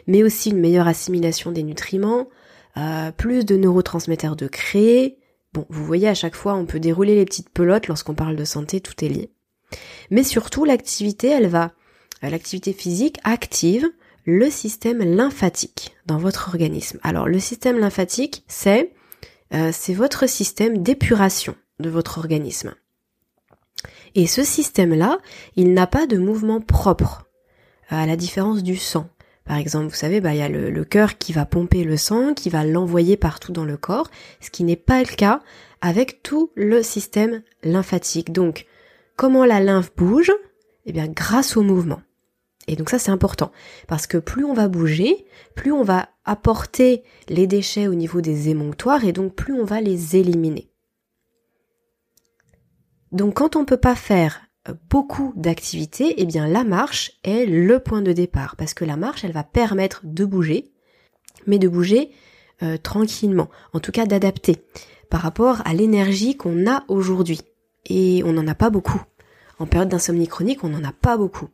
mais 0.08 0.24
aussi 0.24 0.52
une 0.52 0.60
meilleure 0.60 0.88
assimilation 0.88 1.52
des 1.52 1.63
nutriments, 1.63 2.28
euh, 2.77 3.12
plus 3.12 3.45
de 3.45 3.57
neurotransmetteurs 3.57 4.36
de 4.36 4.47
créer. 4.47 5.17
Bon, 5.53 5.65
vous 5.69 5.86
voyez, 5.86 6.07
à 6.07 6.13
chaque 6.13 6.36
fois, 6.36 6.55
on 6.55 6.65
peut 6.65 6.79
dérouler 6.79 7.15
les 7.15 7.25
petites 7.25 7.49
pelotes 7.49 7.88
lorsqu'on 7.88 8.15
parle 8.15 8.36
de 8.36 8.45
santé, 8.45 8.81
tout 8.81 9.03
est 9.03 9.10
lié. 9.10 9.31
Mais 10.10 10.23
surtout, 10.23 10.65
l'activité, 10.65 11.27
elle 11.27 11.47
va, 11.47 11.71
euh, 12.23 12.29
l'activité 12.29 12.73
physique 12.73 13.19
active 13.23 13.88
le 14.25 14.49
système 14.49 14.99
lymphatique 14.99 15.95
dans 16.05 16.17
votre 16.17 16.49
organisme. 16.49 16.99
Alors, 17.03 17.27
le 17.27 17.39
système 17.39 17.79
lymphatique, 17.79 18.43
c'est, 18.47 18.93
euh, 19.53 19.71
c'est 19.73 19.93
votre 19.93 20.27
système 20.27 20.77
d'épuration 20.77 21.55
de 21.79 21.89
votre 21.89 22.19
organisme. 22.19 22.75
Et 24.13 24.27
ce 24.27 24.43
système-là, 24.43 25.19
il 25.55 25.73
n'a 25.73 25.88
pas 25.88 26.05
de 26.05 26.17
mouvement 26.17 26.62
propre, 26.62 27.25
à 27.89 28.05
la 28.05 28.15
différence 28.15 28.63
du 28.63 28.77
sang. 28.77 29.10
Par 29.45 29.58
exemple, 29.58 29.88
vous 29.88 29.95
savez, 29.95 30.21
bah, 30.21 30.34
il 30.34 30.39
y 30.39 30.43
a 30.43 30.49
le, 30.49 30.84
cœur 30.86 31.17
qui 31.17 31.34
va 31.34 31.45
pomper 31.45 31.84
le 31.84 31.97
sang, 31.97 32.34
qui 32.34 32.49
va 32.49 32.63
l'envoyer 32.63 33.17
partout 33.17 33.51
dans 33.51 33.65
le 33.65 33.77
corps, 33.77 34.10
ce 34.39 34.49
qui 34.49 34.63
n'est 34.63 34.75
pas 34.75 34.99
le 34.99 35.15
cas 35.15 35.41
avec 35.82 36.21
tout 36.21 36.51
le 36.56 36.84
système 36.84 37.41
lymphatique. 37.63 38.32
Donc, 38.32 38.65
comment 39.15 39.45
la 39.45 39.60
lymphe 39.60 39.91
bouge? 39.95 40.32
Eh 40.86 40.93
bien, 40.93 41.08
grâce 41.08 41.58
au 41.58 41.63
mouvement. 41.63 42.01
Et 42.67 42.75
donc 42.75 42.89
ça, 42.89 42.99
c'est 42.99 43.12
important, 43.12 43.51
parce 43.88 44.08
que 44.08 44.17
plus 44.17 44.45
on 44.45 44.54
va 44.54 44.67
bouger, 44.67 45.25
plus 45.56 45.71
on 45.71 45.84
va 45.84 46.10
apporter 46.25 47.04
les 47.27 47.47
déchets 47.47 47.88
au 47.88 47.95
niveau 47.95 48.21
des 48.21 48.49
émonctoires, 48.49 49.04
et 49.04 49.12
donc 49.12 49.36
plus 49.36 49.54
on 49.54 49.65
va 49.65 49.82
les 49.82 50.15
éliminer. 50.15 50.69
Donc 53.12 53.36
quand 53.36 53.56
on 53.56 53.65
peut 53.65 53.77
pas 53.77 53.95
faire 53.95 54.41
beaucoup 54.89 55.34
d'activités, 55.36 56.15
eh 56.17 56.26
bien 56.26 56.47
la 56.47 56.63
marche 56.63 57.13
est 57.24 57.45
le 57.45 57.80
point 57.80 58.02
de 58.02 58.12
départ 58.12 58.56
parce 58.56 58.74
que 58.74 58.86
la 58.86 58.97
marche, 58.97 59.24
elle 59.24 59.32
va 59.32 59.43
permettre 59.43 60.02
de 60.04 60.26
bouger, 60.26 60.71
mais 61.47 61.60
de 61.60 61.67
bouger 61.67 62.12
euh, 62.63 62.78
tranquillement, 62.78 63.50
en 63.74 63.80
tout 63.80 63.91
cas 63.91 64.06
d'adapter 64.06 64.58
par 65.10 65.21
rapport 65.21 65.62
à 65.65 65.74
l'énergie 65.74 66.38
qu'on 66.38 66.67
a 66.67 66.84
aujourd'hui. 66.88 67.41
Et 67.86 68.24
on 68.26 68.34
n'en 68.34 68.47
a 68.47 68.56
pas 68.56 68.69
beaucoup. 68.69 69.02
En 69.60 69.65
période 69.65 69.89
d'insomnie 69.89 70.28
chronique, 70.28 70.63
on 70.63 70.69
n'en 70.69 70.84
a 70.84 70.93
pas 70.93 71.17
beaucoup. 71.17 71.50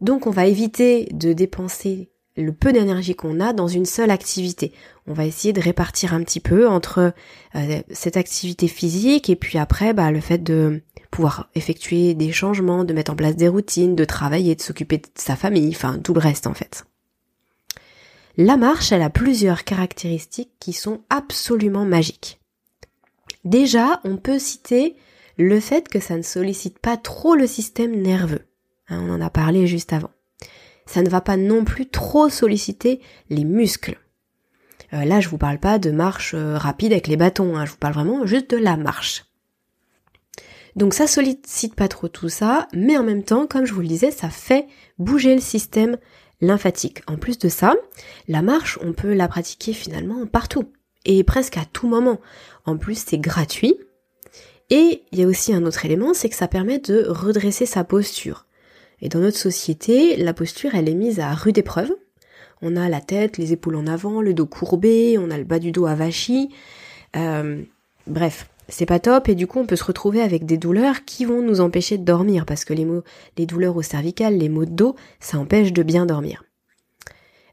Donc 0.00 0.26
on 0.26 0.30
va 0.30 0.46
éviter 0.46 1.08
de 1.12 1.32
dépenser 1.32 2.10
le 2.36 2.52
peu 2.52 2.72
d'énergie 2.72 3.14
qu'on 3.14 3.40
a 3.40 3.52
dans 3.52 3.68
une 3.68 3.86
seule 3.86 4.10
activité. 4.10 4.72
On 5.08 5.12
va 5.12 5.24
essayer 5.24 5.52
de 5.52 5.60
répartir 5.60 6.14
un 6.14 6.22
petit 6.22 6.40
peu 6.40 6.68
entre 6.68 7.12
euh, 7.54 7.82
cette 7.90 8.16
activité 8.16 8.66
physique 8.66 9.30
et 9.30 9.36
puis 9.36 9.58
après 9.58 9.92
bah, 9.92 10.10
le 10.10 10.20
fait 10.20 10.38
de 10.38 10.82
pouvoir 11.10 11.48
effectuer 11.54 12.14
des 12.14 12.32
changements, 12.32 12.84
de 12.84 12.92
mettre 12.92 13.12
en 13.12 13.16
place 13.16 13.36
des 13.36 13.48
routines, 13.48 13.94
de 13.94 14.04
travailler, 14.04 14.54
de 14.54 14.62
s'occuper 14.62 14.98
de 14.98 15.06
sa 15.14 15.36
famille, 15.36 15.70
enfin 15.70 15.98
tout 15.98 16.12
le 16.12 16.20
reste 16.20 16.46
en 16.46 16.54
fait. 16.54 16.84
La 18.36 18.56
marche, 18.56 18.92
elle 18.92 19.02
a 19.02 19.10
plusieurs 19.10 19.64
caractéristiques 19.64 20.52
qui 20.60 20.74
sont 20.74 21.00
absolument 21.08 21.86
magiques. 21.86 22.38
Déjà, 23.44 24.00
on 24.04 24.16
peut 24.16 24.38
citer 24.38 24.96
le 25.38 25.60
fait 25.60 25.88
que 25.88 26.00
ça 26.00 26.16
ne 26.16 26.22
sollicite 26.22 26.78
pas 26.78 26.96
trop 26.96 27.34
le 27.34 27.46
système 27.46 27.94
nerveux. 27.94 28.42
Hein, 28.88 29.06
on 29.06 29.14
en 29.14 29.20
a 29.20 29.30
parlé 29.30 29.66
juste 29.66 29.92
avant. 29.92 30.10
Ça 30.84 31.02
ne 31.02 31.08
va 31.08 31.20
pas 31.20 31.36
non 31.36 31.64
plus 31.64 31.86
trop 31.86 32.28
solliciter 32.28 33.00
les 33.30 33.44
muscles. 33.44 33.98
Euh, 34.92 35.04
là, 35.04 35.20
je 35.20 35.28
vous 35.28 35.38
parle 35.38 35.58
pas 35.58 35.78
de 35.78 35.90
marche 35.90 36.34
euh, 36.34 36.56
rapide 36.56 36.92
avec 36.92 37.08
les 37.08 37.16
bâtons, 37.16 37.56
hein, 37.56 37.64
je 37.64 37.72
vous 37.72 37.76
parle 37.76 37.94
vraiment 37.94 38.26
juste 38.26 38.50
de 38.50 38.56
la 38.56 38.76
marche. 38.76 39.24
Donc 40.76 40.92
ça 40.92 41.06
sollicite 41.06 41.74
pas 41.74 41.88
trop 41.88 42.08
tout 42.08 42.28
ça, 42.28 42.68
mais 42.74 42.98
en 42.98 43.02
même 43.02 43.22
temps, 43.22 43.46
comme 43.46 43.64
je 43.64 43.72
vous 43.72 43.80
le 43.80 43.88
disais, 43.88 44.10
ça 44.10 44.28
fait 44.28 44.66
bouger 44.98 45.34
le 45.34 45.40
système 45.40 45.96
lymphatique. 46.40 47.02
En 47.06 47.16
plus 47.16 47.38
de 47.38 47.48
ça, 47.48 47.74
la 48.28 48.42
marche, 48.42 48.78
on 48.82 48.92
peut 48.92 49.14
la 49.14 49.26
pratiquer 49.26 49.72
finalement 49.72 50.26
partout 50.26 50.70
et 51.06 51.24
presque 51.24 51.56
à 51.56 51.64
tout 51.64 51.88
moment. 51.88 52.20
En 52.66 52.76
plus, 52.76 53.02
c'est 53.06 53.18
gratuit. 53.18 53.76
Et 54.68 55.04
il 55.12 55.18
y 55.18 55.22
a 55.22 55.26
aussi 55.26 55.54
un 55.54 55.64
autre 55.64 55.84
élément, 55.84 56.12
c'est 56.12 56.28
que 56.28 56.34
ça 56.34 56.48
permet 56.48 56.78
de 56.78 57.06
redresser 57.08 57.64
sa 57.64 57.84
posture. 57.84 58.46
Et 59.00 59.08
dans 59.08 59.20
notre 59.20 59.38
société, 59.38 60.16
la 60.16 60.34
posture, 60.34 60.74
elle 60.74 60.88
est 60.88 60.94
mise 60.94 61.20
à 61.20 61.32
rude 61.34 61.58
épreuve. 61.58 61.92
On 62.62 62.76
a 62.76 62.88
la 62.88 63.00
tête, 63.00 63.38
les 63.38 63.52
épaules 63.52 63.76
en 63.76 63.86
avant, 63.86 64.20
le 64.20 64.34
dos 64.34 64.46
courbé, 64.46 65.18
on 65.18 65.30
a 65.30 65.38
le 65.38 65.44
bas 65.44 65.58
du 65.58 65.72
dos 65.72 65.86
avachi. 65.86 66.50
Euh, 67.14 67.62
bref, 68.06 68.48
c'est 68.68 68.86
pas 68.86 68.98
top 68.98 69.28
et 69.28 69.34
du 69.34 69.46
coup 69.46 69.58
on 69.58 69.66
peut 69.66 69.76
se 69.76 69.84
retrouver 69.84 70.20
avec 70.20 70.46
des 70.46 70.56
douleurs 70.56 71.04
qui 71.04 71.24
vont 71.24 71.42
nous 71.42 71.60
empêcher 71.60 71.98
de 71.98 72.04
dormir 72.04 72.46
parce 72.46 72.64
que 72.64 72.74
les, 72.74 72.86
les 73.36 73.46
douleurs 73.46 73.76
au 73.76 73.82
cervical, 73.82 74.36
les 74.36 74.48
maux 74.48 74.64
de 74.64 74.70
dos, 74.70 74.96
ça 75.20 75.38
empêche 75.38 75.72
de 75.72 75.82
bien 75.82 76.06
dormir. 76.06 76.44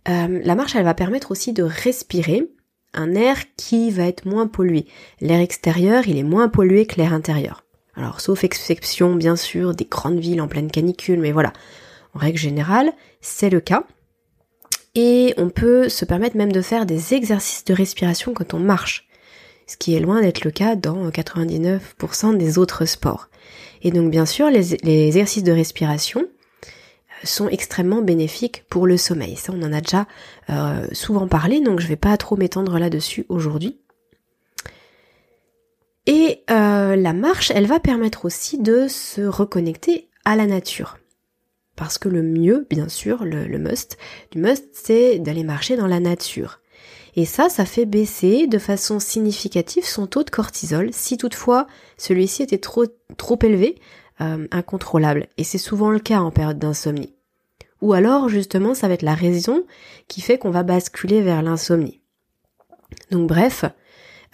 Euh, 0.10 0.42
la 0.44 0.56
marche, 0.56 0.76
elle 0.76 0.84
va 0.84 0.94
permettre 0.94 1.32
aussi 1.32 1.54
de 1.54 1.64
respirer 1.64 2.50
un 2.94 3.16
air 3.16 3.38
qui 3.56 3.90
va 3.90 4.06
être 4.06 4.26
moins 4.26 4.48
pollué. 4.48 4.86
L'air 5.22 5.40
extérieur, 5.40 6.08
il 6.08 6.18
est 6.18 6.24
moins 6.24 6.50
pollué 6.50 6.86
que 6.86 6.98
l'air 6.98 7.14
intérieur. 7.14 7.64
Alors, 7.96 8.22
sauf 8.22 8.44
exception, 8.44 9.16
bien 9.16 9.36
sûr, 9.36 9.74
des 9.74 9.86
grandes 9.86 10.20
villes 10.20 10.42
en 10.42 10.48
pleine 10.48 10.72
canicule, 10.72 11.20
mais 11.20 11.32
voilà. 11.32 11.54
En 12.14 12.20
règle 12.20 12.38
générale, 12.38 12.92
c'est 13.22 13.50
le 13.50 13.60
cas. 13.60 13.86
Et 14.96 15.34
on 15.38 15.50
peut 15.50 15.90
se 15.90 16.06
permettre 16.06 16.38
même 16.38 16.52
de 16.52 16.62
faire 16.62 16.86
des 16.86 17.14
exercices 17.14 17.66
de 17.66 17.74
respiration 17.74 18.34
quand 18.34 18.54
on 18.54 18.60
marche 18.60 19.08
ce 19.68 19.78
qui 19.78 19.96
est 19.96 20.00
loin 20.00 20.22
d'être 20.22 20.44
le 20.44 20.52
cas 20.52 20.76
dans 20.76 21.10
99% 21.10 22.38
des 22.38 22.58
autres 22.58 22.86
sports. 22.86 23.30
Et 23.82 23.92
donc 23.92 24.12
bien 24.12 24.26
sûr, 24.26 24.50
les, 24.50 24.74
exercices 25.08 25.44
de 25.44 25.52
respiration 25.52 26.22
euh, 26.22 26.66
sont 27.24 27.50
extrêmement 27.50 28.02
bénéfiques 28.02 28.66
pour 28.70 28.88
le 28.88 28.98
sommeil. 28.98 29.36
Ça, 29.36 29.54
on 29.56 29.62
en 29.64 29.74
a 29.74 29.82
déjà 29.82 30.06
euh, 30.50 30.88
souvent 30.92 31.28
parlé, 31.28 31.60
donc 31.60 31.80
je 31.80 31.88
vais 31.88 31.96
pas 31.96 32.16
trop 32.18 32.36
m'étendre 32.36 32.78
là-dessus 32.78 33.26
aujourd'hui. 33.30 33.80
Et 36.06 36.44
euh, 36.52 36.96
la 36.96 37.14
marche, 37.14 37.52
elle 37.52 37.66
va 37.66 37.80
permettre 37.80 38.26
aussi 38.26 38.58
de 38.58 38.88
se 38.90 39.22
reconnecter 39.22 40.10
à 40.26 40.36
la 40.36 40.46
nature. 40.46 40.98
Parce 41.76 41.98
que 41.98 42.10
le 42.10 42.22
mieux, 42.22 42.68
bien 42.70 42.88
sûr, 42.88 43.26
le, 43.26 43.58
must, 43.58 43.98
du 44.32 44.40
must, 44.40 44.68
c'est 44.74 45.20
d'aller 45.20 45.44
marcher 45.44 45.76
dans 45.76 45.88
la 45.88 46.00
nature. 46.00 46.60
Et 47.16 47.26
ça, 47.26 47.50
ça 47.50 47.66
fait 47.66 47.86
baisser 47.86 48.48
de 48.48 48.58
façon 48.58 49.00
significative 49.00 49.86
son 49.86 50.08
taux 50.08 50.24
de 50.24 50.30
cortisol 50.30 50.90
si 50.92 51.18
toutefois 51.18 51.68
celui-ci 51.98 52.44
était 52.44 52.58
trop, 52.58 52.86
trop 53.18 53.38
élevé, 53.44 53.76
euh, 54.22 54.48
incontrôlable. 54.52 55.28
Et 55.38 55.44
c'est 55.44 55.58
souvent 55.58 55.92
le 55.92 56.00
cas 56.00 56.20
en 56.20 56.32
période 56.32 56.60
d'insomnie. 56.60 57.14
Ou 57.82 57.94
alors, 57.94 58.30
justement, 58.30 58.74
ça 58.74 58.88
va 58.88 58.94
être 58.94 59.02
la 59.02 59.16
raison 59.16 59.64
qui 60.08 60.22
fait 60.22 60.38
qu'on 60.38 60.52
va 60.52 60.64
basculer 60.64 61.22
vers 61.22 61.42
l'insomnie. 61.42 62.02
Donc 63.12 63.28
bref, 63.28 63.66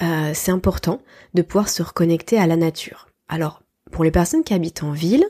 euh, 0.01 0.31
c'est 0.33 0.51
important 0.51 1.01
de 1.33 1.41
pouvoir 1.41 1.67
se 1.67 1.81
reconnecter 1.81 2.37
à 2.37 2.47
la 2.47 2.55
nature. 2.55 3.07
Alors, 3.27 3.61
pour 3.91 4.03
les 4.03 4.11
personnes 4.11 4.43
qui 4.43 4.53
habitent 4.53 4.83
en 4.83 4.91
ville, 4.91 5.25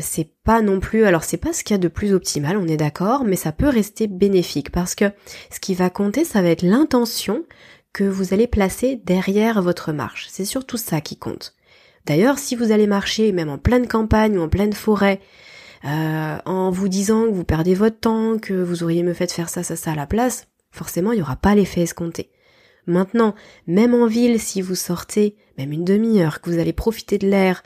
c'est 0.00 0.30
pas 0.44 0.60
non 0.60 0.80
plus, 0.80 1.04
alors 1.04 1.24
c'est 1.24 1.38
pas 1.38 1.52
ce 1.52 1.64
qu'il 1.64 1.74
y 1.74 1.78
a 1.78 1.78
de 1.78 1.88
plus 1.88 2.12
optimal, 2.12 2.56
on 2.56 2.68
est 2.68 2.76
d'accord, 2.76 3.24
mais 3.24 3.36
ça 3.36 3.52
peut 3.52 3.68
rester 3.68 4.06
bénéfique 4.06 4.70
parce 4.70 4.94
que 4.94 5.06
ce 5.50 5.60
qui 5.60 5.74
va 5.74 5.88
compter, 5.88 6.24
ça 6.24 6.42
va 6.42 6.48
être 6.48 6.62
l'intention 6.62 7.44
que 7.92 8.04
vous 8.04 8.34
allez 8.34 8.46
placer 8.46 9.00
derrière 9.04 9.62
votre 9.62 9.92
marche. 9.92 10.28
C'est 10.30 10.44
surtout 10.44 10.76
ça 10.76 11.00
qui 11.00 11.16
compte. 11.16 11.54
D'ailleurs, 12.06 12.38
si 12.38 12.54
vous 12.54 12.72
allez 12.72 12.86
marcher 12.86 13.32
même 13.32 13.48
en 13.48 13.58
pleine 13.58 13.86
campagne 13.86 14.38
ou 14.38 14.42
en 14.42 14.48
pleine 14.48 14.72
forêt, 14.72 15.20
euh, 15.84 16.38
en 16.44 16.70
vous 16.70 16.88
disant 16.88 17.24
que 17.24 17.32
vous 17.32 17.44
perdez 17.44 17.74
votre 17.74 18.00
temps, 18.00 18.38
que 18.38 18.54
vous 18.54 18.82
auriez 18.82 19.02
me 19.02 19.14
fait 19.14 19.30
faire 19.30 19.48
ça, 19.48 19.62
ça, 19.62 19.76
ça 19.76 19.92
à 19.92 19.94
la 19.94 20.06
place, 20.06 20.48
forcément, 20.70 21.12
il 21.12 21.16
n'y 21.16 21.22
aura 21.22 21.36
pas 21.36 21.54
l'effet 21.54 21.82
escompté. 21.82 22.30
Maintenant, 22.86 23.34
même 23.66 23.94
en 23.94 24.06
ville, 24.06 24.40
si 24.40 24.62
vous 24.62 24.74
sortez, 24.74 25.36
même 25.58 25.72
une 25.72 25.84
demi-heure, 25.84 26.40
que 26.40 26.50
vous 26.50 26.58
allez 26.58 26.72
profiter 26.72 27.18
de 27.18 27.28
l'air, 27.28 27.62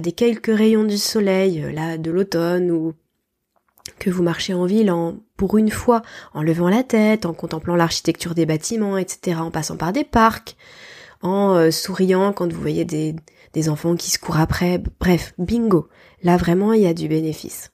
des 0.00 0.12
quelques 0.12 0.46
rayons 0.46 0.84
du 0.84 0.98
soleil, 0.98 1.62
euh, 1.62 1.72
là, 1.72 1.98
de 1.98 2.10
l'automne, 2.10 2.70
ou 2.70 2.94
que 3.98 4.10
vous 4.10 4.22
marchez 4.22 4.54
en 4.54 4.66
ville 4.66 4.90
en, 4.90 5.16
pour 5.36 5.58
une 5.58 5.70
fois, 5.70 6.02
en 6.34 6.42
levant 6.42 6.68
la 6.68 6.82
tête, 6.82 7.26
en 7.26 7.34
contemplant 7.34 7.76
l'architecture 7.76 8.34
des 8.34 8.46
bâtiments, 8.46 8.98
etc., 8.98 9.38
en 9.40 9.50
passant 9.50 9.76
par 9.76 9.92
des 9.92 10.04
parcs, 10.04 10.56
en 11.22 11.54
euh, 11.54 11.70
souriant 11.70 12.32
quand 12.32 12.52
vous 12.52 12.60
voyez 12.60 12.84
des, 12.84 13.14
des 13.52 13.68
enfants 13.68 13.96
qui 13.96 14.10
se 14.10 14.18
courent 14.18 14.38
après, 14.38 14.82
bref, 15.00 15.34
bingo. 15.38 15.88
Là 16.22 16.36
vraiment, 16.36 16.72
il 16.72 16.82
y 16.82 16.86
a 16.86 16.94
du 16.94 17.08
bénéfice. 17.08 17.70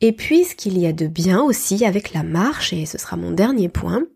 Et 0.00 0.12
puis, 0.12 0.44
ce 0.44 0.54
qu'il 0.54 0.78
y 0.78 0.86
a 0.86 0.92
de 0.92 1.06
bien 1.06 1.42
aussi 1.42 1.84
avec 1.84 2.14
la 2.14 2.22
marche, 2.22 2.72
et 2.72 2.86
ce 2.86 2.96
sera 2.96 3.16
mon 3.16 3.32
dernier 3.32 3.68
point, 3.68 4.06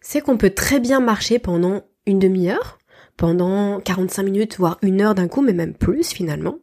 c'est 0.00 0.20
qu'on 0.20 0.36
peut 0.36 0.50
très 0.50 0.80
bien 0.80 1.00
marcher 1.00 1.38
pendant 1.38 1.82
une 2.04 2.18
demi-heure, 2.18 2.78
pendant 3.16 3.80
45 3.80 4.22
minutes, 4.22 4.56
voire 4.58 4.78
une 4.82 5.00
heure 5.00 5.14
d'un 5.14 5.28
coup, 5.28 5.42
mais 5.42 5.52
même 5.52 5.74
plus 5.74 6.12
finalement. 6.12 6.58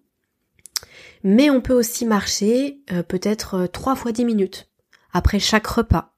Mais 1.24 1.50
on 1.50 1.62
peut 1.62 1.74
aussi 1.74 2.06
marcher 2.06 2.80
euh, 2.92 3.02
peut-être 3.02 3.56
euh, 3.56 3.68
trois 3.68 3.96
fois 3.96 4.12
10 4.12 4.26
minutes 4.26 4.70
après 5.14 5.40
chaque 5.40 5.68
repas. 5.68 6.14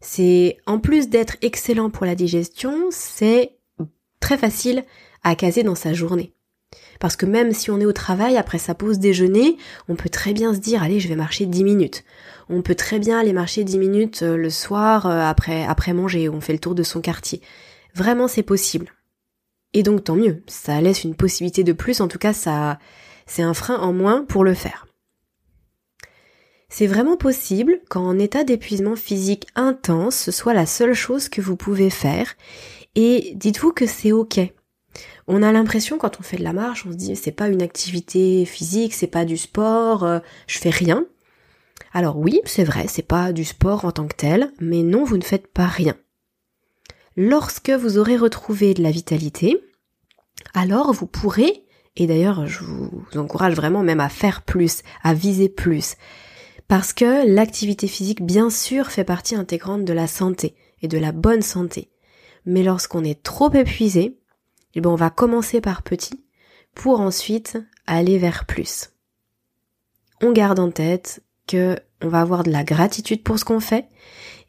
C'est 0.00 0.58
en 0.66 0.78
plus 0.78 1.08
d'être 1.08 1.36
excellent 1.42 1.90
pour 1.90 2.06
la 2.06 2.14
digestion, 2.14 2.86
c'est 2.90 3.56
très 4.20 4.38
facile 4.38 4.84
à 5.22 5.34
caser 5.34 5.64
dans 5.64 5.74
sa 5.74 5.92
journée. 5.92 6.32
Parce 7.00 7.16
que 7.16 7.26
même 7.26 7.52
si 7.52 7.70
on 7.70 7.80
est 7.80 7.84
au 7.84 7.92
travail 7.92 8.36
après 8.36 8.58
sa 8.58 8.74
pause 8.74 8.98
déjeuner, 8.98 9.56
on 9.88 9.96
peut 9.96 10.08
très 10.08 10.32
bien 10.32 10.54
se 10.54 10.60
dire 10.60 10.82
allez 10.82 11.00
je 11.00 11.08
vais 11.08 11.16
marcher 11.16 11.46
10 11.46 11.64
minutes. 11.64 12.04
On 12.48 12.62
peut 12.62 12.74
très 12.74 12.98
bien 12.98 13.18
aller 13.18 13.32
marcher 13.32 13.64
10 13.64 13.78
minutes 13.78 14.22
euh, 14.22 14.36
le 14.36 14.50
soir 14.50 15.06
après, 15.06 15.64
après 15.64 15.92
manger, 15.92 16.28
on 16.28 16.40
fait 16.40 16.54
le 16.54 16.58
tour 16.58 16.74
de 16.74 16.82
son 16.82 17.00
quartier. 17.00 17.42
Vraiment, 17.94 18.28
c'est 18.28 18.42
possible. 18.42 18.92
Et 19.74 19.82
donc, 19.82 20.04
tant 20.04 20.16
mieux. 20.16 20.42
Ça 20.46 20.80
laisse 20.80 21.04
une 21.04 21.14
possibilité 21.14 21.64
de 21.64 21.72
plus. 21.72 22.00
En 22.00 22.08
tout 22.08 22.18
cas, 22.18 22.32
ça, 22.32 22.78
c'est 23.26 23.42
un 23.42 23.54
frein 23.54 23.78
en 23.78 23.92
moins 23.92 24.24
pour 24.24 24.44
le 24.44 24.54
faire. 24.54 24.86
C'est 26.70 26.86
vraiment 26.86 27.16
possible 27.16 27.80
qu'en 27.88 28.18
état 28.18 28.44
d'épuisement 28.44 28.96
physique 28.96 29.46
intense, 29.54 30.16
ce 30.16 30.30
soit 30.30 30.52
la 30.52 30.66
seule 30.66 30.92
chose 30.92 31.28
que 31.28 31.40
vous 31.40 31.56
pouvez 31.56 31.88
faire. 31.88 32.34
Et 32.94 33.32
dites-vous 33.36 33.72
que 33.72 33.86
c'est 33.86 34.12
ok. 34.12 34.40
On 35.26 35.42
a 35.42 35.52
l'impression 35.52 35.98
quand 35.98 36.20
on 36.20 36.22
fait 36.22 36.36
de 36.36 36.44
la 36.44 36.52
marche, 36.52 36.84
on 36.86 36.92
se 36.92 36.96
dit 36.96 37.16
c'est 37.16 37.32
pas 37.32 37.48
une 37.48 37.62
activité 37.62 38.44
physique, 38.44 38.94
c'est 38.94 39.06
pas 39.06 39.24
du 39.24 39.36
sport, 39.36 40.04
euh, 40.04 40.18
je 40.46 40.58
fais 40.58 40.70
rien. 40.70 41.06
Alors 41.92 42.18
oui, 42.18 42.40
c'est 42.44 42.64
vrai, 42.64 42.86
c'est 42.88 43.06
pas 43.06 43.32
du 43.32 43.44
sport 43.44 43.84
en 43.84 43.92
tant 43.92 44.06
que 44.06 44.16
tel, 44.16 44.52
mais 44.60 44.82
non, 44.82 45.04
vous 45.04 45.16
ne 45.16 45.24
faites 45.24 45.46
pas 45.46 45.66
rien. 45.66 45.96
Lorsque 47.20 47.70
vous 47.70 47.98
aurez 47.98 48.16
retrouvé 48.16 48.74
de 48.74 48.82
la 48.84 48.92
vitalité, 48.92 49.60
alors 50.54 50.92
vous 50.92 51.08
pourrez, 51.08 51.64
et 51.96 52.06
d'ailleurs 52.06 52.46
je 52.46 52.62
vous 52.62 53.02
encourage 53.16 53.56
vraiment 53.56 53.82
même 53.82 53.98
à 53.98 54.08
faire 54.08 54.42
plus, 54.42 54.84
à 55.02 55.14
viser 55.14 55.48
plus, 55.48 55.96
parce 56.68 56.92
que 56.92 57.26
l'activité 57.26 57.88
physique 57.88 58.22
bien 58.22 58.50
sûr 58.50 58.92
fait 58.92 59.02
partie 59.02 59.34
intégrante 59.34 59.84
de 59.84 59.92
la 59.92 60.06
santé 60.06 60.54
et 60.80 60.86
de 60.86 60.96
la 60.96 61.10
bonne 61.10 61.42
santé. 61.42 61.90
Mais 62.46 62.62
lorsqu'on 62.62 63.02
est 63.02 63.20
trop 63.20 63.52
épuisé, 63.52 64.16
eh 64.76 64.80
ben 64.80 64.90
on 64.90 64.94
va 64.94 65.10
commencer 65.10 65.60
par 65.60 65.82
petit 65.82 66.24
pour 66.72 67.00
ensuite 67.00 67.58
aller 67.88 68.18
vers 68.18 68.44
plus. 68.44 68.90
On 70.22 70.30
garde 70.30 70.60
en 70.60 70.70
tête 70.70 71.24
que 71.48 71.76
on 72.00 72.06
va 72.06 72.20
avoir 72.20 72.44
de 72.44 72.52
la 72.52 72.62
gratitude 72.62 73.24
pour 73.24 73.40
ce 73.40 73.44
qu'on 73.44 73.58
fait 73.58 73.88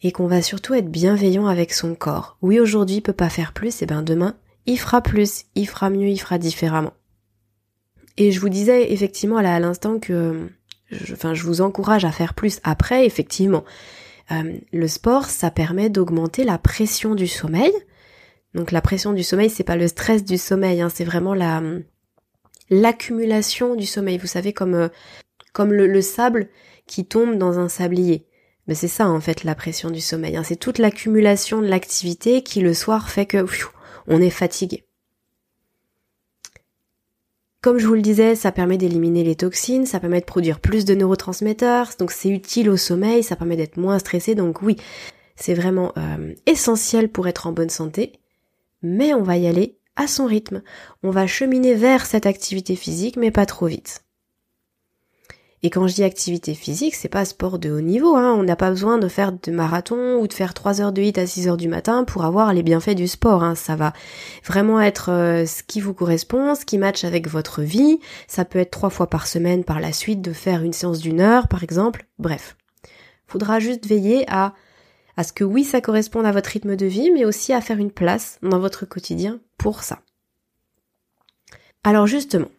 et 0.01 0.11
qu'on 0.11 0.27
va 0.27 0.41
surtout 0.41 0.73
être 0.73 0.89
bienveillant 0.89 1.47
avec 1.47 1.73
son 1.73 1.95
corps. 1.95 2.37
Oui, 2.41 2.59
aujourd'hui 2.59 2.97
il 2.97 3.01
peut 3.01 3.13
pas 3.13 3.29
faire 3.29 3.53
plus, 3.53 3.81
et 3.81 3.85
ben 3.85 4.01
demain 4.01 4.35
il 4.65 4.79
fera 4.79 5.01
plus, 5.01 5.45
il 5.55 5.67
fera 5.67 5.89
mieux, 5.89 6.09
il 6.09 6.19
fera 6.19 6.37
différemment. 6.37 6.93
Et 8.17 8.31
je 8.31 8.39
vous 8.39 8.49
disais 8.49 8.91
effectivement 8.91 9.37
à 9.37 9.59
l'instant 9.59 9.99
que 9.99 10.49
je, 10.91 11.13
enfin, 11.13 11.33
je 11.33 11.43
vous 11.43 11.61
encourage 11.61 12.05
à 12.05 12.11
faire 12.11 12.33
plus 12.33 12.59
après, 12.63 13.05
effectivement. 13.05 13.63
Euh, 14.31 14.57
le 14.71 14.87
sport, 14.87 15.25
ça 15.25 15.49
permet 15.49 15.89
d'augmenter 15.89 16.43
la 16.43 16.57
pression 16.57 17.15
du 17.15 17.27
sommeil. 17.27 17.71
Donc 18.53 18.71
la 18.71 18.81
pression 18.81 19.13
du 19.13 19.23
sommeil, 19.23 19.49
c'est 19.49 19.63
pas 19.63 19.75
le 19.75 19.87
stress 19.87 20.23
du 20.23 20.37
sommeil, 20.37 20.81
hein, 20.81 20.89
c'est 20.93 21.03
vraiment 21.03 21.33
la 21.33 21.61
l'accumulation 22.69 23.75
du 23.75 23.87
sommeil. 23.87 24.17
Vous 24.17 24.27
savez 24.27 24.53
comme 24.53 24.75
euh, 24.75 24.89
comme 25.53 25.73
le, 25.73 26.01
sable 26.01 26.47
qui 26.85 27.05
tombe 27.05 27.37
dans 27.37 27.57
un 27.57 27.69
sablier. 27.69 28.27
Mais 28.69 28.75
c'est 28.75 28.87
ça 28.87 29.09
en 29.09 29.19
fait 29.19 29.43
la 29.43 29.55
pression 29.55 29.89
du 29.89 29.99
sommeil. 29.99 30.37
Hein. 30.37 30.43
C'est 30.43 30.55
toute 30.55 30.77
l'accumulation 30.77 31.59
de 31.59 31.65
l'activité 31.65 32.43
qui 32.43 32.61
le 32.61 32.75
soir 32.75 33.09
fait 33.09 33.25
que 33.25 33.43
on 34.05 34.21
est 34.21 34.29
fatigué. 34.29 34.85
Comme 37.61 37.79
je 37.79 37.87
vous 37.87 37.95
le 37.95 38.03
disais, 38.03 38.35
ça 38.35 38.51
permet 38.51 38.77
d'éliminer 38.77 39.23
les 39.23 39.35
toxines, 39.35 39.87
ça 39.87 39.99
permet 39.99 40.19
de 40.19 40.25
produire 40.25 40.59
plus 40.59 40.85
de 40.85 40.93
neurotransmetteurs, 40.93 41.93
donc 41.97 42.11
c'est 42.11 42.29
utile 42.29 42.69
au 42.69 42.77
sommeil, 42.77 43.23
ça 43.23 43.35
permet 43.35 43.55
d'être 43.55 43.77
moins 43.77 43.97
stressé, 43.97 44.35
donc 44.35 44.61
oui, 44.61 44.75
c'est 45.35 45.55
vraiment 45.55 45.91
euh, 45.97 46.35
essentiel 46.45 47.09
pour 47.09 47.27
être 47.27 47.47
en 47.47 47.51
bonne 47.51 47.71
santé, 47.71 48.19
mais 48.83 49.15
on 49.15 49.23
va 49.23 49.37
y 49.37 49.47
aller 49.47 49.79
à 49.95 50.05
son 50.05 50.27
rythme. 50.27 50.61
On 51.01 51.09
va 51.09 51.25
cheminer 51.25 51.73
vers 51.73 52.05
cette 52.05 52.27
activité 52.27 52.75
physique, 52.75 53.17
mais 53.17 53.31
pas 53.31 53.47
trop 53.47 53.65
vite. 53.65 54.03
Et 55.61 55.69
quand 55.69 55.87
je 55.87 55.95
dis 55.95 56.03
activité 56.03 56.53
physique, 56.53 56.95
c'est 56.95 57.09
pas 57.09 57.25
sport 57.25 57.59
de 57.59 57.69
haut 57.69 57.81
niveau, 57.81 58.15
hein. 58.15 58.33
On 58.37 58.43
n'a 58.43 58.55
pas 58.55 58.69
besoin 58.69 58.97
de 58.97 59.09
faire 59.09 59.33
de 59.33 59.51
marathon 59.51 60.17
ou 60.19 60.27
de 60.27 60.33
faire 60.33 60.53
3 60.53 60.79
heures 60.79 60.93
de 60.93 61.01
hit 61.01 61.17
à 61.17 61.27
6 61.27 61.49
heures 61.49 61.57
du 61.57 61.67
matin 61.67 62.05
pour 62.05 62.23
avoir 62.23 62.53
les 62.53 62.63
bienfaits 62.63 62.95
du 62.95 63.09
sport, 63.09 63.43
hein. 63.43 63.55
Ça 63.55 63.75
va 63.75 63.91
vraiment 64.45 64.79
être 64.79 65.11
euh, 65.11 65.45
ce 65.45 65.61
qui 65.63 65.81
vous 65.81 65.93
correspond, 65.93 66.55
ce 66.55 66.63
qui 66.63 66.77
matche 66.77 67.03
avec 67.03 67.27
votre 67.27 67.61
vie. 67.61 67.99
Ça 68.27 68.45
peut 68.45 68.59
être 68.59 68.71
trois 68.71 68.89
fois 68.89 69.07
par 69.07 69.27
semaine 69.27 69.65
par 69.65 69.81
la 69.81 69.91
suite 69.91 70.21
de 70.21 70.31
faire 70.31 70.63
une 70.63 70.73
séance 70.73 70.99
d'une 70.99 71.19
heure, 71.19 71.49
par 71.49 71.63
exemple. 71.63 72.05
Bref. 72.19 72.55
Faudra 73.27 73.59
juste 73.59 73.85
veiller 73.85 74.23
à, 74.29 74.53
à 75.17 75.23
ce 75.23 75.33
que 75.33 75.43
oui, 75.43 75.65
ça 75.65 75.81
corresponde 75.81 76.25
à 76.25 76.31
votre 76.31 76.49
rythme 76.51 76.77
de 76.77 76.85
vie, 76.85 77.11
mais 77.11 77.25
aussi 77.25 77.51
à 77.51 77.59
faire 77.59 77.77
une 77.77 77.91
place 77.91 78.39
dans 78.41 78.59
votre 78.59 78.85
quotidien 78.85 79.41
pour 79.57 79.83
ça. 79.83 79.99
Alors 81.83 82.07
justement, 82.07 82.49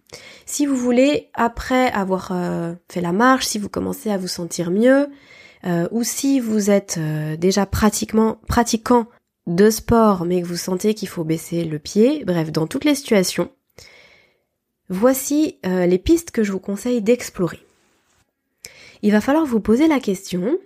si 0.46 0.66
vous 0.66 0.76
voulez, 0.76 1.28
après 1.34 1.90
avoir 1.92 2.30
euh, 2.32 2.74
fait 2.88 3.00
la 3.00 3.12
marche, 3.12 3.46
si 3.46 3.58
vous 3.58 3.68
commencez 3.68 4.10
à 4.10 4.18
vous 4.18 4.28
sentir 4.28 4.70
mieux, 4.70 5.08
euh, 5.64 5.88
ou 5.90 6.02
si 6.02 6.40
vous 6.40 6.70
êtes 6.70 6.96
euh, 6.98 7.36
déjà 7.36 7.66
pratiquement 7.66 8.38
pratiquant 8.48 9.06
de 9.46 9.70
sport, 9.70 10.24
mais 10.24 10.42
que 10.42 10.46
vous 10.46 10.56
sentez 10.56 10.94
qu'il 10.94 11.08
faut 11.08 11.24
baisser 11.24 11.64
le 11.64 11.78
pied, 11.78 12.24
bref, 12.24 12.50
dans 12.52 12.66
toutes 12.66 12.84
les 12.84 12.94
situations, 12.94 13.50
voici 14.88 15.58
les 15.64 15.98
pistes 15.98 16.30
que 16.30 16.44
je 16.44 16.52
vous 16.52 16.60
conseille 16.60 17.00
d'explorer. 17.00 17.58
Il 19.02 19.12
va 19.12 19.20
falloir 19.20 19.46
vous 19.46 19.60
poser 19.60 19.88
la 19.88 19.98
question 19.98 20.58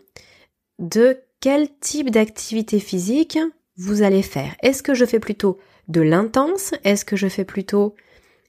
de 0.78 1.18
quel 1.40 1.68
type 1.78 2.10
d'activité 2.10 2.80
physique 2.80 3.38
vous 3.76 4.02
allez 4.02 4.22
faire. 4.22 4.54
Est-ce 4.62 4.82
que 4.82 4.94
je 4.94 5.04
fais 5.04 5.20
plutôt 5.20 5.58
de 5.88 6.00
l'intense? 6.00 6.74
Est-ce 6.84 7.04
que 7.04 7.16
je 7.16 7.28
fais 7.28 7.44
plutôt 7.44 7.94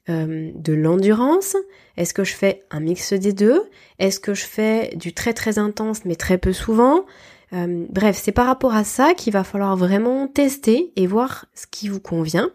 euh, 0.08 0.50
de 0.54 0.72
l'endurance 0.72 1.56
Est-ce 1.96 2.14
que 2.14 2.24
je 2.24 2.34
fais 2.34 2.64
un 2.70 2.80
mix 2.80 3.12
des 3.12 3.32
deux? 3.32 3.62
Est-ce 3.98 4.20
que 4.20 4.34
je 4.34 4.44
fais 4.44 4.94
du 4.96 5.12
très 5.12 5.32
très 5.32 5.58
intense 5.58 6.04
mais 6.04 6.16
très 6.16 6.38
peu 6.38 6.52
souvent? 6.52 7.04
Euh, 7.52 7.86
Bref, 7.90 8.20
c'est 8.22 8.32
par 8.32 8.46
rapport 8.46 8.74
à 8.74 8.84
ça 8.84 9.14
qu'il 9.14 9.32
va 9.32 9.44
falloir 9.44 9.76
vraiment 9.76 10.28
tester 10.28 10.92
et 10.96 11.06
voir 11.06 11.46
ce 11.54 11.66
qui 11.66 11.88
vous 11.88 12.00
convient. 12.00 12.50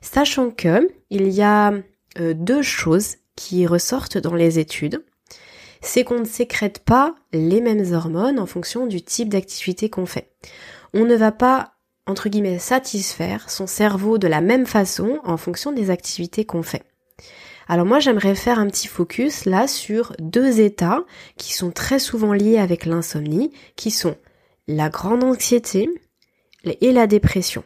Sachant 0.00 0.50
que 0.50 0.88
il 1.10 1.28
y 1.28 1.42
a 1.42 1.72
euh, 2.18 2.34
deux 2.34 2.62
choses 2.62 3.16
qui 3.36 3.66
ressortent 3.66 4.18
dans 4.18 4.34
les 4.34 4.58
études. 4.58 5.04
C'est 5.80 6.04
qu'on 6.04 6.20
ne 6.20 6.24
sécrète 6.24 6.78
pas 6.78 7.14
les 7.32 7.60
mêmes 7.60 7.92
hormones 7.92 8.38
en 8.38 8.46
fonction 8.46 8.86
du 8.86 9.02
type 9.02 9.28
d'activité 9.28 9.90
qu'on 9.90 10.06
fait. 10.06 10.30
On 10.94 11.04
ne 11.04 11.16
va 11.16 11.32
pas 11.32 11.71
entre 12.06 12.28
guillemets, 12.28 12.58
satisfaire 12.58 13.50
son 13.50 13.66
cerveau 13.66 14.18
de 14.18 14.28
la 14.28 14.40
même 14.40 14.66
façon 14.66 15.20
en 15.24 15.36
fonction 15.36 15.72
des 15.72 15.90
activités 15.90 16.44
qu'on 16.44 16.62
fait. 16.62 16.84
Alors 17.68 17.86
moi 17.86 18.00
j'aimerais 18.00 18.34
faire 18.34 18.58
un 18.58 18.66
petit 18.66 18.88
focus 18.88 19.44
là 19.44 19.68
sur 19.68 20.12
deux 20.18 20.60
états 20.60 21.04
qui 21.36 21.54
sont 21.54 21.70
très 21.70 21.98
souvent 21.98 22.32
liés 22.32 22.58
avec 22.58 22.86
l'insomnie, 22.86 23.52
qui 23.76 23.90
sont 23.90 24.16
la 24.66 24.88
grande 24.88 25.24
anxiété 25.24 25.88
et 26.64 26.92
la 26.92 27.06
dépression. 27.06 27.64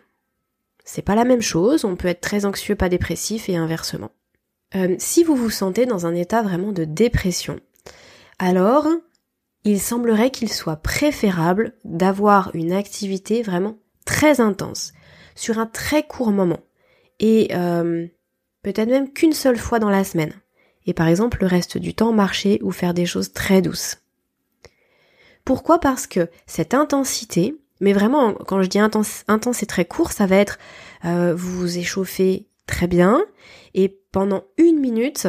C'est 0.85 1.03
pas 1.03 1.14
la 1.14 1.25
même 1.25 1.42
chose, 1.42 1.85
on 1.85 1.96
peut 1.96 2.09
être 2.09 2.20
très 2.20 2.44
anxieux, 2.44 2.77
pas 2.77 2.88
dépressif 2.88 3.49
et 3.49 3.57
inversement. 3.57 4.11
Euh, 4.75 4.94
si 4.99 5.25
vous 5.25 5.35
vous 5.35 5.51
sentez 5.51 5.87
dans 5.87 6.07
un 6.07 6.14
état 6.14 6.42
vraiment 6.42 6.72
de 6.72 6.85
dépression, 6.85 7.59
alors 8.38 8.87
il 9.64 9.81
semblerait 9.81 10.31
qu'il 10.31 10.53
soit 10.53 10.77
préférable 10.77 11.75
d'avoir 11.85 12.55
une 12.55 12.72
activité 12.72 13.42
vraiment 13.42 13.79
très 14.06 14.40
intense, 14.40 14.94
sur 15.34 15.58
un 15.58 15.66
très 15.66 16.06
court 16.06 16.30
moment, 16.30 16.60
et 17.20 17.50
euh, 17.54 18.06
peut-être 18.62 18.88
même 18.88 19.12
qu'une 19.12 19.34
seule 19.34 19.58
fois 19.58 19.78
dans 19.78 19.90
la 19.90 20.04
semaine, 20.04 20.32
et 20.86 20.94
par 20.94 21.08
exemple 21.08 21.38
le 21.42 21.46
reste 21.46 21.76
du 21.76 21.92
temps 21.92 22.12
marcher 22.12 22.58
ou 22.62 22.70
faire 22.70 22.94
des 22.94 23.04
choses 23.04 23.34
très 23.34 23.60
douces. 23.60 23.98
Pourquoi? 25.44 25.78
Parce 25.78 26.06
que 26.06 26.30
cette 26.46 26.72
intensité, 26.72 27.54
mais 27.80 27.92
vraiment 27.92 28.32
quand 28.32 28.62
je 28.62 28.68
dis 28.68 28.78
intense, 28.78 29.24
intense 29.28 29.62
et 29.62 29.66
très 29.66 29.84
court, 29.84 30.12
ça 30.12 30.26
va 30.26 30.36
être 30.36 30.58
euh, 31.04 31.34
vous 31.34 31.52
vous 31.58 31.78
échauffez 31.78 32.48
très 32.66 32.86
bien, 32.86 33.22
et 33.74 34.00
pendant 34.10 34.44
une 34.56 34.80
minute, 34.80 35.28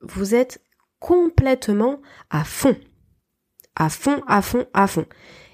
vous 0.00 0.34
êtes 0.34 0.62
complètement 0.98 2.00
à 2.30 2.44
fond. 2.44 2.76
À 3.76 3.90
fond, 3.90 4.22
à 4.26 4.40
fond, 4.40 4.66
à 4.72 4.86
fond. 4.86 5.04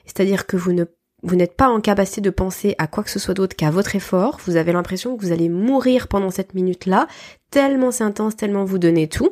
C'est-à-dire 0.05 0.47
que 0.47 0.57
vous 0.57 0.73
ne 0.73 0.85
vous 1.23 1.37
n'êtes 1.37 1.57
pas 1.57 1.69
en 1.69 1.81
capacité 1.81 2.21
de 2.21 2.31
penser 2.31 2.75
à 2.79 2.87
quoi 2.87 3.05
que 3.05 3.11
ce 3.11 3.19
soit 3.19 3.35
d'autre 3.35 3.57
qu'à 3.57 3.71
votre 3.71 3.95
effort, 3.97 4.41
vous 4.47 4.57
avez 4.57 4.73
l'impression 4.73 5.17
que 5.17 5.23
vous 5.23 5.33
allez 5.33 5.49
mourir 5.49 6.09
pendant 6.09 6.31
cette 6.31 6.55
minute-là, 6.55 7.07
tellement 7.51 7.91
c'est 7.91 8.05
intense, 8.05 8.37
tellement 8.37 8.65
vous 8.65 8.79
donnez 8.79 9.09
tout. 9.09 9.31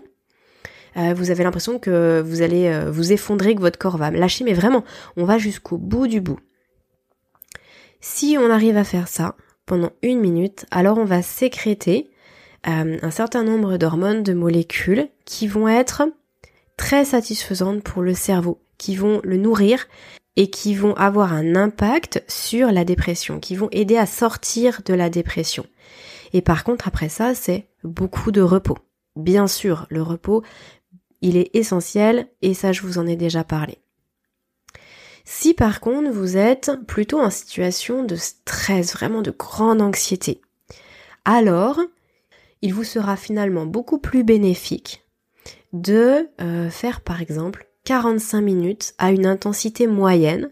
Euh, 0.96 1.14
vous 1.14 1.30
avez 1.30 1.44
l'impression 1.44 1.78
que 1.78 2.20
vous 2.24 2.42
allez 2.42 2.68
euh, 2.68 2.90
vous 2.90 3.12
effondrer, 3.12 3.54
que 3.54 3.60
votre 3.60 3.78
corps 3.78 3.96
va 3.96 4.10
lâcher, 4.10 4.44
mais 4.44 4.54
vraiment, 4.54 4.84
on 5.16 5.24
va 5.24 5.38
jusqu'au 5.38 5.78
bout 5.78 6.06
du 6.06 6.20
bout. 6.20 6.40
Si 8.00 8.36
on 8.38 8.50
arrive 8.50 8.76
à 8.76 8.84
faire 8.84 9.08
ça 9.08 9.36
pendant 9.66 9.90
une 10.02 10.20
minute, 10.20 10.66
alors 10.70 10.98
on 10.98 11.04
va 11.04 11.22
sécréter 11.22 12.10
euh, 12.66 12.98
un 13.00 13.10
certain 13.10 13.44
nombre 13.44 13.76
d'hormones, 13.76 14.22
de 14.22 14.32
molécules 14.32 15.08
qui 15.24 15.46
vont 15.46 15.68
être 15.68 16.02
très 16.76 17.04
satisfaisantes 17.04 17.82
pour 17.82 18.02
le 18.02 18.14
cerveau, 18.14 18.60
qui 18.78 18.96
vont 18.96 19.20
le 19.24 19.36
nourrir 19.36 19.86
et 20.36 20.50
qui 20.50 20.74
vont 20.74 20.94
avoir 20.94 21.32
un 21.32 21.56
impact 21.56 22.22
sur 22.28 22.70
la 22.70 22.84
dépression, 22.84 23.40
qui 23.40 23.56
vont 23.56 23.68
aider 23.72 23.96
à 23.96 24.06
sortir 24.06 24.82
de 24.84 24.94
la 24.94 25.10
dépression. 25.10 25.66
Et 26.32 26.42
par 26.42 26.64
contre, 26.64 26.86
après 26.86 27.08
ça, 27.08 27.34
c'est 27.34 27.68
beaucoup 27.82 28.30
de 28.30 28.40
repos. 28.40 28.78
Bien 29.16 29.48
sûr, 29.48 29.86
le 29.90 30.02
repos, 30.02 30.44
il 31.22 31.36
est 31.36 31.50
essentiel 31.54 32.28
et 32.40 32.54
ça, 32.54 32.72
je 32.72 32.82
vous 32.82 32.98
en 32.98 33.06
ai 33.06 33.16
déjà 33.16 33.42
parlé. 33.42 33.78
Si 35.24 35.54
par 35.54 35.80
contre, 35.80 36.10
vous 36.10 36.36
êtes 36.36 36.70
plutôt 36.86 37.20
en 37.20 37.30
situation 37.30 38.04
de 38.04 38.16
stress, 38.16 38.92
vraiment 38.94 39.22
de 39.22 39.32
grande 39.32 39.82
anxiété, 39.82 40.40
alors, 41.24 41.78
il 42.62 42.72
vous 42.72 42.84
sera 42.84 43.16
finalement 43.16 43.66
beaucoup 43.66 43.98
plus 43.98 44.24
bénéfique 44.24 45.04
de 45.74 46.30
euh, 46.40 46.70
faire 46.70 47.02
par 47.02 47.20
exemple 47.20 47.67
45 47.88 48.42
minutes 48.42 48.94
à 48.98 49.12
une 49.12 49.24
intensité 49.24 49.86
moyenne 49.86 50.50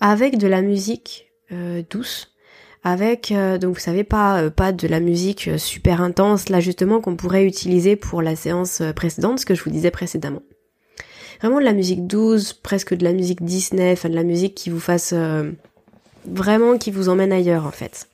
avec 0.00 0.36
de 0.36 0.48
la 0.48 0.62
musique 0.62 1.30
euh, 1.52 1.84
douce 1.88 2.32
avec 2.82 3.30
euh, 3.30 3.56
donc 3.56 3.74
vous 3.74 3.80
savez 3.80 4.02
pas 4.02 4.42
euh, 4.42 4.50
pas 4.50 4.72
de 4.72 4.88
la 4.88 4.98
musique 4.98 5.48
super 5.58 6.00
intense 6.00 6.48
là 6.48 6.58
justement 6.58 7.00
qu'on 7.00 7.14
pourrait 7.14 7.44
utiliser 7.44 7.94
pour 7.94 8.20
la 8.20 8.34
séance 8.34 8.82
précédente 8.96 9.38
ce 9.38 9.46
que 9.46 9.54
je 9.54 9.62
vous 9.62 9.70
disais 9.70 9.92
précédemment. 9.92 10.42
Vraiment 11.40 11.60
de 11.60 11.64
la 11.64 11.72
musique 11.72 12.08
douce 12.08 12.52
presque 12.52 12.94
de 12.94 13.04
la 13.04 13.12
musique 13.12 13.44
Disney 13.44 13.92
enfin 13.92 14.08
de 14.08 14.16
la 14.16 14.24
musique 14.24 14.56
qui 14.56 14.68
vous 14.68 14.80
fasse 14.80 15.14
vraiment 16.24 16.78
qui 16.78 16.90
vous 16.90 17.08
emmène 17.08 17.30
ailleurs 17.30 17.64
en 17.64 17.70
fait. 17.70 18.08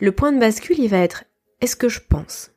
Le 0.00 0.12
point 0.12 0.32
de 0.32 0.40
bascule 0.40 0.78
il 0.78 0.88
va 0.88 1.00
être 1.00 1.24
est-ce 1.60 1.76
que 1.76 1.90
je 1.90 2.00
pense? 2.08 2.51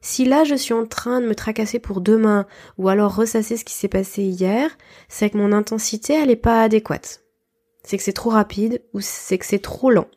Si 0.00 0.24
là 0.24 0.44
je 0.44 0.54
suis 0.54 0.74
en 0.74 0.86
train 0.86 1.20
de 1.20 1.26
me 1.26 1.34
tracasser 1.34 1.78
pour 1.78 2.00
demain 2.00 2.46
ou 2.78 2.88
alors 2.88 3.14
ressasser 3.14 3.56
ce 3.56 3.64
qui 3.64 3.74
s'est 3.74 3.88
passé 3.88 4.22
hier, 4.22 4.76
c'est 5.08 5.30
que 5.30 5.38
mon 5.38 5.52
intensité 5.52 6.14
elle 6.14 6.30
est 6.30 6.36
pas 6.36 6.62
adéquate. 6.62 7.22
C'est 7.84 7.96
que 7.96 8.02
c'est 8.02 8.12
trop 8.12 8.30
rapide 8.30 8.82
ou 8.92 9.00
c'est 9.00 9.38
que 9.38 9.46
c'est 9.46 9.62
trop 9.62 9.90
lent. 9.90 10.08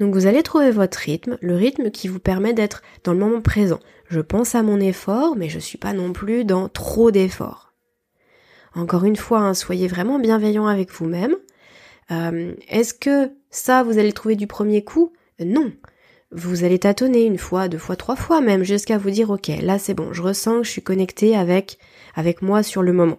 Donc 0.00 0.14
vous 0.14 0.26
allez 0.26 0.42
trouver 0.42 0.70
votre 0.70 0.98
rythme, 0.98 1.38
le 1.40 1.56
rythme 1.56 1.90
qui 1.90 2.08
vous 2.08 2.20
permet 2.20 2.52
d'être 2.52 2.82
dans 3.04 3.12
le 3.12 3.18
moment 3.18 3.40
présent. 3.40 3.80
Je 4.08 4.20
pense 4.20 4.54
à 4.54 4.62
mon 4.62 4.80
effort, 4.80 5.36
mais 5.36 5.48
je 5.48 5.58
suis 5.58 5.78
pas 5.78 5.92
non 5.92 6.12
plus 6.12 6.44
dans 6.44 6.68
trop 6.68 7.10
d'efforts. 7.10 7.72
Encore 8.74 9.04
une 9.04 9.16
fois, 9.16 9.40
hein, 9.40 9.54
soyez 9.54 9.88
vraiment 9.88 10.18
bienveillant 10.18 10.66
avec 10.66 10.92
vous-même. 10.92 11.34
Euh, 12.10 12.54
est-ce 12.68 12.94
que 12.94 13.32
ça, 13.50 13.82
vous 13.82 13.98
allez 13.98 14.08
le 14.08 14.12
trouver 14.12 14.36
du 14.36 14.46
premier 14.46 14.84
coup? 14.84 15.12
Non. 15.40 15.72
Vous 16.30 16.64
allez 16.64 16.78
tâtonner 16.78 17.24
une 17.24 17.38
fois, 17.38 17.68
deux 17.68 17.78
fois, 17.78 17.96
trois 17.96 18.16
fois 18.16 18.40
même, 18.40 18.62
jusqu'à 18.62 18.98
vous 18.98 19.10
dire, 19.10 19.30
ok, 19.30 19.50
là 19.62 19.78
c'est 19.78 19.94
bon, 19.94 20.12
je 20.12 20.22
ressens 20.22 20.58
que 20.58 20.66
je 20.66 20.70
suis 20.70 20.82
connectée 20.82 21.36
avec, 21.36 21.78
avec 22.14 22.42
moi 22.42 22.62
sur 22.62 22.82
le 22.82 22.92
moment. 22.92 23.18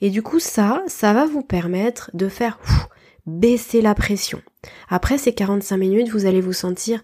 Et 0.00 0.10
du 0.10 0.22
coup, 0.22 0.40
ça, 0.40 0.82
ça 0.86 1.12
va 1.12 1.26
vous 1.26 1.42
permettre 1.42 2.10
de 2.14 2.28
faire 2.28 2.58
baisser 3.26 3.80
la 3.80 3.94
pression. 3.94 4.42
Après 4.88 5.18
ces 5.18 5.32
45 5.32 5.76
minutes, 5.76 6.08
vous 6.08 6.26
allez 6.26 6.40
vous 6.40 6.52
sentir 6.52 7.02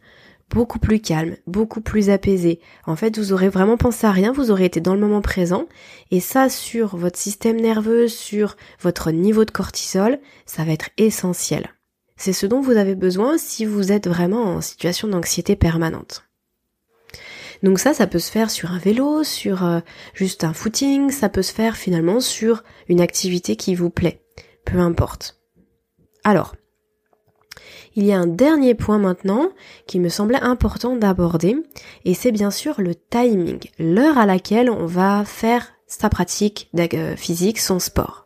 beaucoup 0.50 0.78
plus 0.78 1.00
calme, 1.00 1.36
beaucoup 1.46 1.80
plus 1.80 2.10
apaisé. 2.10 2.60
En 2.86 2.94
fait, 2.94 3.18
vous 3.18 3.32
aurez 3.32 3.48
vraiment 3.48 3.78
pensé 3.78 4.06
à 4.06 4.12
rien, 4.12 4.32
vous 4.32 4.50
aurez 4.50 4.66
été 4.66 4.80
dans 4.80 4.94
le 4.94 5.00
moment 5.00 5.22
présent, 5.22 5.66
et 6.10 6.20
ça 6.20 6.48
sur 6.48 6.96
votre 6.96 7.18
système 7.18 7.60
nerveux, 7.60 8.06
sur 8.08 8.56
votre 8.80 9.10
niveau 9.10 9.44
de 9.44 9.50
cortisol, 9.50 10.18
ça 10.44 10.64
va 10.64 10.72
être 10.72 10.90
essentiel. 10.98 11.70
C'est 12.16 12.32
ce 12.32 12.46
dont 12.46 12.60
vous 12.60 12.76
avez 12.76 12.94
besoin 12.94 13.38
si 13.38 13.64
vous 13.64 13.92
êtes 13.92 14.08
vraiment 14.08 14.42
en 14.42 14.60
situation 14.60 15.08
d'anxiété 15.08 15.56
permanente. 15.56 16.24
Donc 17.62 17.78
ça, 17.78 17.94
ça 17.94 18.06
peut 18.06 18.18
se 18.18 18.30
faire 18.30 18.50
sur 18.50 18.72
un 18.72 18.78
vélo, 18.78 19.22
sur 19.22 19.64
euh, 19.64 19.80
juste 20.14 20.44
un 20.44 20.52
footing, 20.52 21.10
ça 21.10 21.28
peut 21.28 21.42
se 21.42 21.52
faire 21.52 21.76
finalement 21.76 22.20
sur 22.20 22.64
une 22.88 23.00
activité 23.00 23.56
qui 23.56 23.74
vous 23.74 23.90
plaît. 23.90 24.22
Peu 24.64 24.78
importe. 24.78 25.40
Alors, 26.24 26.54
il 27.94 28.04
y 28.04 28.12
a 28.12 28.18
un 28.18 28.26
dernier 28.26 28.74
point 28.74 28.98
maintenant 28.98 29.50
qui 29.86 30.00
me 30.00 30.08
semblait 30.08 30.40
important 30.40 30.96
d'aborder, 30.96 31.56
et 32.04 32.14
c'est 32.14 32.32
bien 32.32 32.50
sûr 32.50 32.80
le 32.80 32.94
timing, 32.94 33.58
l'heure 33.78 34.18
à 34.18 34.26
laquelle 34.26 34.70
on 34.70 34.86
va 34.86 35.24
faire 35.24 35.72
sa 35.86 36.08
pratique 36.08 36.70
euh, 36.78 37.16
physique, 37.16 37.58
son 37.58 37.78
sport. 37.78 38.21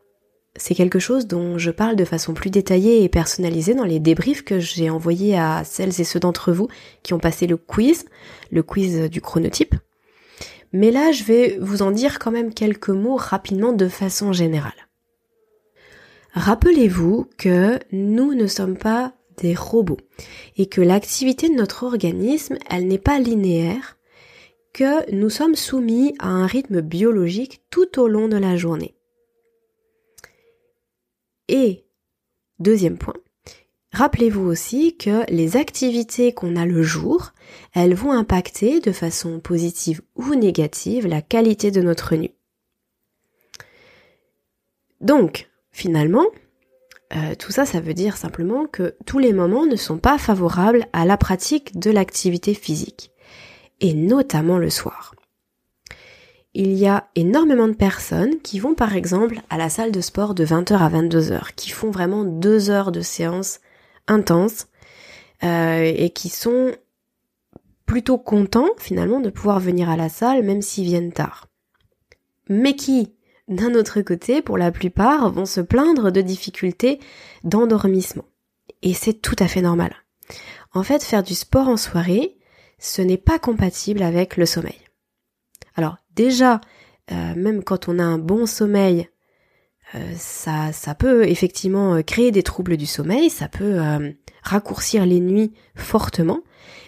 C'est 0.59 0.75
quelque 0.75 0.99
chose 0.99 1.27
dont 1.27 1.59
je 1.59 1.71
parle 1.71 1.97
de 1.97 2.05
façon 2.05 2.35
plus 2.35 2.51
détaillée 2.51 3.03
et 3.03 3.09
personnalisée 3.09 3.75
dans 3.75 3.85
les 3.85 4.01
débriefs 4.01 4.45
que 4.45 4.59
j'ai 4.59 4.91
envoyés 4.91 5.39
à 5.39 5.65
celles 5.65 6.01
et 6.01 6.05
ceux 6.05 6.21
d'entre 6.21 6.53
vous 6.53 6.69
qui 7.03 7.15
ont 7.15 7.19
passé 7.19 7.47
le 7.47 7.57
quiz, 7.57 8.07
le 8.51 8.63
quiz 8.63 9.11
du 9.11 9.21
chronotype. 9.21 9.75
Mais 10.73 10.91
là, 10.91 11.13
je 11.13 11.25
vais 11.25 11.59
vous 11.61 11.83
en 11.83 11.91
dire 11.91 12.19
quand 12.19 12.31
même 12.31 12.53
quelques 12.53 12.91
mots 12.91 13.17
rapidement 13.17 13.73
de 13.73 13.89
façon 13.89 14.33
générale. 14.33 14.73
Rappelez-vous 16.33 17.29
que 17.39 17.79
nous 17.93 18.35
ne 18.35 18.47
sommes 18.47 18.77
pas 18.77 19.15
des 19.39 19.55
robots 19.55 20.01
et 20.57 20.67
que 20.67 20.81
l'activité 20.81 21.49
de 21.49 21.55
notre 21.55 21.85
organisme, 21.85 22.57
elle 22.69 22.89
n'est 22.89 22.99
pas 22.99 23.19
linéaire, 23.19 23.97
que 24.75 25.11
nous 25.13 25.31
sommes 25.31 25.55
soumis 25.55 26.15
à 26.19 26.29
un 26.29 26.47
rythme 26.47 26.83
biologique 26.83 27.63
tout 27.71 27.99
au 27.99 28.09
long 28.09 28.29
de 28.29 28.37
la 28.37 28.57
journée. 28.57 28.96
Et 31.49 31.87
deuxième 32.59 32.99
point, 32.99 33.15
rappelez-vous 33.93 34.45
aussi 34.45 34.97
que 34.97 35.31
les 35.31 35.57
activités 35.57 36.33
qu'on 36.33 36.57
a 36.57 36.67
le 36.67 36.83
jour, 36.83 37.33
elles 37.75 37.95
vont 37.95 38.13
impacter 38.13 38.81
de 38.81 38.93
façon 38.93 39.41
positive 39.41 40.03
ou 40.17 40.35
négative 40.35 41.07
la 41.07 41.23
qualité 41.23 41.71
de 41.71 41.83
notre 41.83 42.17
nuit. 42.17 42.35
Donc, 45.01 45.49
finalement, 45.71 46.27
euh, 47.15 47.35
tout 47.37 47.53
ça, 47.53 47.65
ça 47.65 47.81
veut 47.81 47.95
dire 47.95 48.17
simplement 48.17 48.67
que 48.67 48.97
tous 49.07 49.19
les 49.19 49.33
moments 49.33 49.67
ne 49.67 49.77
sont 49.77 49.99
pas 49.99 50.19
favorables 50.19 50.87
à 50.93 51.05
la 51.05 51.17
pratique 51.17 51.79
de 51.79 51.91
l'activité 51.91 52.55
physique, 52.55 53.13
et 53.81 53.95
notamment 53.95 54.59
le 54.59 54.71
soir 54.71 55.16
il 56.59 56.73
y 56.73 56.87
a 56.87 57.09
énormément 57.15 57.69
de 57.69 57.75
personnes 57.75 58.41
qui 58.41 58.59
vont 58.59 58.75
par 58.75 58.97
exemple 58.97 59.43
à 59.51 59.59
la 59.59 59.69
salle 59.69 59.93
de 59.93 60.01
sport 60.01 60.35
de 60.35 60.47
20h 60.47 60.73
à 60.79 60.89
22h, 60.89 61.55
qui 61.55 61.69
font 61.69 61.91
vraiment 61.91 62.25
deux 62.25 62.71
heures 62.71 62.93
de 62.93 63.03
séance 63.03 63.61
intense 64.09 64.67
euh, 65.45 65.93
et 65.95 66.09
qui 66.09 66.31
sont 66.31 66.73
plutôt 67.85 68.17
contents 68.17 68.71
finalement 68.79 69.21
de 69.21 69.29
pouvoir 69.29 69.61
venir 69.61 69.91
à 69.91 69.99
la 69.99 70.09
salle 70.09 70.43
même 70.45 70.63
s'ils 70.63 70.87
viennent 70.87 71.13
tard. 71.13 71.47
Mais 72.49 72.75
qui, 72.75 73.13
d'un 73.49 73.75
autre 73.75 74.01
côté, 74.01 74.41
pour 74.41 74.57
la 74.57 74.73
plupart, 74.73 75.31
vont 75.31 75.45
se 75.45 75.61
plaindre 75.61 76.11
de 76.11 76.23
difficultés 76.23 77.01
d'endormissement. 77.45 78.25
Et 78.81 78.95
c'est 78.95 79.21
tout 79.21 79.37
à 79.41 79.49
fait 79.49 79.63
normal. 79.63 79.95
En 80.73 80.83
fait, 80.83 81.03
faire 81.03 81.23
du 81.23 81.35
sport 81.35 81.69
en 81.69 81.77
soirée, 81.77 82.39
ce 82.79 83.03
n'est 83.03 83.19
pas 83.19 83.39
compatible 83.39 84.03
avec 84.03 84.39
le 84.39 84.47
sommeil. 84.47 84.86
Alors 85.77 85.99
déjà, 86.15 86.61
euh, 87.13 87.35
même 87.37 87.63
quand 87.63 87.89
on 87.89 87.99
a 87.99 88.03
un 88.03 88.19
bon 88.19 88.47
sommeil, 88.47 89.09
euh, 89.95 90.15
ça, 90.17 90.73
peut 90.99 91.29
effectivement 91.29 91.95
euh, 91.95 92.03
créer 92.03 92.33
des 92.33 92.43
troubles 92.43 92.77
du 92.77 92.87
sommeil, 92.87 93.31
ça 93.31 93.49
peut 93.49 93.79
raccourcir 94.43 95.07
les 95.07 95.21
nuits 95.21 95.53
fortement. 95.77 96.41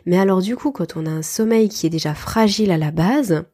Mais 0.07 0.19
alors 0.19 0.43
du 0.43 0.57
coup, 0.57 0.73
quand 0.73 0.97
on 0.97 1.07
a 1.07 1.11
un 1.11 1.23
sommeil 1.23 1.69
qui 1.69 1.87
est 1.87 1.91
déjà 1.91 2.15
fragile 2.15 2.71
à 2.71 2.79
la 2.79 2.91
base, 2.91 3.45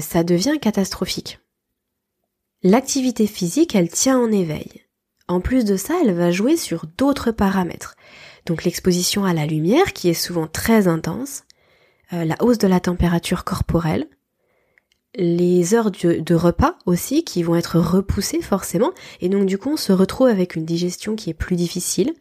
ça 0.00 0.24
devient 0.24 0.58
catastrophique. 0.60 1.40
L'activité 2.62 3.26
physique, 3.26 3.74
elle 3.74 3.88
tient 3.88 4.18
en 4.18 4.30
éveil. 4.30 4.84
En 5.26 5.40
plus 5.40 5.64
de 5.64 5.76
ça, 5.76 5.94
elle 6.02 6.12
va 6.12 6.30
jouer 6.30 6.56
sur 6.56 6.86
d'autres 6.98 7.30
paramètres. 7.30 7.96
Donc 8.46 8.64
l'exposition 8.64 9.24
à 9.24 9.32
la 9.32 9.46
lumière, 9.46 9.92
qui 9.92 10.08
est 10.08 10.14
souvent 10.14 10.46
très 10.46 10.86
intense, 10.86 11.44
la 12.12 12.36
hausse 12.40 12.58
de 12.58 12.68
la 12.68 12.80
température 12.80 13.44
corporelle, 13.44 14.08
les 15.16 15.74
heures 15.74 15.90
de, 15.90 16.34
repas 16.34 16.76
aussi 16.86 17.24
qui 17.24 17.42
vont 17.42 17.56
être 17.56 17.78
repoussées 17.78 18.42
forcément 18.42 18.92
et 19.20 19.28
donc 19.28 19.46
du 19.46 19.58
coup 19.58 19.70
on 19.70 19.76
se 19.76 19.92
retrouve 19.92 20.28
avec 20.28 20.54
une 20.54 20.64
digestion 20.64 21.16
qui 21.16 21.30
est 21.30 21.34
plus 21.34 21.56
difficile 21.56 22.14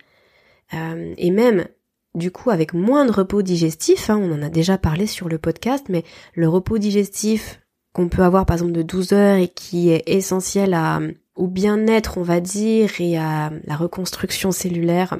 euh, 0.73 1.13
et 1.17 1.31
même 1.31 1.67
du 2.15 2.31
coup 2.31 2.49
avec 2.49 2.73
moins 2.73 3.05
de 3.05 3.11
repos 3.11 3.41
digestif, 3.41 4.09
hein, 4.09 4.17
on 4.17 4.33
en 4.33 4.41
a 4.41 4.49
déjà 4.49 4.77
parlé 4.77 5.07
sur 5.07 5.29
le 5.29 5.37
podcast, 5.37 5.85
mais 5.89 6.03
le 6.33 6.49
repos 6.49 6.77
digestif 6.77 7.61
qu'on 7.93 8.09
peut 8.09 8.23
avoir 8.23 8.45
par 8.45 8.55
exemple 8.55 8.71
de 8.71 8.81
12 8.81 9.13
heures 9.13 9.37
et 9.37 9.47
qui 9.47 9.89
est 9.89 10.03
essentiel 10.07 10.73
à, 10.73 10.99
au 11.35 11.47
bien-être 11.47 12.17
on 12.17 12.23
va 12.23 12.39
dire 12.39 12.99
et 12.99 13.17
à 13.17 13.51
la 13.65 13.75
reconstruction 13.75 14.51
cellulaire, 14.51 15.17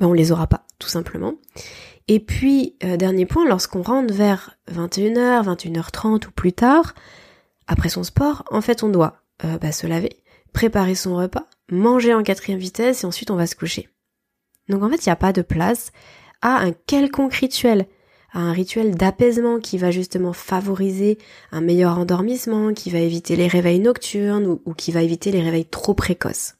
ben 0.00 0.06
on 0.06 0.12
les 0.12 0.32
aura 0.32 0.46
pas 0.46 0.66
tout 0.78 0.88
simplement. 0.88 1.34
Et 2.08 2.20
puis, 2.20 2.76
euh, 2.84 2.96
dernier 2.96 3.26
point, 3.26 3.48
lorsqu'on 3.48 3.82
rentre 3.82 4.12
vers 4.12 4.56
21h, 4.72 5.44
21h30 5.44 6.26
ou 6.26 6.30
plus 6.30 6.52
tard, 6.52 6.94
après 7.66 7.88
son 7.88 8.02
sport, 8.02 8.44
en 8.50 8.60
fait, 8.60 8.82
on 8.82 8.88
doit 8.88 9.22
euh, 9.44 9.58
bah, 9.58 9.72
se 9.72 9.86
laver, 9.86 10.22
préparer 10.52 10.94
son 10.94 11.16
repas, 11.16 11.46
manger 11.70 12.14
en 12.14 12.22
quatrième 12.22 12.58
vitesse 12.58 13.02
et 13.02 13.06
ensuite 13.06 13.30
on 13.30 13.36
va 13.36 13.46
se 13.46 13.56
coucher. 13.56 13.88
Donc 14.68 14.82
en 14.82 14.90
fait, 14.90 15.04
il 15.04 15.08
n'y 15.08 15.12
a 15.12 15.16
pas 15.16 15.32
de 15.32 15.42
place 15.42 15.92
à 16.40 16.58
un 16.58 16.72
quelconque 16.72 17.34
rituel, 17.34 17.86
à 18.32 18.40
un 18.40 18.52
rituel 18.52 18.94
d'apaisement 18.94 19.58
qui 19.58 19.78
va 19.78 19.90
justement 19.90 20.32
favoriser 20.32 21.18
un 21.50 21.60
meilleur 21.60 21.98
endormissement, 21.98 22.72
qui 22.72 22.90
va 22.90 22.98
éviter 22.98 23.36
les 23.36 23.48
réveils 23.48 23.80
nocturnes 23.80 24.58
ou 24.64 24.74
qui 24.74 24.92
va 24.92 25.02
éviter 25.02 25.30
les 25.30 25.42
réveils 25.42 25.66
trop 25.66 25.94
précoces. 25.94 26.54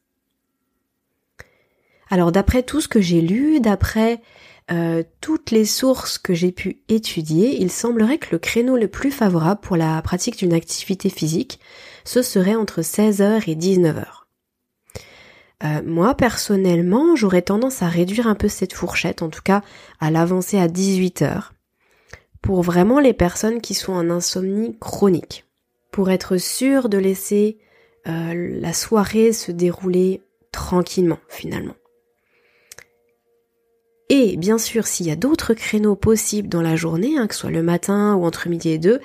Alors 2.10 2.30
d'après 2.30 2.62
tout 2.62 2.80
ce 2.80 2.88
que 2.88 3.00
j'ai 3.00 3.22
lu, 3.22 3.60
d'après 3.60 4.20
euh, 4.70 5.02
toutes 5.20 5.50
les 5.50 5.64
sources 5.64 6.18
que 6.18 6.34
j'ai 6.34 6.52
pu 6.52 6.82
étudier, 6.88 7.60
il 7.60 7.70
semblerait 7.70 8.18
que 8.18 8.28
le 8.32 8.38
créneau 8.38 8.76
le 8.76 8.88
plus 8.88 9.10
favorable 9.10 9.60
pour 9.60 9.76
la 9.76 10.00
pratique 10.02 10.36
d'une 10.36 10.52
activité 10.52 11.10
physique, 11.10 11.58
ce 12.04 12.22
serait 12.22 12.54
entre 12.54 12.80
16h 12.80 13.50
et 13.50 13.56
19h. 13.56 14.04
Euh, 15.64 15.82
moi, 15.84 16.14
personnellement, 16.14 17.14
j'aurais 17.16 17.42
tendance 17.42 17.82
à 17.82 17.88
réduire 17.88 18.26
un 18.26 18.34
peu 18.34 18.48
cette 18.48 18.72
fourchette, 18.72 19.22
en 19.22 19.28
tout 19.28 19.42
cas 19.42 19.62
à 20.00 20.10
l'avancer 20.10 20.58
à 20.58 20.68
18h, 20.68 21.50
pour 22.40 22.62
vraiment 22.62 22.98
les 22.98 23.12
personnes 23.12 23.60
qui 23.60 23.74
sont 23.74 23.92
en 23.92 24.10
insomnie 24.10 24.76
chronique, 24.80 25.44
pour 25.90 26.10
être 26.10 26.36
sûr 26.36 26.88
de 26.88 26.98
laisser 26.98 27.58
euh, 28.08 28.58
la 28.60 28.72
soirée 28.72 29.32
se 29.32 29.52
dérouler 29.52 30.22
tranquillement 30.50 31.20
finalement. 31.28 31.74
Et 34.08 34.36
bien 34.36 34.58
sûr, 34.58 34.86
s'il 34.86 35.06
y 35.06 35.10
a 35.10 35.16
d'autres 35.16 35.54
créneaux 35.54 35.96
possibles 35.96 36.48
dans 36.48 36.62
la 36.62 36.76
journée, 36.76 37.16
hein, 37.18 37.26
que 37.26 37.34
ce 37.34 37.42
soit 37.42 37.50
le 37.50 37.62
matin 37.62 38.14
ou 38.14 38.24
entre 38.24 38.48
midi 38.48 38.70
et 38.70 38.78
deux, 38.78 39.00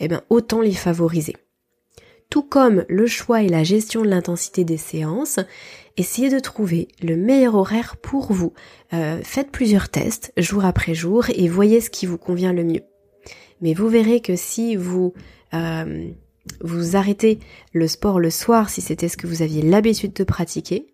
eh 0.00 0.08
bien 0.08 0.22
autant 0.30 0.60
les 0.60 0.74
favoriser. 0.74 1.36
Tout 2.28 2.42
comme 2.42 2.84
le 2.88 3.06
choix 3.06 3.42
et 3.42 3.48
la 3.48 3.62
gestion 3.62 4.02
de 4.02 4.08
l'intensité 4.08 4.64
des 4.64 4.78
séances, 4.78 5.38
essayez 5.96 6.30
de 6.30 6.38
trouver 6.38 6.88
le 7.02 7.16
meilleur 7.16 7.54
horaire 7.54 7.96
pour 7.96 8.32
vous. 8.32 8.52
Euh, 8.94 9.20
faites 9.22 9.50
plusieurs 9.50 9.90
tests 9.90 10.32
jour 10.36 10.64
après 10.64 10.94
jour 10.94 11.26
et 11.34 11.48
voyez 11.48 11.80
ce 11.80 11.90
qui 11.90 12.06
vous 12.06 12.18
convient 12.18 12.52
le 12.52 12.64
mieux. 12.64 12.82
Mais 13.60 13.74
vous 13.74 13.88
verrez 13.88 14.20
que 14.20 14.34
si 14.34 14.76
vous 14.76 15.12
euh, 15.54 16.10
vous 16.60 16.96
arrêtez 16.96 17.38
le 17.72 17.86
sport 17.86 18.18
le 18.18 18.30
soir, 18.30 18.70
si 18.70 18.80
c'était 18.80 19.08
ce 19.08 19.16
que 19.16 19.26
vous 19.26 19.42
aviez 19.42 19.62
l'habitude 19.62 20.12
de 20.12 20.24
pratiquer, 20.24 20.91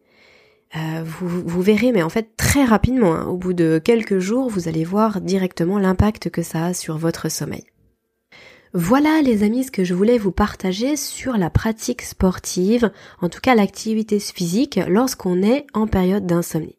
euh, 0.76 1.02
vous, 1.02 1.62
verrez, 1.62 1.92
mais 1.92 2.02
en 2.02 2.10
fait 2.10 2.36
très 2.36 2.64
rapidement, 2.64 3.14
hein, 3.14 3.26
au 3.26 3.36
bout 3.36 3.54
de 3.54 3.80
quelques 3.82 4.18
jours, 4.18 4.50
vous 4.50 4.68
allez 4.68 4.84
voir 4.84 5.20
directement 5.20 5.78
l'impact 5.78 6.28
que 6.28 6.42
ça 6.42 6.66
a 6.66 6.74
sur 6.74 6.98
votre 6.98 7.30
sommeil. 7.30 7.64
Voilà 8.74 9.22
les 9.22 9.44
amis 9.44 9.64
ce 9.64 9.70
que 9.70 9.84
je 9.84 9.94
voulais 9.94 10.18
vous 10.18 10.30
partager 10.30 10.96
sur 10.96 11.38
la 11.38 11.48
pratique 11.48 12.02
sportive, 12.02 12.90
en 13.22 13.30
tout 13.30 13.40
cas 13.40 13.54
l'activité 13.54 14.20
physique 14.20 14.78
lorsqu'on 14.88 15.42
est 15.42 15.66
en 15.72 15.86
période 15.86 16.26
d'insomnie. 16.26 16.76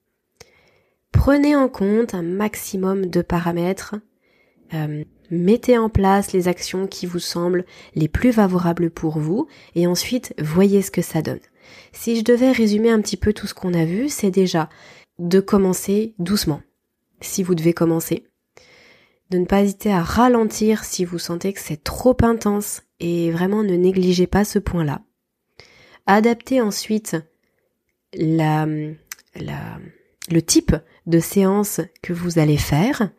Prenez 1.12 1.56
en 1.56 1.68
compte 1.68 2.14
un 2.14 2.22
maximum 2.22 3.08
de 3.08 3.24
paramètres. 3.24 3.96
Euh, 4.76 5.04
mettez 5.32 5.80
en 5.80 5.90
place 5.90 6.32
les 6.32 6.48
actions 6.48 6.86
qui 6.86 7.08
vous 7.08 7.20
semblent 7.20 7.66
les 7.96 8.08
plus 8.08 8.34
favorables 8.34 8.92
pour 8.92 9.18
vous 9.18 9.48
et 9.74 9.88
ensuite 9.88 10.36
voyez 10.38 10.84
ce 10.84 10.92
que 10.92 11.02
ça 11.02 11.24
donne. 11.24 11.40
Si 11.92 12.16
je 12.18 12.24
devais 12.24 12.52
résumer 12.52 12.90
un 12.90 13.02
petit 13.02 13.18
peu 13.18 13.34
tout 13.34 13.48
ce 13.48 13.54
qu'on 13.54 13.74
a 13.74 13.86
vu, 13.86 14.10
c'est 14.10 14.32
déjà 14.32 14.70
de 15.20 15.40
commencer 15.40 16.14
doucement, 16.20 16.62
si 17.22 17.44
vous 17.44 17.56
devez 17.56 17.74
commencer, 17.74 18.26
de 19.30 19.38
ne 19.38 19.46
pas 19.46 19.62
hésiter 19.62 19.92
à 19.92 20.02
ralentir 20.02 20.84
si 20.84 21.06
vous 21.06 21.20
sentez 21.20 21.54
que 21.54 21.60
c'est 21.60 21.84
trop 21.84 22.18
intense 22.22 22.84
et 23.00 23.32
vraiment 23.32 23.64
ne 23.64 23.76
négligez 23.76 24.28
pas 24.28 24.46
ce 24.46 24.60
point-là. 24.60 25.02
Adaptez 26.08 26.62
ensuite 26.62 27.18
le 28.14 28.96
type 30.46 30.76
de 31.06 31.20
séance 31.20 31.82
que 32.02 32.14
vous 32.14 32.40
allez 32.40 32.58
faire. 32.58 33.10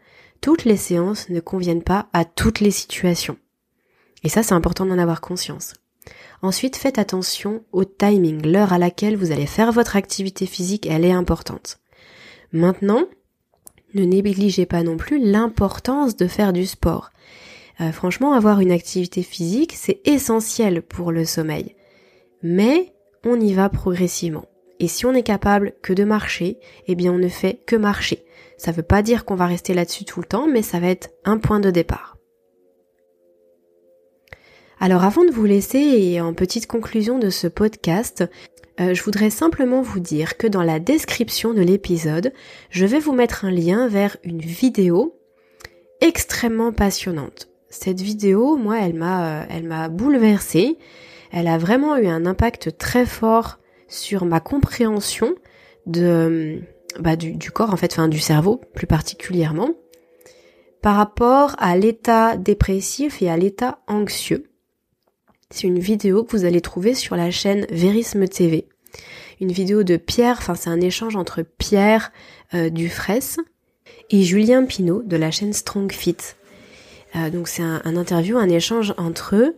Toutes 0.40 0.64
les 0.64 0.76
séances 0.76 1.28
ne 1.28 1.40
conviennent 1.40 1.82
pas 1.82 2.08
à 2.12 2.24
toutes 2.24 2.60
les 2.60 2.70
situations. 2.70 3.36
Et 4.24 4.28
ça, 4.28 4.42
c'est 4.42 4.54
important 4.54 4.86
d'en 4.86 4.98
avoir 4.98 5.20
conscience. 5.20 5.74
Ensuite, 6.42 6.76
faites 6.76 6.98
attention 6.98 7.62
au 7.72 7.84
timing, 7.84 8.46
l'heure 8.46 8.72
à 8.72 8.78
laquelle 8.78 9.16
vous 9.16 9.30
allez 9.30 9.46
faire 9.46 9.72
votre 9.72 9.96
activité 9.96 10.46
physique, 10.46 10.86
elle 10.86 11.04
est 11.04 11.12
importante. 11.12 11.80
Maintenant, 12.52 13.04
ne 13.94 14.04
négligez 14.04 14.66
pas 14.66 14.82
non 14.82 14.96
plus 14.96 15.18
l'importance 15.18 16.16
de 16.16 16.26
faire 16.26 16.52
du 16.52 16.64
sport. 16.64 17.10
Euh, 17.80 17.92
franchement, 17.92 18.32
avoir 18.32 18.60
une 18.60 18.72
activité 18.72 19.22
physique, 19.22 19.74
c'est 19.76 20.00
essentiel 20.06 20.82
pour 20.82 21.12
le 21.12 21.24
sommeil. 21.24 21.76
Mais 22.42 22.94
on 23.24 23.38
y 23.38 23.52
va 23.52 23.68
progressivement. 23.68 24.46
Et 24.78 24.88
si 24.88 25.04
on 25.04 25.12
est 25.12 25.22
capable 25.22 25.74
que 25.82 25.92
de 25.92 26.04
marcher, 26.04 26.58
eh 26.86 26.94
bien 26.94 27.12
on 27.12 27.18
ne 27.18 27.28
fait 27.28 27.62
que 27.66 27.76
marcher. 27.76 28.24
Ça 28.56 28.70
ne 28.70 28.76
veut 28.76 28.82
pas 28.82 29.02
dire 29.02 29.24
qu'on 29.24 29.34
va 29.34 29.46
rester 29.46 29.74
là-dessus 29.74 30.04
tout 30.04 30.20
le 30.20 30.26
temps, 30.26 30.46
mais 30.46 30.62
ça 30.62 30.80
va 30.80 30.88
être 30.88 31.10
un 31.24 31.38
point 31.38 31.60
de 31.60 31.70
départ. 31.70 32.16
Alors 34.82 35.04
avant 35.04 35.24
de 35.26 35.30
vous 35.30 35.44
laisser 35.44 35.78
et 35.78 36.22
en 36.22 36.32
petite 36.32 36.66
conclusion 36.66 37.18
de 37.18 37.28
ce 37.28 37.46
podcast, 37.46 38.24
euh, 38.80 38.94
je 38.94 39.02
voudrais 39.02 39.28
simplement 39.28 39.82
vous 39.82 40.00
dire 40.00 40.38
que 40.38 40.46
dans 40.46 40.62
la 40.62 40.78
description 40.78 41.52
de 41.52 41.60
l'épisode, 41.60 42.32
je 42.70 42.86
vais 42.86 42.98
vous 42.98 43.12
mettre 43.12 43.44
un 43.44 43.50
lien 43.50 43.88
vers 43.88 44.16
une 44.24 44.40
vidéo 44.40 45.20
extrêmement 46.00 46.72
passionnante. 46.72 47.50
Cette 47.68 48.00
vidéo, 48.00 48.56
moi, 48.56 48.78
elle 48.80 48.94
m'a, 48.94 49.42
euh, 49.42 49.44
elle 49.50 49.64
m'a 49.64 49.90
bouleversée. 49.90 50.78
Elle 51.30 51.46
a 51.46 51.58
vraiment 51.58 51.98
eu 51.98 52.06
un 52.06 52.24
impact 52.24 52.78
très 52.78 53.04
fort 53.04 53.58
sur 53.86 54.24
ma 54.24 54.40
compréhension 54.40 55.34
de, 55.84 56.62
bah, 56.98 57.16
du, 57.16 57.34
du 57.34 57.50
corps, 57.50 57.74
en 57.74 57.76
fait, 57.76 57.92
enfin 57.92 58.08
du 58.08 58.18
cerveau 58.18 58.62
plus 58.74 58.86
particulièrement, 58.86 59.72
par 60.80 60.96
rapport 60.96 61.54
à 61.58 61.76
l'état 61.76 62.38
dépressif 62.38 63.20
et 63.20 63.28
à 63.28 63.36
l'état 63.36 63.80
anxieux. 63.86 64.49
C'est 65.52 65.66
une 65.66 65.80
vidéo 65.80 66.22
que 66.22 66.36
vous 66.36 66.44
allez 66.44 66.60
trouver 66.60 66.94
sur 66.94 67.16
la 67.16 67.32
chaîne 67.32 67.66
Verisme 67.70 68.28
TV. 68.28 68.68
Une 69.40 69.50
vidéo 69.50 69.82
de 69.82 69.96
Pierre, 69.96 70.36
enfin 70.38 70.54
c'est 70.54 70.70
un 70.70 70.80
échange 70.80 71.16
entre 71.16 71.42
Pierre 71.42 72.12
euh, 72.54 72.70
et 74.10 74.22
Julien 74.22 74.64
Pinault 74.64 75.02
de 75.02 75.16
la 75.16 75.32
chaîne 75.32 75.52
Strong 75.52 75.90
Fit. 75.90 76.16
Euh, 77.16 77.30
donc 77.30 77.48
c'est 77.48 77.62
un, 77.62 77.96
interview, 77.96 78.38
un 78.38 78.48
échange 78.48 78.94
entre 78.96 79.34
eux 79.34 79.56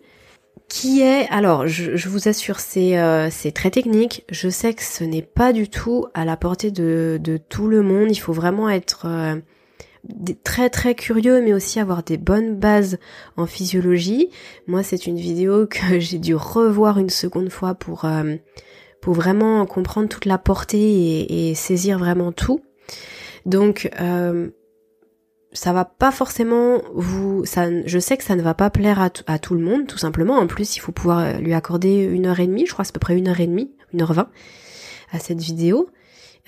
qui 0.67 1.03
est, 1.03 1.29
alors 1.29 1.67
je, 1.67 2.09
vous 2.09 2.27
assure, 2.27 2.61
c'est 2.61 2.99
euh, 2.99 3.29
très 3.55 3.71
technique. 3.71 4.25
Je 4.31 4.49
sais 4.49 4.73
que 4.73 4.83
ce 4.83 5.05
n'est 5.05 5.21
pas 5.21 5.53
du 5.53 5.69
tout 5.69 6.07
à 6.15 6.25
la 6.25 6.39
portée 6.39 6.71
de, 6.71 7.19
de 7.21 7.37
tout 7.37 7.69
le 7.69 7.83
monde. 7.83 8.09
Il 8.11 8.19
faut 8.19 8.33
vraiment 8.33 8.71
être 8.71 9.07
très 10.43 10.69
très 10.69 10.95
curieux 10.95 11.43
mais 11.43 11.53
aussi 11.53 11.79
avoir 11.81 12.03
des 12.03 12.17
bonnes 12.17 12.57
bases 12.57 12.99
en 13.37 13.47
physiologie. 13.47 14.29
Moi 14.67 14.83
c'est 14.83 15.07
une 15.07 15.19
vidéo 15.19 15.67
que 15.67 15.99
j'ai 15.99 16.19
dû 16.19 16.35
revoir 16.35 16.99
une 16.99 17.11
seconde 17.11 17.51
fois 17.51 17.75
pour, 17.75 18.05
euh, 18.05 18.37
pour 19.01 19.15
vraiment 19.15 19.65
comprendre 19.67 20.09
toute 20.09 20.27
la 20.27 20.39
portée 20.39 21.51
et, 21.51 21.55
saisir 21.55 21.99
vraiment 21.99 22.33
tout. 22.33 22.61
Donc 23.47 23.91
euh, 24.01 24.51
ça 25.53 25.73
va 25.73 25.85
pas 25.85 26.11
forcément 26.11 26.81
vous 26.95 27.45
ça 27.45 27.69
je 27.85 27.99
sais 27.99 28.17
que 28.17 28.25
ça 28.25 28.37
ne 28.37 28.43
va 28.43 28.55
pas 28.55 28.71
plaire 28.71 29.01
à, 29.01 29.11
à, 29.27 29.39
tout 29.39 29.55
le 29.55 29.61
monde 29.61 29.87
tout 29.87 29.99
simplement 29.99 30.37
en 30.37 30.47
plus 30.47 30.77
il 30.77 30.81
faut 30.81 30.93
pouvoir 30.93 31.41
lui 31.41 31.53
accorder 31.53 32.05
une 32.05 32.27
heure 32.27 32.41
et 32.41 32.47
demie 32.47 32.67
je 32.67 32.73
crois 32.73 32.85
c'est 32.85 32.93
à 32.93 32.95
peu 32.95 33.01
près 33.01 33.19
une 33.19 33.29
heure 33.29 33.41
et 33.41 33.47
demie 33.47 33.71
une 33.93 34.01
heure 34.01 34.15
vingt 34.15 34.29
à 35.11 35.19
cette 35.19 35.41
vidéo 35.41 35.91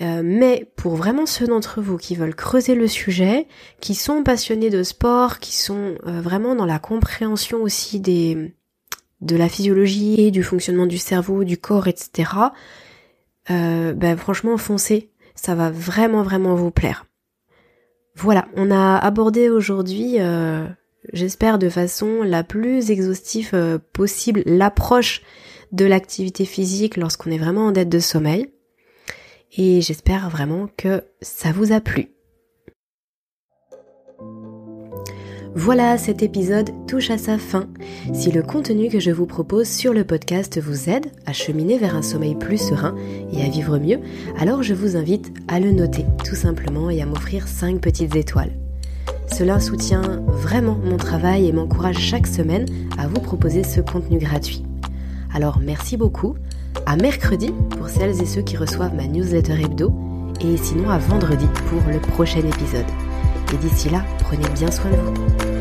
euh, 0.01 0.21
mais 0.23 0.69
pour 0.75 0.95
vraiment 0.95 1.25
ceux 1.25 1.47
d'entre 1.47 1.81
vous 1.81 1.97
qui 1.97 2.15
veulent 2.15 2.35
creuser 2.35 2.75
le 2.75 2.87
sujet, 2.87 3.47
qui 3.79 3.95
sont 3.95 4.23
passionnés 4.23 4.69
de 4.69 4.83
sport, 4.83 5.39
qui 5.39 5.55
sont 5.55 5.95
euh, 6.05 6.19
vraiment 6.19 6.53
dans 6.53 6.65
la 6.65 6.79
compréhension 6.79 7.61
aussi 7.61 8.01
de 8.01 8.51
la 9.21 9.47
physiologie 9.47 10.31
du 10.31 10.43
fonctionnement 10.43 10.85
du 10.85 10.97
cerveau, 10.97 11.45
du 11.45 11.57
corps, 11.57 11.87
etc. 11.87 12.31
Euh, 13.49 13.93
ben 13.93 14.17
franchement, 14.17 14.57
foncez, 14.57 15.11
ça 15.33 15.55
va 15.55 15.69
vraiment 15.71 16.23
vraiment 16.23 16.55
vous 16.55 16.71
plaire. 16.71 17.05
Voilà, 18.15 18.47
on 18.55 18.71
a 18.71 18.97
abordé 18.97 19.49
aujourd'hui, 19.49 20.19
j'espère 21.11 21.59
de 21.59 21.67
façon 21.67 22.23
la 22.23 22.45
plus 22.45 22.89
exhaustive 22.89 23.79
possible, 23.91 24.41
l'approche 24.45 25.21
de 25.73 25.83
l'activité 25.83 26.45
physique 26.45 26.95
lorsqu'on 26.95 27.29
est 27.31 27.37
vraiment 27.37 27.67
en 27.67 27.71
dette 27.73 27.89
de 27.89 27.99
sommeil 27.99 28.54
et 29.57 29.81
j'espère 29.81 30.29
vraiment 30.29 30.67
que 30.77 31.03
ça 31.21 31.51
vous 31.51 31.71
a 31.71 31.79
plu. 31.79 32.09
Voilà, 35.57 35.97
cet 35.97 36.21
épisode 36.21 36.69
touche 36.85 37.09
à 37.09 37.17
sa 37.17 37.37
fin. 37.37 37.69
Si 38.13 38.29
le 38.29 38.43
contenu 38.43 38.89
que 38.89 38.99
je 38.99 39.11
vous 39.11 39.25
propose 39.25 39.69
sur 39.69 39.93
le 39.93 40.03
podcast 40.03 40.59
vous 40.59 40.89
aide 40.89 41.07
à 41.25 41.31
cheminer 41.31 41.77
vers 41.77 41.95
un 41.95 42.01
sommeil 42.01 42.35
plus 42.35 42.57
serein 42.57 42.93
et 43.31 43.41
à 43.41 43.47
vivre 43.47 43.77
mieux, 43.77 43.99
alors 44.37 44.63
je 44.63 44.73
vous 44.73 44.97
invite 44.97 45.31
à 45.47 45.61
le 45.61 45.71
noter 45.71 46.03
tout 46.25 46.35
simplement 46.35 46.89
et 46.89 47.01
à 47.01 47.05
m'offrir 47.05 47.47
5 47.47 47.79
petites 47.79 48.17
étoiles. 48.17 48.51
Cela 49.31 49.61
soutient 49.61 50.21
vraiment 50.27 50.75
mon 50.75 50.97
travail 50.97 51.47
et 51.47 51.53
m'encourage 51.53 51.99
chaque 51.99 52.27
semaine 52.27 52.65
à 52.97 53.07
vous 53.07 53.21
proposer 53.21 53.63
ce 53.63 53.79
contenu 53.79 54.17
gratuit. 54.17 54.63
Alors 55.33 55.59
merci 55.59 55.95
beaucoup 55.95 56.35
à 56.85 56.95
mercredi 56.95 57.53
pour 57.77 57.89
celles 57.89 58.21
et 58.21 58.25
ceux 58.25 58.41
qui 58.41 58.57
reçoivent 58.57 58.95
ma 58.95 59.07
newsletter 59.07 59.61
hebdo 59.63 59.93
et 60.41 60.57
sinon 60.57 60.89
à 60.89 60.97
vendredi 60.97 61.47
pour 61.69 61.81
le 61.91 61.99
prochain 61.99 62.39
épisode. 62.39 62.85
Et 63.53 63.57
d'ici 63.57 63.89
là, 63.89 64.03
prenez 64.19 64.47
bien 64.49 64.71
soin 64.71 64.91
de 64.91 64.97
vous. 64.97 65.54